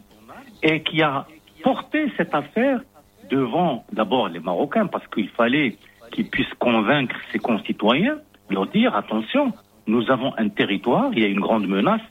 [0.62, 1.26] et qui a
[1.64, 2.82] porté cette affaire
[3.30, 5.78] devant d'abord les Marocains parce qu'il fallait
[6.12, 8.18] qu'ils puissent convaincre ses concitoyens,
[8.50, 9.54] leur dire attention,
[9.88, 12.02] nous avons un territoire, il y a une grande menace,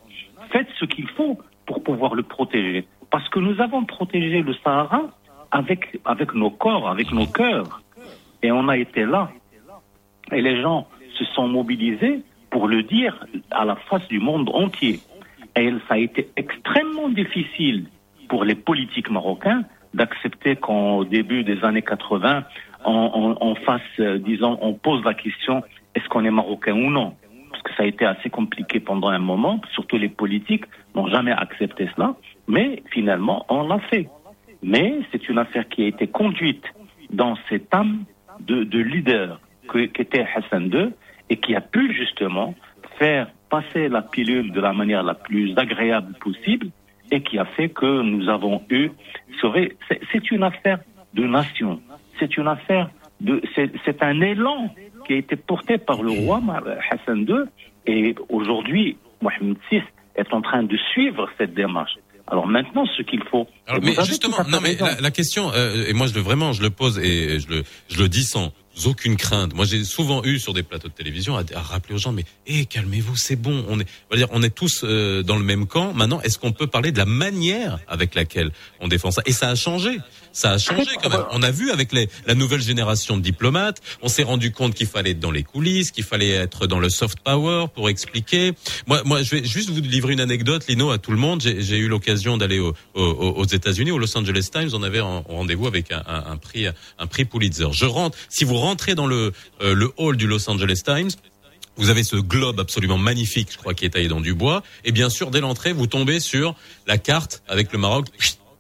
[0.51, 2.87] faites ce qu'il faut pour pouvoir le protéger.
[3.11, 5.03] Parce que nous avons protégé le Sahara
[5.51, 7.83] avec, avec nos corps, avec nos cœurs.
[8.43, 9.31] Et on a été là.
[10.33, 10.87] Et les gens
[11.19, 15.01] se sont mobilisés pour le dire à la face du monde entier.
[15.57, 17.87] Et ça a été extrêmement difficile
[18.29, 22.45] pour les politiques marocains d'accepter qu'au début des années 80,
[22.85, 25.63] on, fasse, euh, disons, on pose la question
[25.95, 27.15] est-ce qu'on est marocain ou non?
[27.51, 31.33] Parce que ça a été assez compliqué pendant un moment, surtout les politiques n'ont jamais
[31.33, 32.15] accepté cela,
[32.47, 34.09] mais finalement on l'a fait.
[34.63, 36.65] Mais c'est une affaire qui a été conduite
[37.11, 38.05] dans cette âme
[38.41, 39.41] de, de leader
[39.71, 40.91] qu'était Hassan II
[41.29, 42.55] et qui a pu justement
[42.99, 46.69] faire passer la pilule de la manière la plus agréable possible
[47.11, 48.91] et qui a fait que nous avons eu.
[50.13, 50.79] c'est une affaire
[51.15, 51.81] de nation.
[52.19, 52.91] C'est une affaire
[53.21, 53.43] de.
[53.57, 54.73] C'est un élan
[55.07, 56.41] qui a été porté par le roi
[56.91, 57.45] Hassan II
[57.87, 59.83] et aujourd'hui Mohamed VI
[60.17, 61.95] est en train de suivre cette démarche.
[62.29, 63.49] Alors maintenant, ce qu'il faut.
[63.67, 66.71] Alors, mais justement, non mais la question, euh, et moi je le vraiment, je le
[66.71, 68.53] pose et je le, je le dis sans
[68.87, 69.55] aucune crainte.
[69.55, 72.67] Moi, j'ai souvent eu sur des plateaux de télévision à, rappeler aux gens, mais eh,
[72.67, 73.65] calmez-vous, c'est bon.
[73.69, 75.93] On est, va dire, on est tous euh, dans le même camp.
[75.95, 78.51] Maintenant, est-ce qu'on peut parler de la manière avec laquelle
[78.81, 79.23] on défend ça?
[79.27, 79.99] Et ça a changé.
[80.33, 81.25] Ça a changé quand même.
[81.33, 84.87] On a vu avec les, la nouvelle génération de diplomates, on s'est rendu compte qu'il
[84.87, 88.53] fallait être dans les coulisses, qu'il fallait être dans le soft power pour expliquer.
[88.87, 91.41] Moi, moi, je vais juste vous livrer une anecdote, Lino, à tout le monde.
[91.43, 94.71] J'ai eu l'occasion d'aller au- au- aux États-Unis, au Los Angeles Times.
[94.73, 97.67] On avait un rendez-vous avec un, un- un prix, un prix Pulitzer.
[97.73, 98.17] Je rentre.
[98.29, 99.33] Si vous rentrez dans le
[99.63, 101.11] euh, le hall du Los Angeles Times,
[101.77, 104.63] vous avez ce globe absolument magnifique, je crois, qui est taillé dans du bois.
[104.85, 106.55] Et bien sûr, dès l'entrée, vous tombez sur
[106.87, 108.07] la carte avec le Maroc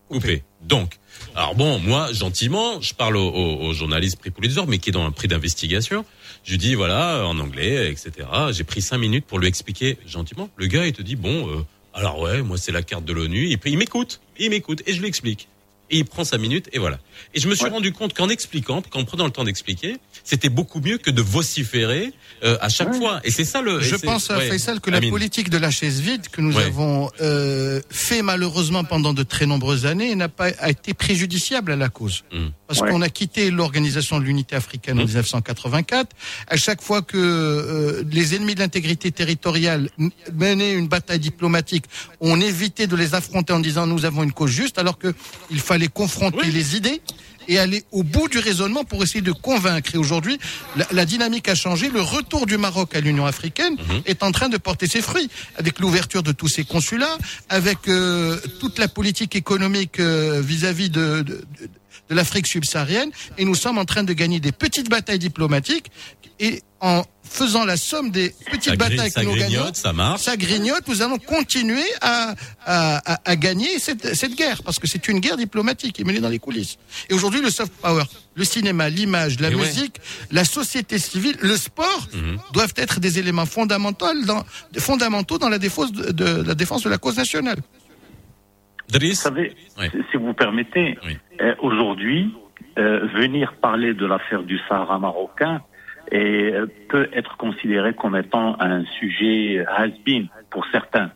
[0.08, 0.42] coupé.
[0.62, 0.98] Donc,
[1.36, 4.92] alors bon, moi, gentiment, je parle au, au- au journaliste prix Pulitzer, mais qui est
[4.92, 6.04] dans un prix d'investigation.
[6.44, 8.26] Je lui dis, voilà, en anglais, etc.
[8.52, 10.48] J'ai pris cinq minutes pour lui expliquer gentiment.
[10.56, 11.62] Le gars, il te dit, bon, euh,
[11.94, 13.50] alors ouais, moi, c'est la carte de l'ONU.
[13.50, 15.48] Et puis, il m'écoute, il m'écoute, et je lui explique.
[15.90, 16.98] Et il prend sa minute, et voilà.
[17.34, 20.80] Et je me suis rendu compte qu'en expliquant, qu'en prenant le temps d'expliquer, c'était beaucoup
[20.80, 22.12] mieux que de vociférer
[22.44, 23.20] euh, à chaque fois.
[23.24, 23.80] Et c'est ça le.
[23.80, 25.10] Je pense, à ouais, Faisal, que la Amine.
[25.10, 26.64] politique de la chaise vide que nous Ouais.
[26.64, 31.76] avons euh, fait malheureusement pendant de très nombreuses années n'a pas a été préjudiciable à
[31.76, 32.22] la cause.
[32.32, 32.46] Mm.
[32.68, 32.90] Parce Ouais.
[32.90, 36.08] qu'on a quitté l'organisation de l'unité africaine en 1984.
[36.46, 39.90] À chaque fois que euh, les ennemis de l'intégrité territoriale
[40.32, 41.84] menaient une bataille diplomatique,
[42.20, 45.12] on évitait de les affronter en disant nous avons une cause juste, alors que
[45.50, 47.00] il fallait confronter les idées
[47.48, 49.94] et aller au bout du raisonnement pour essayer de convaincre.
[49.94, 50.38] Et aujourd'hui,
[50.76, 51.88] la, la dynamique a changé.
[51.88, 53.76] Le retour du Maroc à l'Union africaine
[54.06, 58.38] est en train de porter ses fruits, avec l'ouverture de tous ses consulats, avec euh,
[58.60, 61.40] toute la politique économique euh, vis-à-vis de, de, de-
[62.08, 63.10] de l'Afrique subsaharienne.
[63.38, 65.90] Et nous sommes en train de gagner des petites batailles diplomatiques.
[66.40, 70.22] Et en faisant la somme des petites Ça batailles que nous gagnons, grignote, ça marche.
[70.22, 72.34] ça grignote, nous allons continuer à,
[72.64, 76.04] à, à, à gagner cette, cette guerre, parce que c'est une guerre diplomatique qui est
[76.04, 76.78] menée dans les coulisses.
[77.08, 78.02] Et aujourd'hui, le soft power,
[78.34, 79.60] le cinéma, l'image, la Et ouais.
[79.66, 80.00] musique,
[80.32, 82.38] la société civile, le sport Mhm.
[82.52, 84.42] doivent être des éléments fondamentaux dans,
[84.78, 87.58] fondamentaux dans la défense de, de- la défense de la cause nationale.
[88.92, 90.98] Vous savez, si- si vous permettez,
[91.40, 92.34] euh, aujourd'hui,
[92.78, 95.60] euh, venir parler de l'affaire du Sahara marocain
[96.12, 101.10] et, euh, peut être considéré comme étant un sujet has-been pour certains.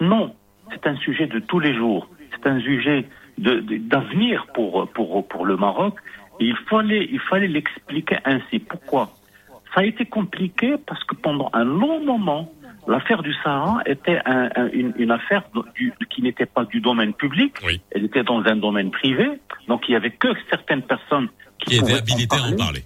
[0.00, 0.34] Non,
[0.70, 2.08] c'est un sujet de tous les jours.
[2.32, 3.06] C'est un sujet
[3.38, 5.94] de- de- d'avenir pour, pour, pour le Maroc.
[6.40, 8.58] Et il fallait il fallait l'expliquer ainsi.
[8.58, 9.10] Pourquoi?
[9.74, 12.52] Ça a été compliqué parce que pendant un long moment,
[12.88, 15.42] l'affaire du Sahara était un- un- une, une affaire
[15.76, 17.54] du- qui n'était pas du domaine public.
[17.92, 19.28] Elle était dans un domaine privé.
[19.68, 21.28] Donc il y avait que certaines personnes
[21.58, 22.82] qui, Qui était pouvaient habilité à en parler.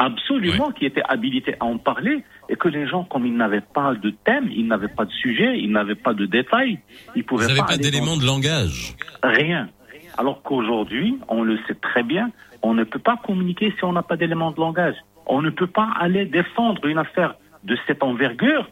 [0.00, 2.22] Absolument, qui étaient habilités à en parler.
[2.48, 5.58] Et que les gens, comme ils n'avaient pas de thème, ils n'avaient pas de sujet,
[5.58, 6.78] ils n'avaient pas de détails,
[7.16, 8.94] ils pouvaient Vous n'avez pas pas aller d'éléments dans- de langage.
[9.22, 9.68] Rien.
[10.16, 12.30] Alors qu'aujourd'hui, on le sait très bien,
[12.62, 14.94] on ne peut pas communiquer si on n'a pas d'éléments de langage.
[15.26, 17.34] On ne peut pas aller défendre une affaire
[17.64, 18.68] de cette envergure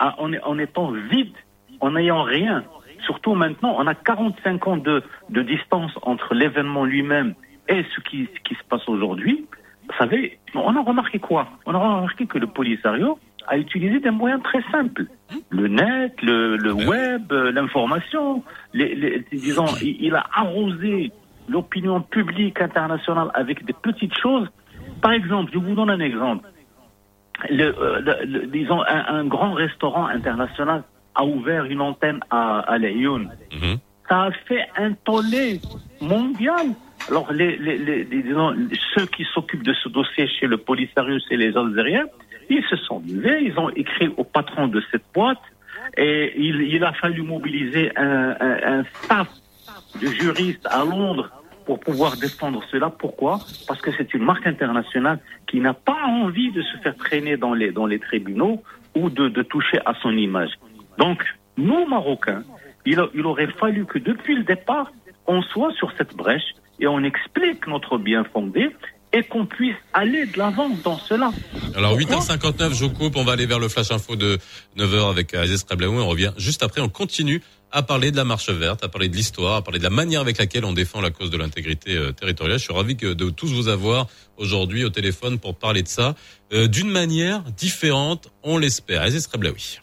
[0.00, 1.32] en, en étant vide,
[1.80, 2.64] en n'ayant rien.
[3.04, 7.34] Surtout maintenant, on a 45 ans de, de distance entre l'événement lui-même
[7.68, 9.46] et ce qui, ce qui se passe aujourd'hui.
[9.90, 11.48] Vous savez, on a remarqué quoi?
[11.66, 13.18] On a remarqué que le Polisario
[13.48, 15.06] a utilisé des moyens très simples.
[15.50, 18.42] Le net, le, le web, euh, l'information.
[18.72, 21.10] Les, les- disons, il, a arrosé
[21.48, 24.48] l'opinion publique internationale avec des petites choses.
[25.02, 26.48] Par exemple, je vous donne un exemple.
[27.48, 30.84] Le, euh, le- le- disons, un, un grand restaurant international
[31.14, 33.26] a ouvert une antenne à, à Lyon.
[34.08, 35.60] Ça a fait un tollé
[36.00, 36.66] mondial.
[37.08, 38.54] Alors, les, les, les- disons,
[38.94, 42.06] ceux qui s'occupent de ce dossier chez le Polisario, c'est les Algériens,
[42.48, 45.40] ils se sont levés, ils ont écrit au patron de cette boîte,
[45.96, 49.28] et il, il a fallu mobiliser un, un, un staff
[50.00, 51.30] de juristes à Londres
[51.66, 52.90] pour pouvoir défendre cela.
[52.90, 53.40] Pourquoi?
[53.66, 57.54] Parce que c'est une marque internationale qui n'a pas envie de se faire traîner dans
[57.54, 58.62] les, dans les tribunaux
[58.94, 60.50] ou de, de toucher à son image.
[60.98, 61.24] Donc,
[61.56, 62.42] nous, Marocains,
[62.86, 64.92] il, il aurait fallu que depuis le départ,
[65.26, 68.68] on soit sur cette brèche et on explique notre bien fondé
[69.12, 71.32] et qu'on puisse aller de l'avant dans cela.
[71.74, 74.38] Alors 8h59, je coupe, on va aller vers le flash info de
[74.78, 77.42] 9h avec Aziz Reblaoui, on revient juste après, on continue
[77.72, 80.20] à parler de la marche verte, à parler de l'histoire, à parler de la manière
[80.20, 82.58] avec laquelle on défend la cause de l'intégrité euh, territoriale.
[82.58, 86.14] Je suis ravi que- de tous vous avoir aujourd'hui au téléphone pour parler de ça
[86.52, 89.02] euh, d'une manière différente, on l'espère.
[89.02, 89.78] Aziz Reblaoui.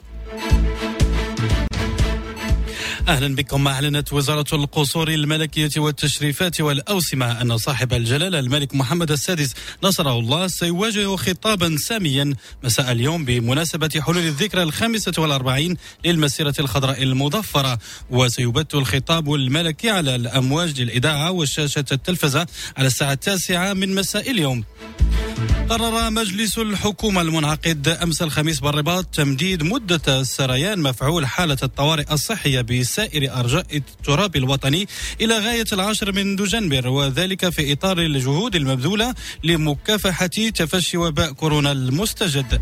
[3.07, 9.53] أهلا بكم اعلنت وزارة القصور الملكية والتشريفات والأوسمة أن صاحب الجلالة الملك محمد السادس
[9.83, 17.79] نصره الله سيواجه خطابا ساميا مساء اليوم بمناسبة حلول الذكرى الخامسة والأربعين للمسيرة الخضراء المضفرة
[18.09, 22.47] وسيبث الخطاب الملكي على الأمواج للإذاعة وشاشه التلفزة
[22.77, 24.63] على الساعة التاسعة من مساء اليوم.
[25.69, 33.39] قرر مجلس الحكومة المنعقد أمس الخميس بالرباط تمديد مدة سريان مفعول حالة الطوارئ الصحية بسائر
[33.39, 34.87] أرجاء التراب الوطني
[35.21, 42.61] إلى غاية العاشر من دجنبر وذلك في إطار الجهود المبذولة لمكافحة تفشي وباء كورونا المستجد.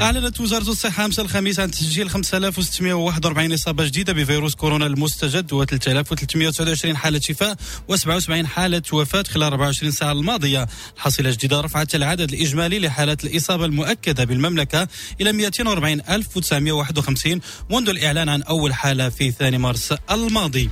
[0.00, 7.20] أعلنت وزارة الصحة أمس الخميس عن تسجيل 5641 إصابة جديدة بفيروس كورونا المستجد و3329 حالة
[7.20, 7.56] شفاء
[7.92, 10.66] و77 حالة وفاة خلال 24 ساعة الماضية.
[10.96, 14.88] الحصيلة الجديدة رفعت العدد الإجمالي لحالات الإصابة المؤكدة بالمملكة
[15.20, 17.40] إلى 240951
[17.70, 20.70] منذ الإعلان عن أول حالة في 2 مارس الماضي.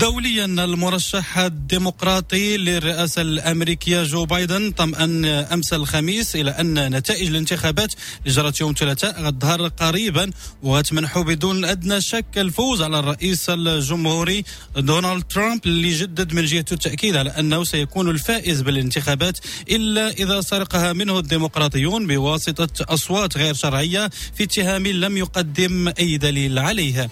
[0.00, 8.34] دوليا المرشح الديمقراطي للرئاسة الأمريكية جو بايدن طمأن أمس الخميس إلى أن نتائج الانتخابات اللي
[8.34, 10.30] جرت يوم الثلاثاء غتظهر قريبا
[10.62, 14.44] وغتمنحه بدون أدنى شك الفوز على الرئيس الجمهوري
[14.76, 19.38] دونالد ترامب اللي جدد من جهته التأكيد على أنه سيكون الفائز بالانتخابات
[19.70, 26.58] إلا إذا سرقها منه الديمقراطيون بواسطة أصوات غير شرعية في اتهام لم يقدم أي دليل
[26.58, 27.08] عليها.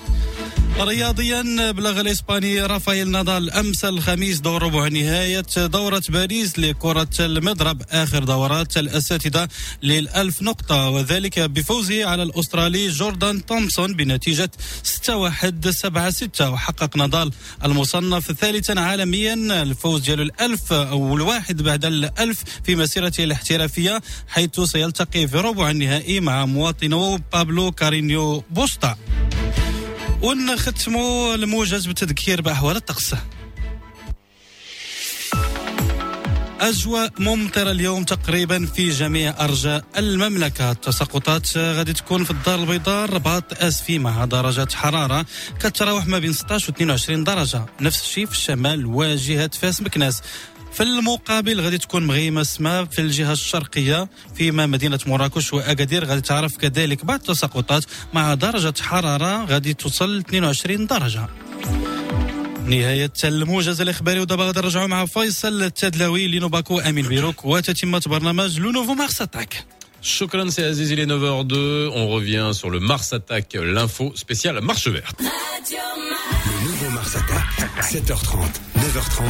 [0.81, 8.25] رياضيا بلغ الإسباني رافائيل نادال أمس الخميس دور ربع نهايه دورة باريس لكرة المضرب آخر
[8.25, 9.49] دورات الأساتذة
[9.83, 14.51] للألف نقطة وذلك بفوزه على الأسترالي جوردان تومسون بنتيجة
[14.83, 17.33] 6 1 7 6 وحقق نادال
[17.65, 19.63] المصنف ثالثا عالميا.
[19.63, 26.21] الفوز ديال الألف أو الواحد بعد الألف في مسيرته الاحترافية حيث سيلتقي في ربع النهائي
[26.21, 28.97] مع مواطنه بابلو كارينيو بوستا
[30.23, 33.15] ونختموا الموجز بالتذكير بأحوال الطقس.
[36.61, 40.71] أجواء ممطرة اليوم تقريبا في جميع أرجاء المملكة.
[40.71, 45.27] التساقطات غادي تكون في الدار البيضاء الرباط أسفي مع درجات حرارة
[45.61, 47.67] كتراوح ما بين 16 و 22 درجة.
[47.81, 50.23] نفس الشيء في الشمال وجهة فاس مكناس.
[50.73, 56.05] في المقابل غادي تكون مغيمة السماء في الجهة الشرقية فيما مدينة مراكش وأكادير.
[56.05, 57.85] غادي تعرف كذلك بعض التساقطات
[58.15, 61.29] مع درجة حرارة غادي توصل 22 درجة.
[62.67, 68.71] نهاية الموجز الإخباري ودابا غادي نرجعوا مع فيصل التدلاوي لينوباكو أمين بيروك وتتمة برنامج لو
[68.71, 69.65] نوفو مارس أتاك.
[70.03, 71.55] Shukran, c'est Aziz, il est 9h02.
[71.95, 75.21] On revient sur le Mars Attack, l'info spéciale Marche Verte.
[75.21, 77.47] Le nouveau Mars Attack,
[77.93, 79.23] 7h30, 9h30,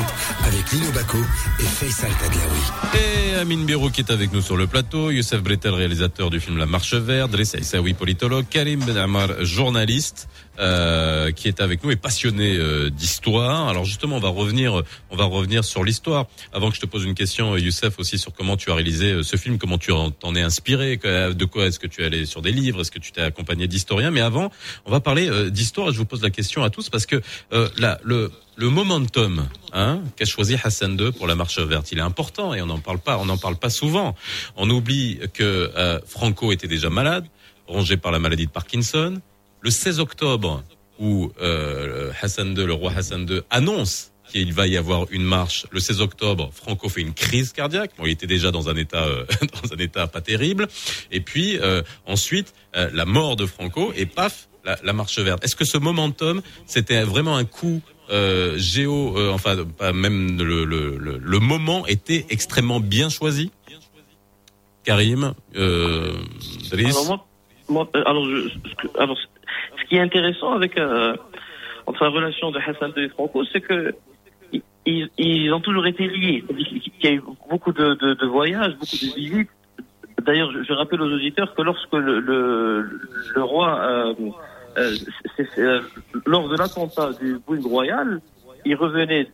[0.48, 1.18] avec Lino Baco
[1.60, 2.98] et Faisal Tadlaoui.
[2.98, 6.59] Et Amine Birou qui est avec nous sur le plateau, Youssef Bretel, réalisateur du film
[6.59, 10.28] La Marche Verte, Dressa Issaoui, politologue, Karim Ben Ammar, journaliste,
[10.59, 13.68] euh, qui est avec nous et passionné euh, d'histoire.
[13.68, 16.26] Alors justement, on va revenir, on va revenir sur l'histoire.
[16.52, 19.22] Avant que je te pose une question, Youssef, aussi sur comment tu as réalisé euh,
[19.22, 22.06] ce film, comment tu en- t'en es inspiré, que- de quoi est-ce que tu es
[22.06, 24.10] allé sur des livres, est-ce que tu t'es accompagné d'historiens.
[24.10, 24.51] Mais avant,
[24.86, 25.93] on va parler euh, d'histoire.
[25.93, 27.20] Je vous pose la question à tous parce que
[27.52, 28.30] euh, là, le
[28.62, 32.62] le momentum hein, qu'a choisi Hassan II pour la marche verte, il est important et
[32.62, 34.14] on n'en parle pas, on n'en parle pas souvent.
[34.55, 37.26] On oublie que euh, Franco était déjà malade,
[37.66, 39.20] rongé par la maladie de Parkinson.
[39.62, 40.62] Le 16 octobre,
[41.01, 45.66] où euh, Hassan II, le roi Hassan II, annonce qu'il va y avoir une marche.
[45.72, 47.90] Le 16 octobre, Franco fait une crise cardiaque.
[48.01, 49.24] Il était déjà dans un état, euh,
[49.64, 50.68] dans un état pas terrible.
[51.10, 51.59] Et puis
[52.06, 55.44] ensuite, la mort de Franco et paf, la marche verte.
[55.44, 57.82] Est-ce que ce momentum, c'était vraiment un coup
[58.12, 63.51] euh, géo, euh, enfin pas même le, le, le, le moment était extrêmement bien choisi.
[64.84, 66.12] Karim, euh.
[66.72, 67.26] Alors, moi,
[67.68, 68.48] moi, euh, alors, je,
[68.98, 71.16] alors, ce qui est intéressant avec euh,
[71.86, 73.94] entre la relation de Hassan II et Franco, c'est que
[74.84, 76.43] ils- ils, ont toujours été liés.
[76.48, 79.51] Qu'il y a eu beaucoup de, de, de voyages, beaucoup de visites.
[80.26, 83.01] D'ailleurs, je, je rappelle aux auditeurs que lorsque le, le,
[83.34, 84.14] le roi,
[84.78, 84.94] euh,
[85.36, 85.80] c'est- c'est, euh,
[86.26, 88.20] lors de l'attentat du Boeing Royal,
[88.64, 89.28] il revenait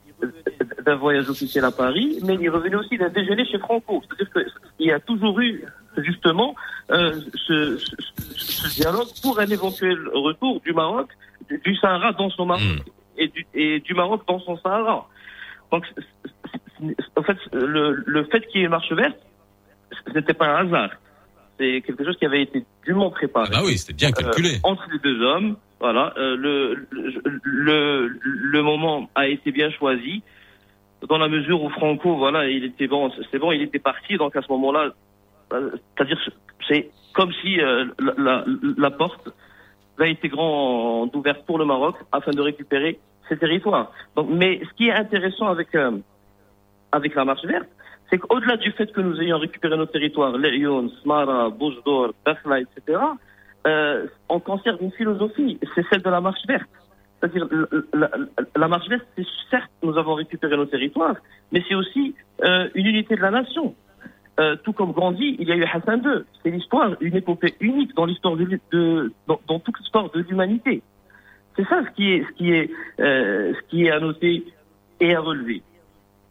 [0.85, 4.03] d'un voyage officiel à Paris, mais il revenait aussi d'un déjeuner chez Franco.
[4.09, 5.65] C'est-à-dire qu'il y a toujours eu
[5.99, 6.55] justement
[6.91, 7.95] euh, ce, ce,
[8.37, 11.09] ce dialogue pour un éventuel retour du Maroc,
[11.65, 12.63] du, Sahara dans son Maroc
[13.17, 15.07] et, du, et du Maroc dans son Sahara.
[15.71, 15.85] Donc,
[17.17, 19.19] en fait, le, le fait qu'il y ait une marche verte,
[20.07, 20.91] ce n'était pas un hasard.
[21.59, 23.51] C'est quelque chose qui avait été dûment préparé.
[23.53, 24.51] Ah oui, c'était bien calculé.
[24.51, 29.71] Euh, entre les deux hommes, voilà, euh, le, le, le, le moment a été bien
[29.71, 30.23] choisi
[31.09, 34.37] dans la mesure où Franco, voilà, il était bon, c'est bon, il était parti, donc
[34.37, 34.93] à ce moment-là,
[35.53, 36.19] euh, c'est-à-dire,
[36.69, 38.45] c'est comme si euh, la, la,
[38.77, 39.29] la porte
[39.99, 43.91] a été grande ouverte pour le Maroc afin de récupérer ses territoires.
[44.15, 45.69] Donc, mais ce qui est intéressant avec
[46.93, 47.69] avec la marche verte,
[48.11, 52.99] c'est qu'au-delà du fait que nous ayons récupéré nos territoires, Lyon, Smara, Boujdour, Dakhla, etc.,
[53.67, 56.69] euh, on conserve une philosophie, c'est celle de la marche verte.
[57.21, 57.47] C'est-à-dire,
[57.93, 58.11] la,
[58.57, 61.17] la- marche verte, c'est certes, nous avons récupéré nos territoires,
[61.53, 62.15] mais c'est aussi
[62.45, 63.75] euh, une unité de la nation.
[64.41, 66.23] euh, tout comme grandi, il y a eu Hassan II.
[66.43, 70.81] C'est l'histoire, une épopée unique dans l'histoire de, dans, dans toute l'histoire de l'humanité.
[71.57, 74.45] C'est ça ce qui est ce qui est ce qui est à noter
[75.01, 75.61] et à relever.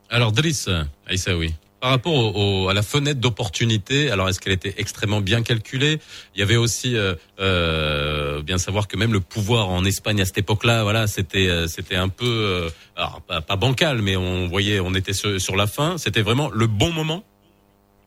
[0.10, 0.70] Alors Driss
[1.06, 5.44] Aïssaoui, par rapport au, au- à la fenêtre d'opportunité, alors est-ce qu'elle était extrêmement bien
[5.44, 6.00] calculée?
[6.36, 10.26] Il y avait aussi euh, euh, bien savoir que même le pouvoir en Espagne à
[10.26, 14.80] cette époque-là, voilà, c'était euh, c'était un peu euh, alors pas, bancal, mais on voyait,
[14.80, 15.98] on était sur, sur la fin.
[15.98, 17.24] C'était vraiment le bon moment?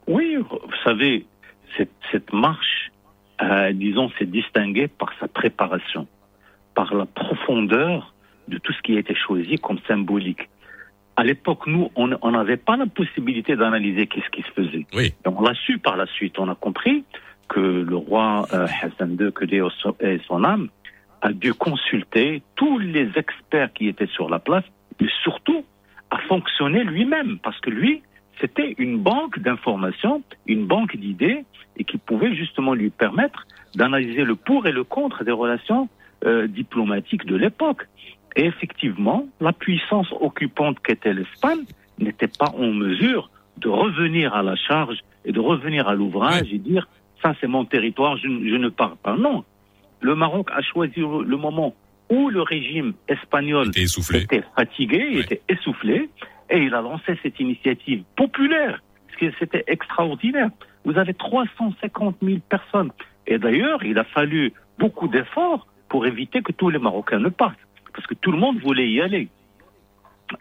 [0.08, 1.24] Oui, vous savez,
[1.76, 2.90] cette, cette marche,
[3.40, 6.08] euh, disons, s'est distinguée par sa préparation,
[6.74, 8.12] par la profondeur
[8.48, 10.49] de tout ce qui a été choisi comme symbolique.
[11.20, 14.86] À l'époque, nous, on n'avait pas la possibilité d'analyser qu'est-ce qui se faisait.
[14.94, 15.12] Oui.
[15.22, 16.38] Et on l'a su par la suite.
[16.38, 17.04] On a compris
[17.46, 19.62] que le roi euh, Hassan II, que Dieu
[20.00, 20.70] ait son âme,
[21.20, 24.64] a dû consulter tous les experts qui étaient sur la place,
[24.98, 25.62] et surtout
[26.10, 28.00] a fonctionné lui-même, parce que lui,
[28.40, 31.44] c'était une banque d'informations, une banque d'idées,
[31.76, 35.90] et qui pouvait justement lui permettre d'analyser le pour et le contre des relations
[36.24, 37.86] euh, diplomatiques de l'époque.
[38.36, 41.64] Et effectivement, la puissance occupante qu'était l'Espagne
[41.98, 46.58] n'était pas en mesure de revenir à la charge et de revenir à l'ouvrage et
[46.58, 46.88] dire
[47.22, 49.16] ça c'est mon territoire, je, ne- je ne pars pas.
[49.16, 49.44] Non,
[50.00, 51.74] le Maroc a choisi le moment
[52.08, 54.22] où le régime espagnol Était essoufflé.
[54.22, 56.08] était fatigué, était essoufflé,
[56.48, 60.48] et il a lancé cette initiative populaire, parce que c'était extraordinaire.
[60.84, 62.90] Vous avez 350 000 personnes.
[63.26, 67.58] Et d'ailleurs, il a fallu beaucoup d'efforts pour éviter que tous les Marocains ne partent,
[68.00, 69.28] parce que tout le monde voulait y aller.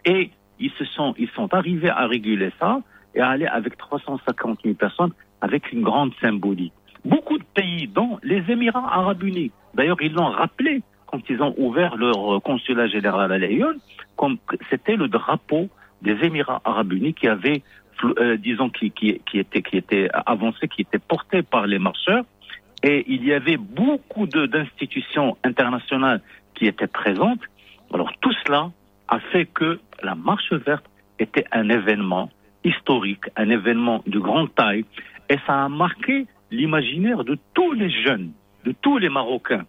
[0.06, 2.80] Et ils se sont, ils sont arrivés à réguler ça
[3.14, 5.12] et à aller avec 350 000 personnes
[5.42, 6.72] avec une grande symbolique.
[7.04, 11.54] Beaucoup de pays, dont les Émirats arabes unis, d'ailleurs ils l'ont rappelé quand ils ont
[11.58, 13.74] ouvert leur euh, consulat général à Lyon,
[14.16, 14.38] comme
[14.70, 15.68] c'était le drapeau
[16.00, 17.62] des Émirats arabes unis qui avait,
[18.04, 22.24] euh, disons, qui, qui, était, qui était avancé, qui était porté par les marcheurs.
[22.82, 26.22] Et il y avait beaucoup d'institutions internationales
[26.60, 27.40] qui étaient présentes.
[27.92, 28.70] Alors tout cela
[29.08, 30.84] a fait que la marche verte
[31.18, 32.28] était un événement
[32.62, 34.84] historique, un événement de grande taille,
[35.30, 38.32] et ça a marqué l'imaginaire de tous les jeunes,
[38.66, 39.64] de tous les Marocains.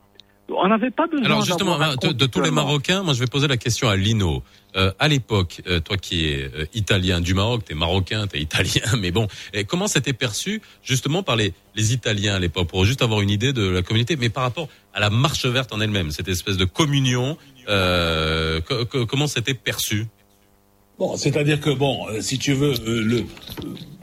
[0.50, 2.52] On n'avait pas besoin Alors justement, de, de tous les.
[2.52, 4.44] Marocains, moi je vais poser la question à Lino.
[4.76, 8.82] Euh, à l'époque, euh, toi qui es euh, italien du Maroc, t'es marocain, t'es italien,
[9.00, 13.02] mais bon, et comment c'était perçu justement par les, les Italiens à l'époque, pour juste
[13.02, 16.12] avoir une idée de la communauté, mais par rapport à la marche verte en elle-même,
[16.12, 17.38] cette espèce de communion,
[17.70, 20.08] euh, co- co- comment c'était perçu?
[21.00, 23.26] Bon, c'est-à-dire que bon, euh, si tu veux, euh, le,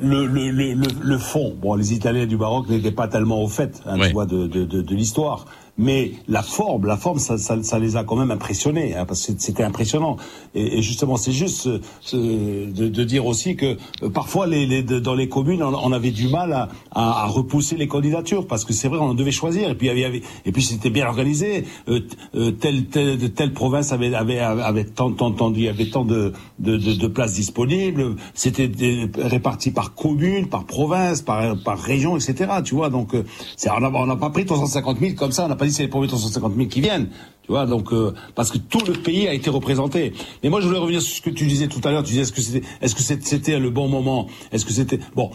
[0.00, 3.48] le, le, le, le, le fond, bon, les Italiens du Maroc n'étaient pas tellement au
[3.48, 5.44] fait, hein, tu vois, de, de, de, de l'histoire.
[5.78, 9.24] Mais la forme, la forme, ça, ça, ça les a quand même impressionnés, hein, parce
[9.26, 10.16] que c'était impressionnant.
[10.54, 14.82] Et, et justement, c'est juste euh, de, de dire aussi que euh, parfois, les, les,
[14.82, 18.64] dans les communes, on, on avait du mal à, à, à repousser les candidatures, parce
[18.64, 19.70] que c'est vrai, on devait choisir.
[19.70, 21.64] Et puis, y avait, et puis c'était bien organisé.
[21.88, 25.90] Euh, t- euh, telle, telle, telle province avait, avait, avait tant, tant, tant, y avait
[25.90, 28.16] tant de, de, de, de places disponibles.
[28.34, 28.68] C'était
[29.16, 32.50] réparti par commune, par province, par, par région, etc.
[32.64, 33.22] Tu vois, donc euh,
[33.68, 35.46] on n'a pas pris 350 000 comme ça.
[35.70, 37.08] C'est les premiers 350 000 qui viennent.
[37.42, 40.12] Tu donc euh, parce que tout le pays a été représenté.
[40.42, 42.02] Mais moi, je voulais revenir sur ce que tu disais tout à l'heure.
[42.02, 44.26] Tu disais est-ce que c'était, est-ce que c'était le bon moment?
[44.52, 45.30] Est-ce que c'était bon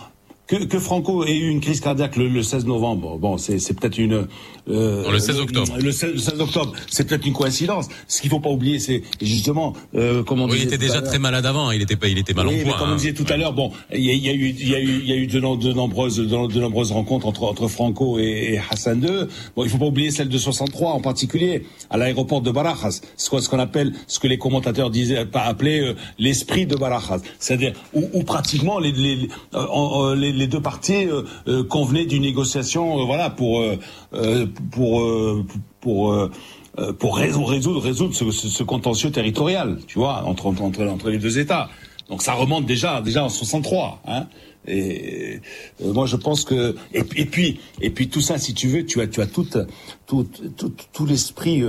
[0.59, 3.73] que, que Franco ait eu une crise cardiaque le, le 16 novembre, bon, c'est, c'est
[3.73, 4.27] peut-être une.
[4.69, 5.73] euh, le 16 octobre.
[5.79, 7.87] Le 16, le 16 octobre, c'est peut-être une coïncidence.
[8.07, 11.19] Ce qu'il faut pas oublier, c'est justement, euh, comme on Oui, il était déjà très
[11.19, 12.77] malade avant, il était pas, il était mal oui, en point.
[12.77, 12.95] comme on hein.
[12.97, 15.11] disait tout à l'heure, bon, il y a, y a eu, y a eu, y
[15.11, 18.61] a eu de, de nombreuses, de, no- de nombreuses rencontres entre, entre Franco et, et
[18.69, 19.27] Hassan II.
[19.55, 23.01] Bon, il faut pas oublier celle de 63 en particulier, à l'aéroport de Barajas.
[23.17, 26.75] Ce qu'on ce qu'on appelle, ce que les commentateurs disaient, pas appelé euh, l'esprit de
[26.75, 27.21] Barajas.
[27.39, 29.65] C'est-à-dire où, où pratiquement les, les, les, euh,
[30.11, 33.63] euh, les, deux parties euh, euh, convenaient d'une négociation, euh, voilà, pour,
[34.71, 35.45] pour,
[35.81, 36.29] pour,
[36.99, 41.69] pour résoudre, résoudre, ce, ce, contentieux territorial, tu vois, entre, entre, entre, les deux États.
[42.09, 44.01] Donc ça remonte déjà, déjà en 63.
[44.07, 44.27] Hein.
[44.67, 45.41] Et
[45.83, 49.07] moi je pense que et, puis- et puis tout ça, si tu veux, tu as
[49.07, 49.45] tu as tout
[50.05, 51.61] tout tout, tout l'esprit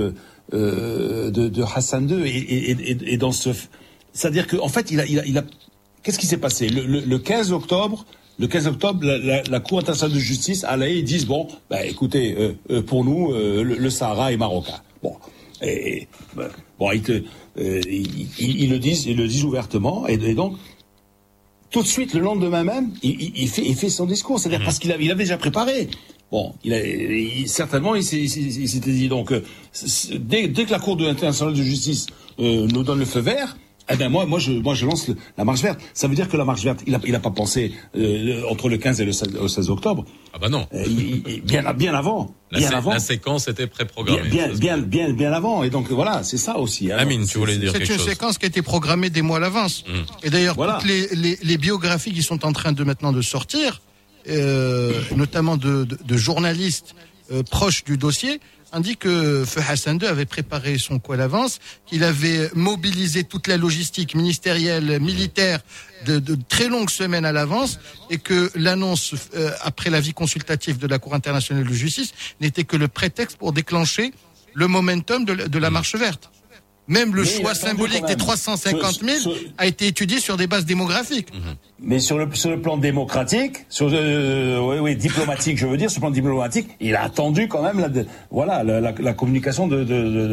[0.51, 3.49] de, Hassan II et, dans ce,
[4.13, 5.43] c'est-à-dire qu'en en fait il a il a,
[6.05, 6.69] qu'est-ce qui s'est passé?
[6.69, 8.05] Le 15 octobre.
[8.37, 11.85] Le 15 octobre, la, la, la Cour internationale de justice Haye, ils disent bon, bah,
[11.85, 14.81] écoutez, euh, euh, pour nous, euh, le, le Sahara est marocain.
[15.01, 15.15] Bon,
[15.61, 17.11] et, et, bah, bon, ils, te,
[17.57, 20.57] euh, ils, ils- ils le disent, ils le disent ouvertement, et, et donc
[21.71, 24.39] tout de suite, le lendemain même, il, il- il fait, il fait son discours.
[24.39, 25.87] C'est-à-dire parce qu'il avait, il avait déjà préparé.
[26.31, 29.07] Bon, il a, il- certainement, il s'était dit.
[29.07, 29.43] Donc, euh,
[30.19, 32.07] dès, dès que la Cour internationale de justice
[32.39, 33.57] euh, nous donne le feu vert,
[33.87, 35.79] Eh ben moi, moi je, moi je lance le- la marche verte.
[35.93, 38.47] Ça veut dire que la marche verte, il a, il a pas pensé euh, le-
[38.47, 40.05] entre le 15 et le 16, le 16 octobre.
[40.33, 40.67] Ah bah non.
[40.73, 44.27] Euh, il- il- bien, bien avant, La, bien sé- avant, la séquence était bien, préprogrammée.
[44.29, 45.63] bien, c'est- bien, bien, bien avant.
[45.63, 46.91] Et donc voilà, c'est ça aussi.
[46.91, 46.97] hein.
[46.97, 49.37] Amine, tu voulais dire C'est quelque une chose séquence qui a été programmée des mois
[49.37, 49.83] à l'avance.
[49.87, 49.91] Mm.
[50.25, 50.79] Et d'ailleurs, Voilà.
[50.81, 53.81] toutes les, les, les biographies qui sont en train de maintenant de sortir,
[54.27, 56.95] euh, notamment de, de, de journalistes
[57.31, 58.39] euh, proches du dossier,
[58.71, 63.47] indiquent que Feu Hassan II avait préparé son coup à l'avance, qu'il avait mobilisé toute
[63.47, 65.59] la logistique ministérielle, militaire,
[66.05, 67.79] de, de très longues semaines à l'avance,
[68.09, 72.75] et que l'annonce, euh, après l'avis consultatif de la Cour internationale de justice, n'était que
[72.77, 74.13] le prétexte pour déclencher
[74.53, 76.29] le momentum de, la- de la marche verte.
[76.87, 78.17] Même le Mais choix symbolique des même.
[78.17, 81.29] 350 000 Ce- ce- a été étudié sur des bases démographiques.
[81.81, 85.89] Mais sur le, sur le plan démocratique, sur euh, oui, oui, diplomatique, je veux dire,
[85.89, 89.13] sur le plan diplomatique, il a attendu quand même la, de- voilà, la, la, la
[89.13, 90.27] communication de, de, de,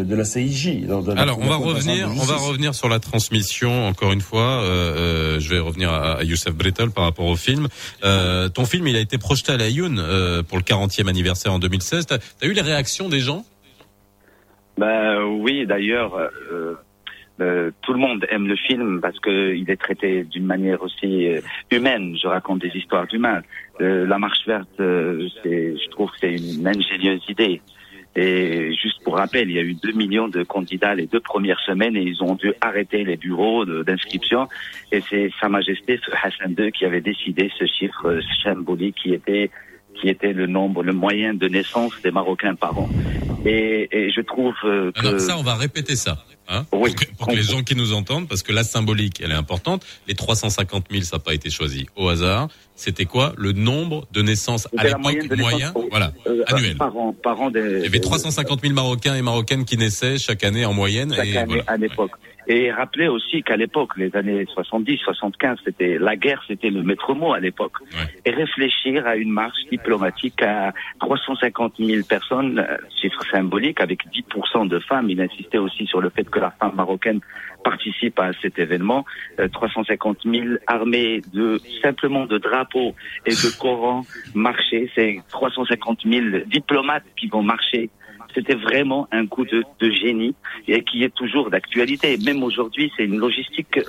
[0.00, 0.80] de, de la CIJ.
[0.86, 4.12] de- de la- Alors, on la va revenir, on va revenir sur la transmission encore
[4.12, 4.62] une fois.
[4.62, 7.68] Euh, euh, je vais revenir à, à Youssef Brettel par rapport au film.
[8.04, 11.52] Euh, ton film, il a été projeté à la Youn euh, pour le 40e anniversaire
[11.52, 12.06] en 2016.
[12.06, 13.44] T'as as eu les réactions des gens?
[14.78, 16.74] Ben oui, d'ailleurs, euh,
[17.40, 21.28] euh, tout le monde aime le film parce que il est traité d'une manière aussi
[21.28, 21.40] euh,
[21.70, 22.16] humaine.
[22.20, 23.42] Je raconte des histoires d'humains.
[23.80, 27.60] Euh, la marche verte, euh, c'est, je trouve que c'est une ingénieuse idée.
[28.14, 31.60] Et juste pour rappel, il y a eu 2 millions de candidats les deux premières
[31.60, 34.48] semaines et ils ont dû arrêter les bureaux d'inscription.
[34.90, 39.50] Et c'est Sa Majesté Hassan II qui avait décidé ce chiffre euh, symbolique qui était
[40.00, 42.88] qui était le nombre, le moyen de naissance des Marocains par an.
[43.44, 45.00] Et, et je trouve euh, que...
[45.00, 46.24] Alors ça, on va répéter ça.
[46.48, 46.90] Hein, Oui.
[46.90, 49.34] pour, que, pour que les gens qui nous entendent, parce que la symbolique, elle est
[49.34, 49.84] importante.
[50.06, 52.48] Les 350 000, ça n'a pas été choisi au hasard.
[52.74, 56.76] C'était quoi le nombre de naissances à l'époque moyen, voilà, euh, annuel.
[56.76, 60.16] Par an, par an des, Il y avait 350 000 Marocains et Marocaines qui naissaient
[60.18, 61.12] chaque année en moyenne.
[61.14, 61.64] chaque et année voilà.
[61.66, 62.12] à l'époque.
[62.50, 67.12] Et rappelez aussi qu'à l'époque, les années 70, 75, c'était la guerre, c'était le maître
[67.12, 67.74] mot à l'époque.
[68.24, 74.66] Et réfléchir à une marche diplomatique à 350 000 personnes, euh, chiffre symbolique, avec 10%
[74.66, 75.10] de femmes.
[75.10, 77.20] Il insistait aussi sur le fait que la femme marocaine
[77.62, 79.04] participe à cet événement.
[79.40, 82.94] Euh, 350 000 armées de simplement de drapeaux
[83.26, 84.90] et de Coran marcher.
[84.94, 87.90] C'est 350 000 diplomates qui vont marcher.
[88.38, 90.32] C'était vraiment un coup de, de génie
[90.68, 92.16] et qui est toujours d'actualité.
[92.24, 93.82] Même aujourd'hui, c'est une logistique euh,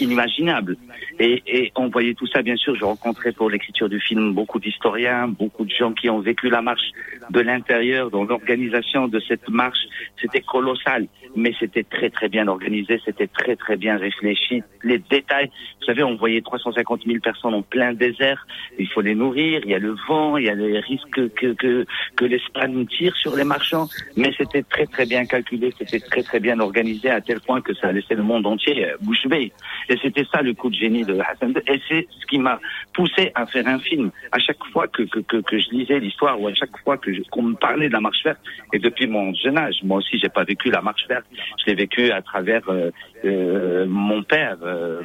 [0.00, 0.76] inimaginable.
[1.20, 2.74] Et, et on voyait tout ça, bien sûr.
[2.74, 6.62] Je rencontrais pour l'écriture du film beaucoup d'historiens, beaucoup de gens qui ont vécu la
[6.62, 6.90] marche
[7.30, 9.78] de l'intérieur, dans l'organisation de cette marche.
[10.20, 11.06] C'était colossal,
[11.36, 14.64] mais c'était très très bien organisé, c'était très très bien réfléchi.
[14.82, 15.48] Les détails,
[15.80, 18.48] vous savez, on voyait 350 000 personnes en plein désert.
[18.80, 21.52] Il faut les nourrir, il y a le vent, il y a les risques que
[21.52, 23.86] que que l'Espagne tire sur les marchands,
[24.16, 27.74] mais c'était très très bien calculé, c'était très très bien organisé à tel point que
[27.74, 29.52] ça a laissé le monde entier euh, bouche bée.
[29.88, 31.54] Et c'était ça le coup de génie de Hassan.
[31.66, 32.60] Et c'est ce qui m'a
[32.94, 34.10] poussé à faire un film.
[34.30, 37.10] À chaque fois que que que, que je lisais l'histoire ou à chaque fois que
[37.30, 38.40] qu'on me parlait de la marche verte,
[38.72, 41.26] et depuis mon jeune âge, moi aussi j'ai pas vécu la marche verte,
[41.58, 42.90] je l'ai vécu à travers euh,
[43.24, 45.02] euh, mon père, euh,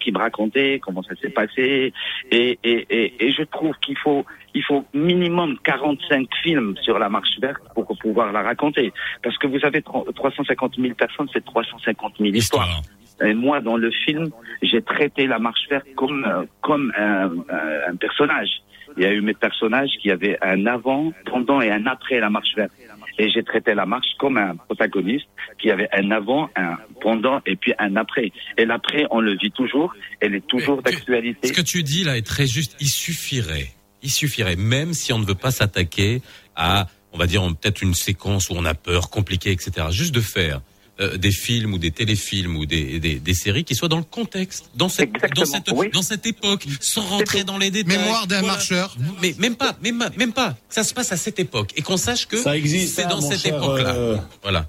[0.00, 1.92] qui me racontait comment ça s'est passé,
[2.30, 4.24] et, et, et, et je trouve qu'il faut
[4.58, 8.92] il faut minimum 45 films sur la marche verte pour pouvoir la raconter.
[9.22, 12.82] Parce que vous avez 3- 350 000 personnes, c'est 350 000 histoires.
[13.24, 14.30] Et moi, dans le film,
[14.62, 17.26] j'ai traité la marche verte comme, euh, comme un,
[17.58, 18.50] un- un personnage.
[18.96, 22.30] Il y a eu mes personnages qui avaient un avant, pendant et un après la
[22.30, 22.72] marche verte.
[23.20, 25.26] Et j'ai traité la marche comme un protagoniste
[25.60, 28.30] qui avait un avant, un pendant et puis un après.
[28.56, 29.92] Et l'après, on le vit toujours.
[30.20, 31.48] Elle est toujours d'actualité.
[31.48, 32.76] Ce que tu dis là est très juste.
[32.80, 33.68] Il suffirait,
[34.02, 36.22] il suffirait, même si on ne veut pas s'attaquer
[36.56, 39.86] à, on va dire, peut-être une séquence où on a peur, compliquée, etc.
[39.90, 40.60] Juste de faire
[41.00, 44.02] euh, des films ou des téléfilms ou des, des, des séries qui soient dans le
[44.04, 47.98] contexte, dans cette, dans cette, dans cette époque, sans rentrer dans les détails.
[47.98, 48.96] Mémoire d'un marcheur.
[49.22, 50.56] Mais même pas, même, pas- même pas.
[50.68, 53.20] Ça se passe à cette époque et qu'on sache que Ça existe, c'est hein, dans
[53.20, 53.94] cette époque-là.
[53.94, 54.68] euh, Voilà.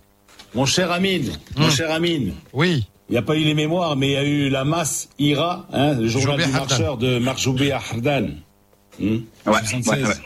[0.56, 2.34] Mon cher Amine, mon cher Amine.
[2.54, 2.86] Oui.
[3.10, 5.68] Il n'y a pas eu les mémoires, mais il y a eu la masse IRA,
[5.74, 6.68] hein, le journal Joubé du Hardan.
[6.70, 8.28] marcheur de Marjoubé Hardan.
[9.46, 10.22] En 76.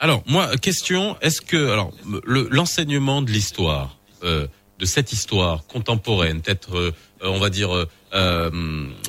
[0.00, 1.92] Alors moi, question, est-ce que alors
[2.24, 4.46] le- l'enseignement de l'histoire, euh,
[4.78, 8.50] de cette histoire contemporaine, peut-être euh, on va dire euh,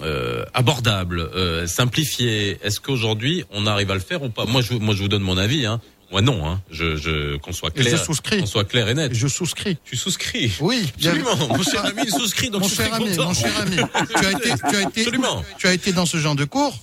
[0.03, 4.45] euh, abordable, euh, simplifié, est-ce qu'aujourd'hui on arrive à le faire ou pas?
[4.45, 5.65] Moi, je moi je vous donne mon avis.
[5.67, 5.79] Hein.
[6.11, 6.59] Moi non, hein.
[6.71, 8.39] je, je qu'on soit clair, souscris.
[8.39, 9.13] qu'on soit clair et net.
[9.13, 9.77] Je souscris.
[9.85, 11.35] Tu souscris Oui, absolument.
[11.35, 14.25] bien- Mon cher ami, il souscrit, donc mon je cher ami, mon cher ami, tu
[14.25, 15.45] as été, tu as été, Absolument.
[15.59, 16.75] tu as été dans ce genre de cours.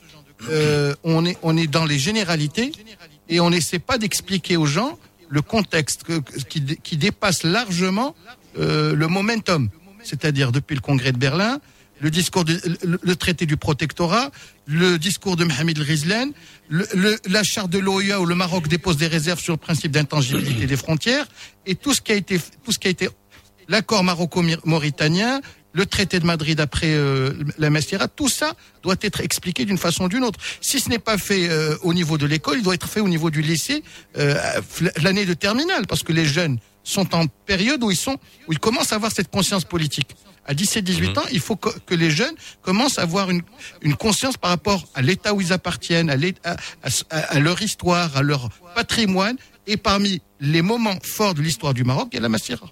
[0.50, 2.72] Euh, on est, on est dans les généralités
[3.28, 4.98] et on n'essaie pas d'expliquer aux gens
[5.28, 6.02] le contexte
[6.48, 8.14] qui, qui dépasse largement
[8.58, 9.68] euh, le momentum.
[10.04, 11.58] c'est-à-dire depuis le congrès de Berlin,
[12.00, 14.30] le discours du- le, traité du protectorat,
[14.66, 16.30] le discours de Mohamed El-Ghizlan,
[16.68, 19.90] le, le- la charte de l'OEA où le Maroc dépose des réserves sur le principe
[19.92, 21.26] d'intangibilité des frontières
[21.64, 23.08] et tout ce qui a été tout ce qui a été
[23.68, 25.40] l'accord maroco-mauritanien,
[25.76, 30.04] le traité de Madrid après euh, la Mestira, tout ça doit être expliqué d'une façon
[30.04, 30.40] ou d'une autre.
[30.60, 33.08] Si ce n'est pas fait euh, au niveau de l'école, il doit être fait au
[33.08, 33.82] niveau du lycée,
[34.16, 34.34] euh,
[35.02, 38.16] l'année de terminale, parce que les jeunes sont en période où ils sont,
[38.48, 40.10] où ils commencent à avoir cette conscience politique.
[40.48, 43.42] À 17-18 ans, il faut que, que les jeunes commencent à avoir une,
[43.82, 47.60] une conscience par rapport à l'État où ils appartiennent, à, l'État- à, à- à leur
[47.60, 49.36] histoire, à leur patrimoine.
[49.66, 52.70] Et parmi les moments forts de l'histoire du Maroc, il y a la Massira.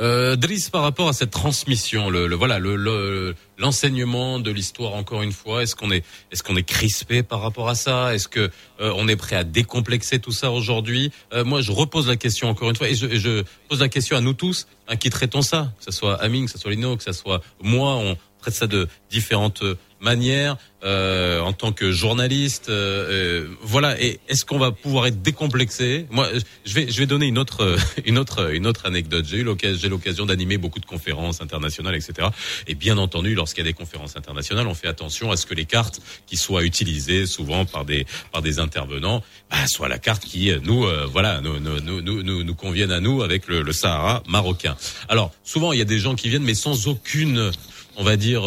[0.00, 4.94] Euh, Driss, par rapport à cette transmission, le, le- voilà, le- le- l'enseignement de l'histoire
[4.94, 8.14] encore une fois, est-ce qu'on est, est-ce qu'on est crispé par rapport à ça?
[8.14, 8.50] Est-ce que
[8.80, 11.12] euh, on est prêt à décomplexer tout ça aujourd'hui?
[11.34, 14.16] Euh, Moi, je repose la question encore une fois et je, je pose la question
[14.16, 16.96] à nous tous, hein, qui traitons ça, que ce soit Amine, que ce soit Lino,
[16.96, 19.62] que ce soit moi, on traite ça de différentes
[20.00, 22.68] manières euh, en tant que journaliste.
[22.68, 24.00] euh, euh, voilà.
[24.00, 26.06] Et est-ce qu'on va pouvoir être décomplexé?
[26.10, 29.26] Moi, euh, je vais je vais donner une autre euh, une autre une autre anecdote.
[29.28, 32.28] J'ai eu l'occasion j'ai l'occasion d'animer beaucoup de conférences internationales, etc.
[32.66, 35.54] Et bien entendu, lorsqu'il y a des conférences internationales, on fait attention à ce que
[35.54, 40.24] les cartes qui soient utilisées souvent par des par des intervenants bah, soient la carte
[40.24, 43.48] qui euh, nous euh, voilà nous nous, nous nous nous nous convienne à nous avec
[43.48, 44.76] le, le Sahara marocain.
[45.08, 47.50] Alors souvent il y a des gens qui viennent mais sans aucune
[47.96, 48.42] on va dire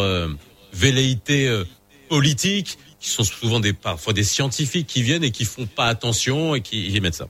[0.73, 1.65] euh, velléité euh,
[2.09, 6.55] politique qui sont souvent des parfois des scientifiques qui viennent et qui font pas attention
[6.55, 7.27] et qui y mettent ça.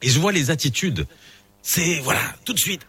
[0.00, 1.06] Et je vois les attitudes.
[1.62, 2.82] C'est voilà, tout de suite.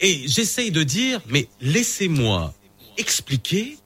[0.00, 2.52] Et j'essaye de dire, mais laissez-moi
[2.98, 3.78] expliquer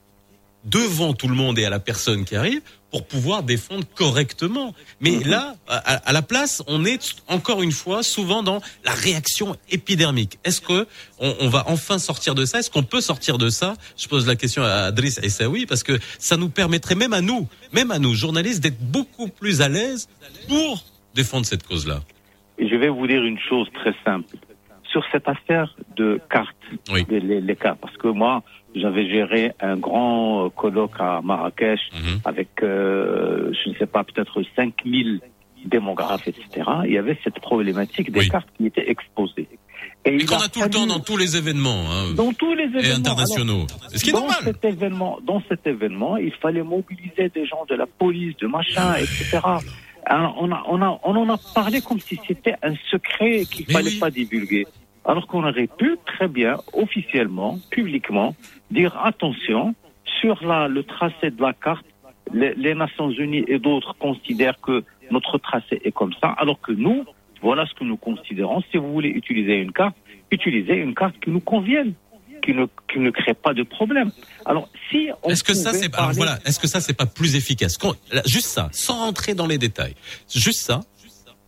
[0.65, 2.61] devant tout le monde et à la personne qui arrive
[2.91, 4.73] pour pouvoir défendre correctement.
[5.01, 9.57] Mais là, à, à la place, on est encore une fois souvent dans la réaction
[9.69, 10.39] épidermique.
[10.45, 10.87] Est-ce que
[11.19, 12.59] on, on va enfin sortir de ça?
[12.59, 13.73] Est-ce qu'on peut sortir de ça?
[13.97, 17.47] Je pose la question à Driss Essaoui parce que ça nous permettrait même à nous,
[17.73, 20.07] même à nous journalistes, d'être beaucoup plus à l'aise
[20.47, 20.83] pour
[21.13, 22.01] défendre cette cause-là.
[22.57, 24.35] Et je vais vous dire une chose très simple.
[24.91, 26.55] Sur cette affaire de cartes,
[27.09, 28.41] les, les- les cartes, parce que moi,
[28.79, 32.19] j'avais géré un grand colloque à Marrakech Mhm.
[32.25, 35.21] avec, euh, je ne sais pas, peut-être 5000
[35.65, 36.45] démographes, etc.
[36.85, 39.47] Il y avait cette problématique des cartes qui étaient exposées.
[40.05, 41.83] Et Et qu'on a a tout le temps dans tous les événements.
[41.91, 43.65] hein, dans tous les et événements internationaux.
[43.81, 44.37] Alors, Ce qui est dans normal.
[44.43, 48.95] Cet événement, dans cet événement, il fallait mobiliser des gens de la police, de machin,
[48.95, 49.39] etc.
[50.05, 53.65] Alors, on, a, on, a, on en a parlé comme si c'était un secret qu'il
[53.65, 54.65] fallait pas divulguer.
[55.07, 58.35] Alors qu'on aurait pu très bien, officiellement, publiquement,
[58.71, 59.73] dire attention,
[60.19, 61.85] sur la, le tracé de la carte,
[62.33, 66.73] les, les Nations Unies et d'autres considèrent que notre tracé est comme ça, alors que
[66.73, 67.05] nous,
[67.41, 68.61] voilà ce que nous considérons.
[68.69, 69.95] Si vous voulez utiliser une carte,
[70.31, 71.93] utilisez une carte qui nous convienne,
[72.43, 74.11] qui ne, qui ne crée pas de problème.
[74.45, 77.35] Alors, si on Est-ce que ça c'est parler- voilà, est-ce que ça c'est pas plus
[77.35, 77.77] efficace?
[78.25, 79.95] Juste ça, sans rentrer dans les détails.
[80.33, 80.81] Juste ça.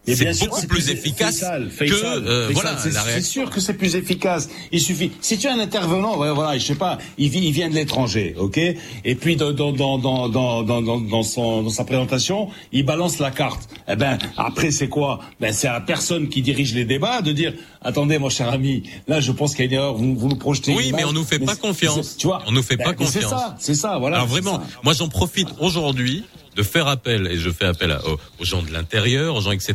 [0.09, 4.49] Mais C'est beaucoup c'est plus efficace que euh, voilà c'est- sûr que c'est plus efficace.
[4.71, 5.11] Il suffit.
[5.21, 8.35] Si tu as un intervenant, voilà, je sais pas, il, vi- il vient de l'étranger,
[8.37, 13.19] ok, et puis dans dans dans dans dans dans, son dans sa présentation, il balance
[13.19, 13.69] la carte.
[13.87, 15.19] Eh ben après c'est quoi?
[15.39, 18.83] Ben c'est à la personne qui dirige les débats de dire attendez mon cher ami,
[19.07, 19.93] là je pense qu'il y a une erreur.
[19.95, 20.73] Vous, vous nous projetez.
[20.73, 22.17] Oui, mais on nous fait pas confiance.
[22.17, 22.41] Tu vois?
[22.47, 23.31] On nous fait Ben, pas mais C'est confiance.
[23.41, 24.17] ça, c'est ça, voilà.
[24.17, 24.63] Alors vraiment, ça.
[24.83, 26.23] moi j'en profite aujourd'hui
[26.59, 29.73] de faire appel et je fais appel à- aux, gens de l'intérieur, aux gens etc.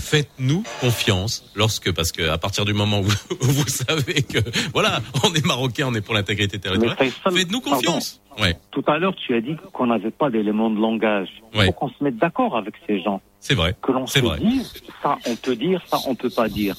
[0.00, 4.38] Faites-nous confiance lorsque parce que à partir du moment où, où vous savez que
[4.72, 6.96] voilà, on est marocain, on est pour l'intégrité territoriale.
[7.30, 8.20] Faites-nous confiance.
[8.40, 11.28] Ouais, Tout à l'heure, tu as dit qu'on n'avait pas d'éléments de langage.
[11.52, 11.66] Il Ouais.
[11.66, 13.20] faut qu'on se mette d'accord avec ces gens.
[13.38, 13.76] c'est vrai.
[13.82, 14.38] Que l'on se vrai.
[14.40, 14.72] dise,
[15.02, 16.74] ça on peut dire, ça on peut pas dire.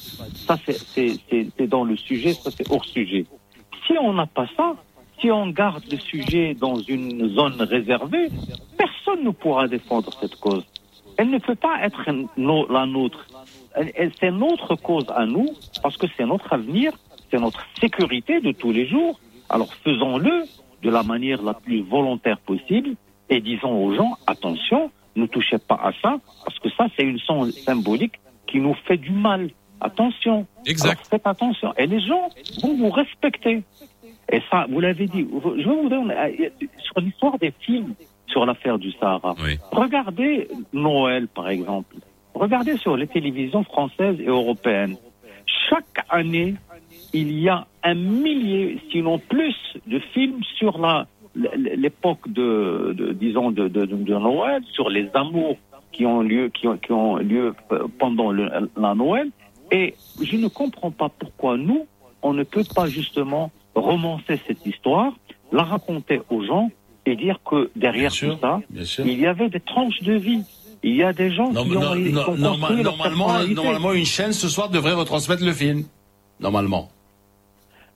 [0.46, 3.24] Ça c'est dans le sujet, ça c'est hors sujet.
[3.86, 4.74] Si on n'a pas ça,
[5.20, 8.28] si on garde le sujet dans une zone réservée,
[8.76, 10.64] personne ne pourra défendre cette cause.
[11.16, 12.04] Elle ne peut pas être
[12.36, 13.26] la nôtre.
[14.20, 15.48] C'est notre cause à nous,
[15.82, 16.92] parce que c'est notre avenir,
[17.30, 19.18] c'est notre sécurité de tous les jours.
[19.48, 20.44] Alors faisons-le
[20.82, 22.96] de la manière la plus volontaire possible
[23.28, 27.18] et disons aux gens, attention, ne touchez pas à ça, parce que ça c'est une
[27.18, 29.50] symbolique qui nous fait du mal.
[29.80, 30.46] Attention.
[30.64, 30.92] Exact.
[30.92, 31.74] Alors, faites attention.
[31.76, 32.30] Et les gens
[32.62, 33.62] vont vous respecter.
[34.32, 35.26] Et ça, vous l'avez dit.
[35.58, 36.48] Je vais vous donner euh,
[36.78, 37.94] sur l'histoire des films
[38.26, 39.34] sur l'affaire du Sahara.
[39.70, 41.96] Regardez Noël, par exemple.
[42.34, 44.96] Regardez sur les télévisions françaises et européennes.
[45.70, 46.54] Chaque année,
[47.12, 49.54] il y a un millier, sinon plus,
[49.86, 51.06] de films sur la
[51.56, 55.56] l'époque de, de- disons de, de, de Noël, sur les amours
[55.92, 59.28] qui ont lieu qui ont, qui ont lieu euh, pendant le- la Noël.
[59.70, 61.86] Et je ne comprends pas pourquoi nous
[62.22, 65.12] on ne peut pas justement romancer cette histoire,
[65.52, 66.70] la raconter aux gens
[67.04, 68.60] et dire que derrière Bien sûr, tout ça,
[69.04, 70.42] il y avait des tranches de vie.
[70.82, 74.32] Il y a des gens Non, qui non, ont, qui non, ont normalement, une chaîne
[74.32, 75.84] ce soir devrait retransmettre le film.
[76.40, 76.90] Normalement.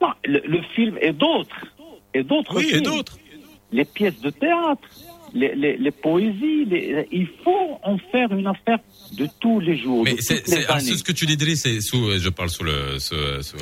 [0.01, 1.66] Non, le, le film et d'autres.
[2.15, 3.19] Et d'autres Oui, et d'autres.
[3.73, 4.81] Les pièces de théâtre,
[5.35, 6.65] les, les, les poésies.
[6.66, 8.78] les- il faut en faire une affaire
[9.12, 10.05] de tous les jours.
[10.05, 13.57] Mais c'est ce que tu dis, Driss, c'est sous, je parle sous le, sous- sous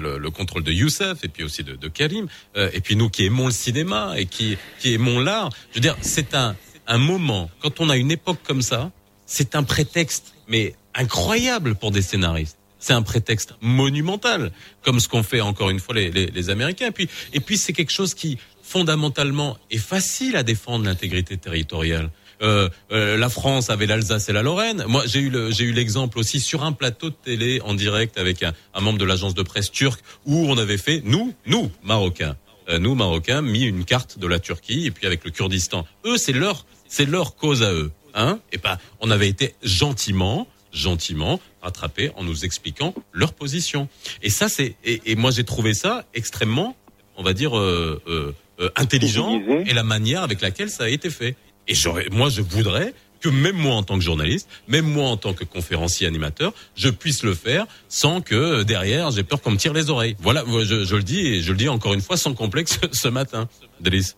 [0.00, 2.26] le, le contrôle de Youssef et puis aussi de, de Karim,
[2.56, 5.50] euh, et puis nous qui aimons le cinéma et qui, qui aimons l'art.
[5.70, 6.54] Je veux dire, c'est un,
[6.86, 8.90] un moment, quand on a une époque comme ça,
[9.26, 12.58] c'est un prétexte, mais incroyable pour des scénaristes.
[12.86, 14.52] C'est un prétexte monumental,
[14.82, 16.88] comme ce qu'ont fait encore une fois les, les, les Américains.
[16.88, 22.10] Et puis, et puis c'est quelque chose qui fondamentalement est facile à défendre l'intégrité territoriale.
[22.42, 24.84] Euh, euh, la France avait l'Alsace et la Lorraine.
[24.86, 28.18] Moi, j'ai eu le- j'ai eu l'exemple aussi sur un plateau de télé en direct
[28.18, 31.70] avec un, un membre de l'agence de presse turque où on avait fait nous, nous
[31.84, 32.36] Marocains,
[32.68, 35.86] euh, nous Marocains, mis une carte de la Turquie et puis avec le Kurdistan.
[36.04, 38.40] Eux, c'est leur c'est leur cause à eux, hein.
[38.52, 43.88] Et ben, on avait été gentiment gentiment rattrapés en nous expliquant leur position.
[44.22, 46.76] Et ça, c'est et, et moi j'ai trouvé ça extrêmement,
[47.16, 51.10] on va dire, euh, euh, euh, intelligent et la manière avec laquelle ça a été
[51.10, 51.36] fait.
[51.66, 55.16] Et j'aurais, moi, je voudrais que même moi en tant que journaliste, même moi en
[55.16, 59.56] tant que conférencier animateur, je puisse le faire sans que derrière j'ai peur qu'on me
[59.56, 60.14] tire les oreilles.
[60.20, 63.08] Voilà, je, je le dis et je le dis encore une fois sans complexe ce
[63.08, 63.48] matin,
[63.80, 64.12] Delis.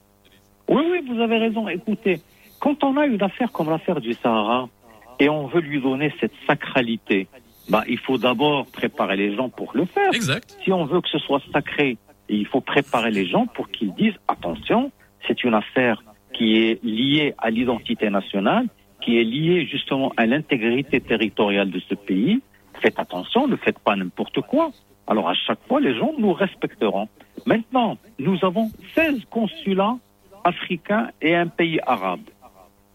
[0.68, 1.68] Oui, oui, vous avez raison.
[1.68, 2.20] Écoutez,
[2.58, 4.68] quand on a une affaire comme l'affaire du Sahara
[5.18, 7.28] et on veut lui donner cette sacralité,
[7.68, 10.12] bah, il faut d'abord préparer les gens pour le faire.
[10.12, 10.56] Exact.
[10.62, 11.98] Si on veut que ce soit sacré,
[12.28, 14.92] il faut préparer les gens pour qu'ils disent attention,
[15.26, 16.02] c'est une affaire
[16.32, 18.66] qui est liée à l'identité nationale,
[19.00, 22.40] qui est liée justement à l'intégrité territoriale de ce pays.
[22.80, 24.70] Faites attention, ne faites pas n'importe quoi.
[25.06, 27.08] Alors à chaque fois, les gens nous respecteront.
[27.46, 29.96] Maintenant, nous avons 16 consulats
[30.44, 32.20] africains et un pays arabe.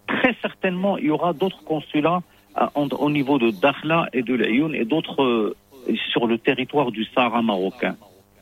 [0.08, 2.22] Très certainement, il y aura d'autres consulats
[2.76, 5.56] au niveau de Dakhla et de l'Ayoun et d'autres euh,
[6.12, 7.96] sur le territoire du Sahara marocain.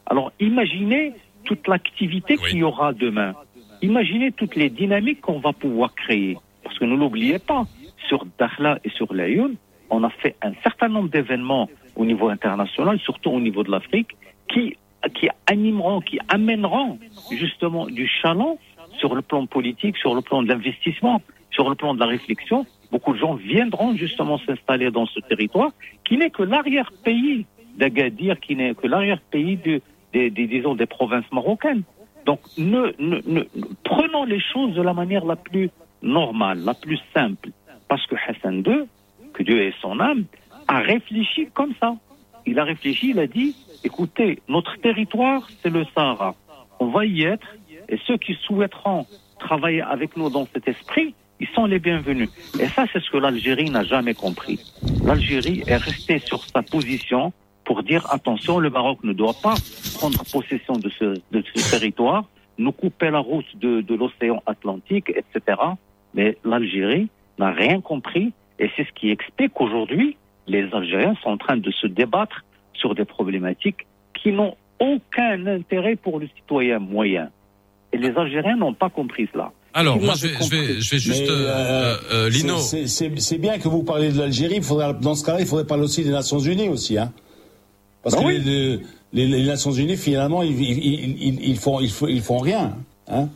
[0.08, 1.14] Alors imaginez
[1.44, 3.34] toute l'activité qu'il y aura demain.
[3.82, 6.38] Imaginez toutes les dynamiques qu'on va pouvoir créer.
[6.64, 7.66] Parce que ne l'oubliez pas,
[8.08, 9.56] sur Dakhla et sur l'Ayoun,
[9.90, 14.18] on a fait un certain nombre d'événements au niveau international, surtout au niveau de l'Afrique,
[14.52, 14.76] qui,
[15.16, 16.98] qui animeront, qui amèneront
[17.32, 18.58] justement du chaland
[18.98, 21.22] sur le plan politique, sur le plan de l'investissement,
[21.52, 22.66] sur le plan de la réflexion.
[22.92, 25.72] Beaucoup de gens viendront justement s'installer dans ce territoire,
[26.06, 27.46] qui n'est que l'arrière-pays
[27.76, 29.82] d'Agadir, qui n'est que l'arrière-pays de-
[30.14, 31.84] des, des- disons, des provinces marocaines.
[32.26, 33.46] Donc, ne, ne- ne-
[33.84, 35.70] prenons les choses de la manière la plus
[36.02, 37.50] normale, la plus simple.
[37.88, 38.84] Parce que Hassan II,
[39.34, 40.26] que Dieu ait son âme,
[40.68, 41.96] a réfléchi comme ça.
[42.46, 46.36] Il a réfléchi, il a dit, écoutez, notre territoire, c'est le Sahara.
[46.80, 47.48] On va y être,
[47.88, 49.06] et ceux qui souhaiteront
[49.40, 52.30] travailler avec nous dans cet esprit, ils sont les bienvenus.
[52.60, 54.60] Et ça, c'est ce que l'Algérie n'a jamais compris.
[55.04, 57.34] L'Algérie est restée sur sa position
[57.64, 59.56] pour dire attention, le Maroc ne doit pas
[59.96, 62.26] prendre possession de ce, territoire,
[62.58, 65.58] nous couper la route de l'océan Atlantique, etc.
[66.14, 70.18] Mais l'Algérie n'a rien compris et c'est ce qui explique qu'aujourd'hui,
[70.48, 72.44] les Algériens sont en train de se débattre
[72.74, 77.30] sur des problématiques qui n'ont aucun intérêt pour le citoyen moyen.
[77.94, 79.52] Et les Algériens n'ont pas compris cela.
[79.74, 82.58] Alors, moi, je vais, je vais, compris- je vais juste, Mais, euh, euh, euh, Lino.
[82.58, 84.60] c'est- bien que vous parlez de l'Algérie.
[85.02, 87.12] Dans ce cas-là, il faudrait parler aussi des Nations Unies aussi, hein.
[88.02, 88.42] Parce Bah que oui.
[88.44, 88.80] les,
[89.14, 92.38] les- les Nations Unies, finalement, ils, ils, ils, ils- ils font, ils, font, ils font
[92.40, 92.78] rien,
[93.10, 93.28] hein.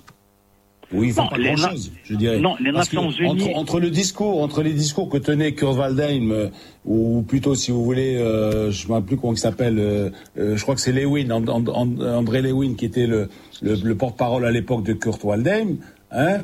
[0.96, 2.40] Oui, ils font Non, pas les na- grand-chose, je dirais.
[2.40, 5.54] non, les Parce que Nations Unies- Entre, entre le discours, entre les discours que tenait
[5.54, 6.50] Kurt Waldheim, euh,
[6.86, 10.10] ou plutôt, si vous voulez, euh, je ne me rappelle plus comment il s'appelle, euh,
[10.38, 13.28] euh, je crois que c'est Lewin, And- And- And- André Lewin, qui était le,
[13.64, 15.78] le, le porte-parole à l'époque de Kurt Waldheim,
[16.14, 16.40] hein,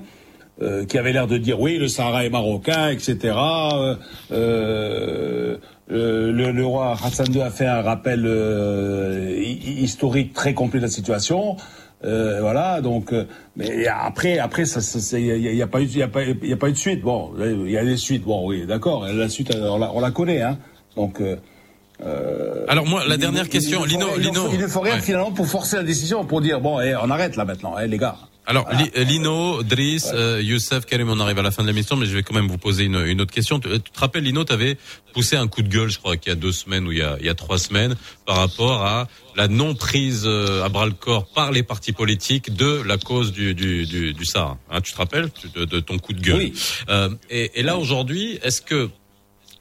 [0.62, 3.18] euh, qui avait l'air de dire oui, le Sahara est marocain, etc.
[3.36, 3.96] Euh,
[4.32, 8.26] euh, le, le roi Hassan II a fait un rappel
[9.41, 11.56] hi- historique très complet de la situation.
[12.02, 13.14] Voilà, donc,
[13.58, 14.80] mais après, après, ça,
[15.18, 15.26] il
[15.56, 17.02] y, a- pas eu, y a pas, y a pas eu de suite.
[17.02, 18.24] Bon, il y a des suites.
[18.24, 19.06] Bon, oui, d'accord.
[19.06, 20.58] La suite, on la, on la connaît, hein.
[20.96, 21.22] Donc.
[21.22, 21.36] euh,
[22.70, 24.68] Alors moi, la dernière il- question, il ne faut Lino, rien- il faut- Il ne
[24.68, 25.02] faut rien Ouais.
[25.02, 27.98] finalement pour forcer la décision, pour dire bon, eh, on arrête là maintenant, eh, les
[27.98, 28.16] gars.
[28.49, 32.07] Alors, euh, Lino, Driss, euh, Youssef, Karim, on arrive à la fin de l'émission, mais
[32.07, 33.59] je vais quand même vous poser une, une autre question.
[33.59, 34.76] Tu, tu te rappelles, Lino, tu avais
[35.13, 37.03] poussé un coup de gueule, je crois, qu'il y a deux semaines ou il y
[37.03, 37.95] a, il y a trois semaines,
[38.26, 42.55] par rapport à la non prise euh, à bras le corps par les partis politiques
[42.55, 44.57] de la cause du, du, du, du Sahara.
[44.71, 46.53] Hein, tu te rappelles de, de ton coup de gueule Oui.
[46.89, 48.89] Euh, et, et là, aujourd'hui, est-ce que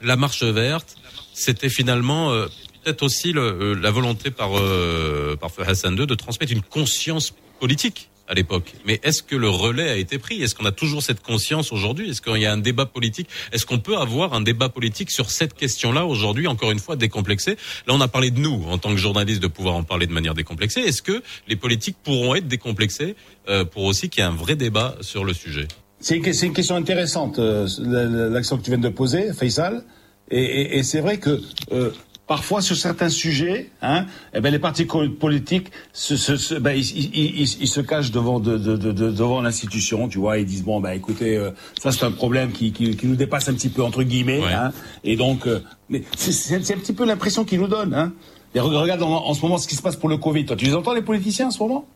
[0.01, 0.97] la marche verte,
[1.35, 2.47] c'était finalement euh,
[2.83, 7.35] peut-être aussi le, euh, la volonté par euh, par Hassan II de transmettre une conscience
[7.61, 8.73] politique à l'époque.
[8.85, 10.43] Mais est-ce que le relais a été pris?
[10.43, 12.11] Est-ce qu'on a toujours cette conscience aujourd'hui?
[12.11, 13.29] Est-ce qu'il y a un débat politique?
[13.53, 17.53] Est-ce qu'on peut avoir un débat politique sur cette question-là aujourd'hui, encore une fois, décomplexé?
[17.87, 20.13] Là, on a parlé de nous, en tant que journalistes, de pouvoir en parler de
[20.13, 20.81] manière décomplexée.
[20.81, 23.17] Est-ce que les politiques pourront être décomplexés
[23.49, 25.67] euh, pour aussi qu'il y ait un vrai débat sur le sujet?
[26.01, 29.85] C'est une, une question intéressante, euh, la- la- l'action que tu viens de poser, Faisal.
[30.31, 31.41] Et, et- et c'est vrai que
[31.73, 31.91] euh,
[32.29, 36.85] parfois sur certains sujets, hein, eh ben, les partis politiques se, se, se- ben, ils,
[36.97, 40.45] ils- ils- ils se cachent devant, de, de- de- de- devant l'institution, tu vois, ils
[40.47, 41.51] disent bon, ben écoutez, euh,
[41.83, 44.73] ça c'est un problème qui, qui, qui nous dépasse un petit peu entre guillemets, hein,
[45.03, 47.95] et donc, euh, mais c'est- c'est c'est un petit peu l'impression qu'ils nous donnent.
[47.95, 48.13] Hein.
[48.55, 50.45] Et regarde en, en ce moment ce qui se passe pour le Covid.
[50.47, 51.87] Toi, tu les entends les politiciens en ce moment?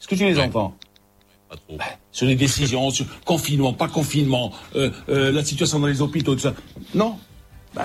[0.00, 0.74] Est-ce que tu les entends?
[1.70, 6.34] Ben, sur les décisions, sur confinement, pas confinement, euh, euh, la situation dans les hôpitaux,
[6.34, 6.54] tout ça.
[6.94, 7.16] Non.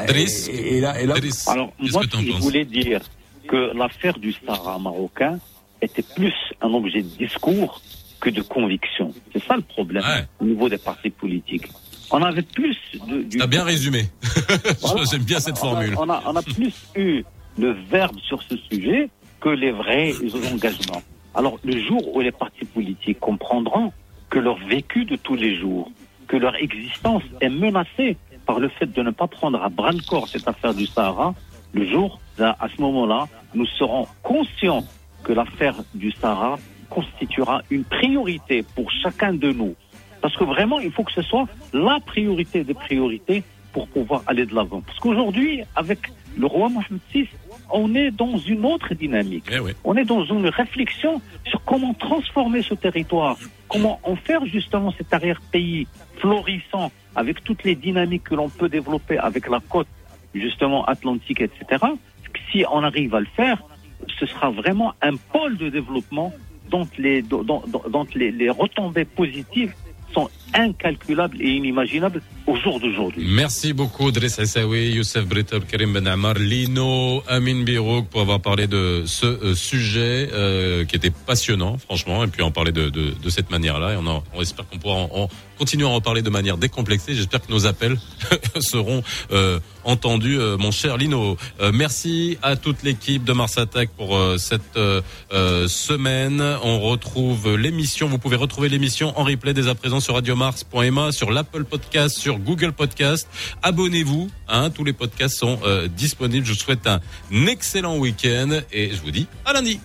[0.08, 0.50] Driss.
[0.50, 1.16] et, et là, et là,
[1.48, 3.02] Alors, moi, je voulais dire
[3.48, 5.40] que l'affaire du Sahara marocain
[5.82, 7.82] était plus un objet de discours
[8.22, 9.14] que de conviction.
[9.34, 10.04] C'est ça le problème
[10.40, 11.68] au niveau des partis politiques.
[12.12, 12.78] On avait plus
[13.08, 13.24] de.
[13.24, 13.38] Du...
[13.38, 14.04] T'as bien résumé.
[15.12, 15.96] J'aime bien cette On a- formule.
[15.98, 17.24] On a, on a plus eu
[17.58, 19.10] le verbe sur ce sujet
[19.42, 20.14] que les vrais
[20.52, 21.02] engagements.
[21.36, 23.92] Alors, le jour où les partis politiques comprendront
[24.30, 25.92] que leur vécu de tous les jours,
[26.28, 28.16] que leur existence est menacée
[28.46, 31.34] par le fait de ne pas prendre à bras le corps cette affaire du Sahara,
[31.74, 34.84] le jour, là, à ce moment-là, nous serons conscients
[35.24, 36.58] que l'affaire du Sahara
[36.90, 39.76] constituera une priorité pour chacun de nous.
[40.22, 43.44] Parce que vraiment, il faut que ce soit la priorité des priorités
[43.74, 44.82] pour pouvoir aller de l'avant.
[44.82, 46.00] Parce qu'aujourd'hui, avec
[46.38, 47.28] le roi Mohamed VI,
[47.72, 49.46] on est dans une autre dynamique.
[49.84, 53.38] On est dans une réflexion sur comment transformer ce territoire,
[53.68, 55.88] comment en faire justement cet arrière-pays
[56.20, 59.88] florissant avec toutes les dynamiques que l'on peut développer avec la côte
[60.34, 61.86] justement atlantique, etc.
[62.52, 63.62] Si on arrive à le faire,
[64.20, 66.34] ce sera vraiment un pôle de développement
[66.70, 69.74] dont les, dont, dont- les retombées positives
[70.14, 73.26] sont incalculables et inimaginables au jour d'aujourd'hui.
[73.30, 78.68] Merci beaucoup Driss Essaoui, Youssef Britab, Karim Ben Ammar, Lino, Amin Birouk pour avoir parlé
[78.68, 83.12] de ce euh, sujet euh, qui était passionnant franchement et puis en parler de, de,
[83.12, 86.02] de cette manière-là et on, en- on espère qu'on pourra en, en continuer à en
[86.02, 87.14] parler de manière décomplexée.
[87.16, 87.98] J'espère que nos appels
[88.60, 91.38] seront euh, entendus, euh, mon cher Lino.
[91.62, 94.78] Euh, merci à toute l'équipe de Mars Attack pour cette
[95.68, 96.42] semaine.
[96.64, 98.08] On retrouve l'émission.
[98.08, 102.40] Vous pouvez retrouver l'émission en replay dès à présent sur radiomars.ma, sur l'Apple Podcast, sur
[102.40, 103.28] Google Podcast.
[103.62, 104.30] Abonnez-vous.
[104.48, 106.46] Hein, tous les podcasts sont euh, disponibles.
[106.46, 107.00] Je vous souhaite un
[107.48, 109.80] excellent week-end et je vous dis à lundi.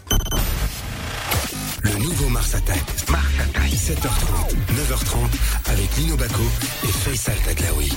[1.83, 2.83] Le nouveau Mars Attack.
[3.09, 3.71] Mars Attack.
[3.73, 6.43] 7h30, 9h30 avec Lino Baco
[6.85, 7.91] et Faisal Taglaoui.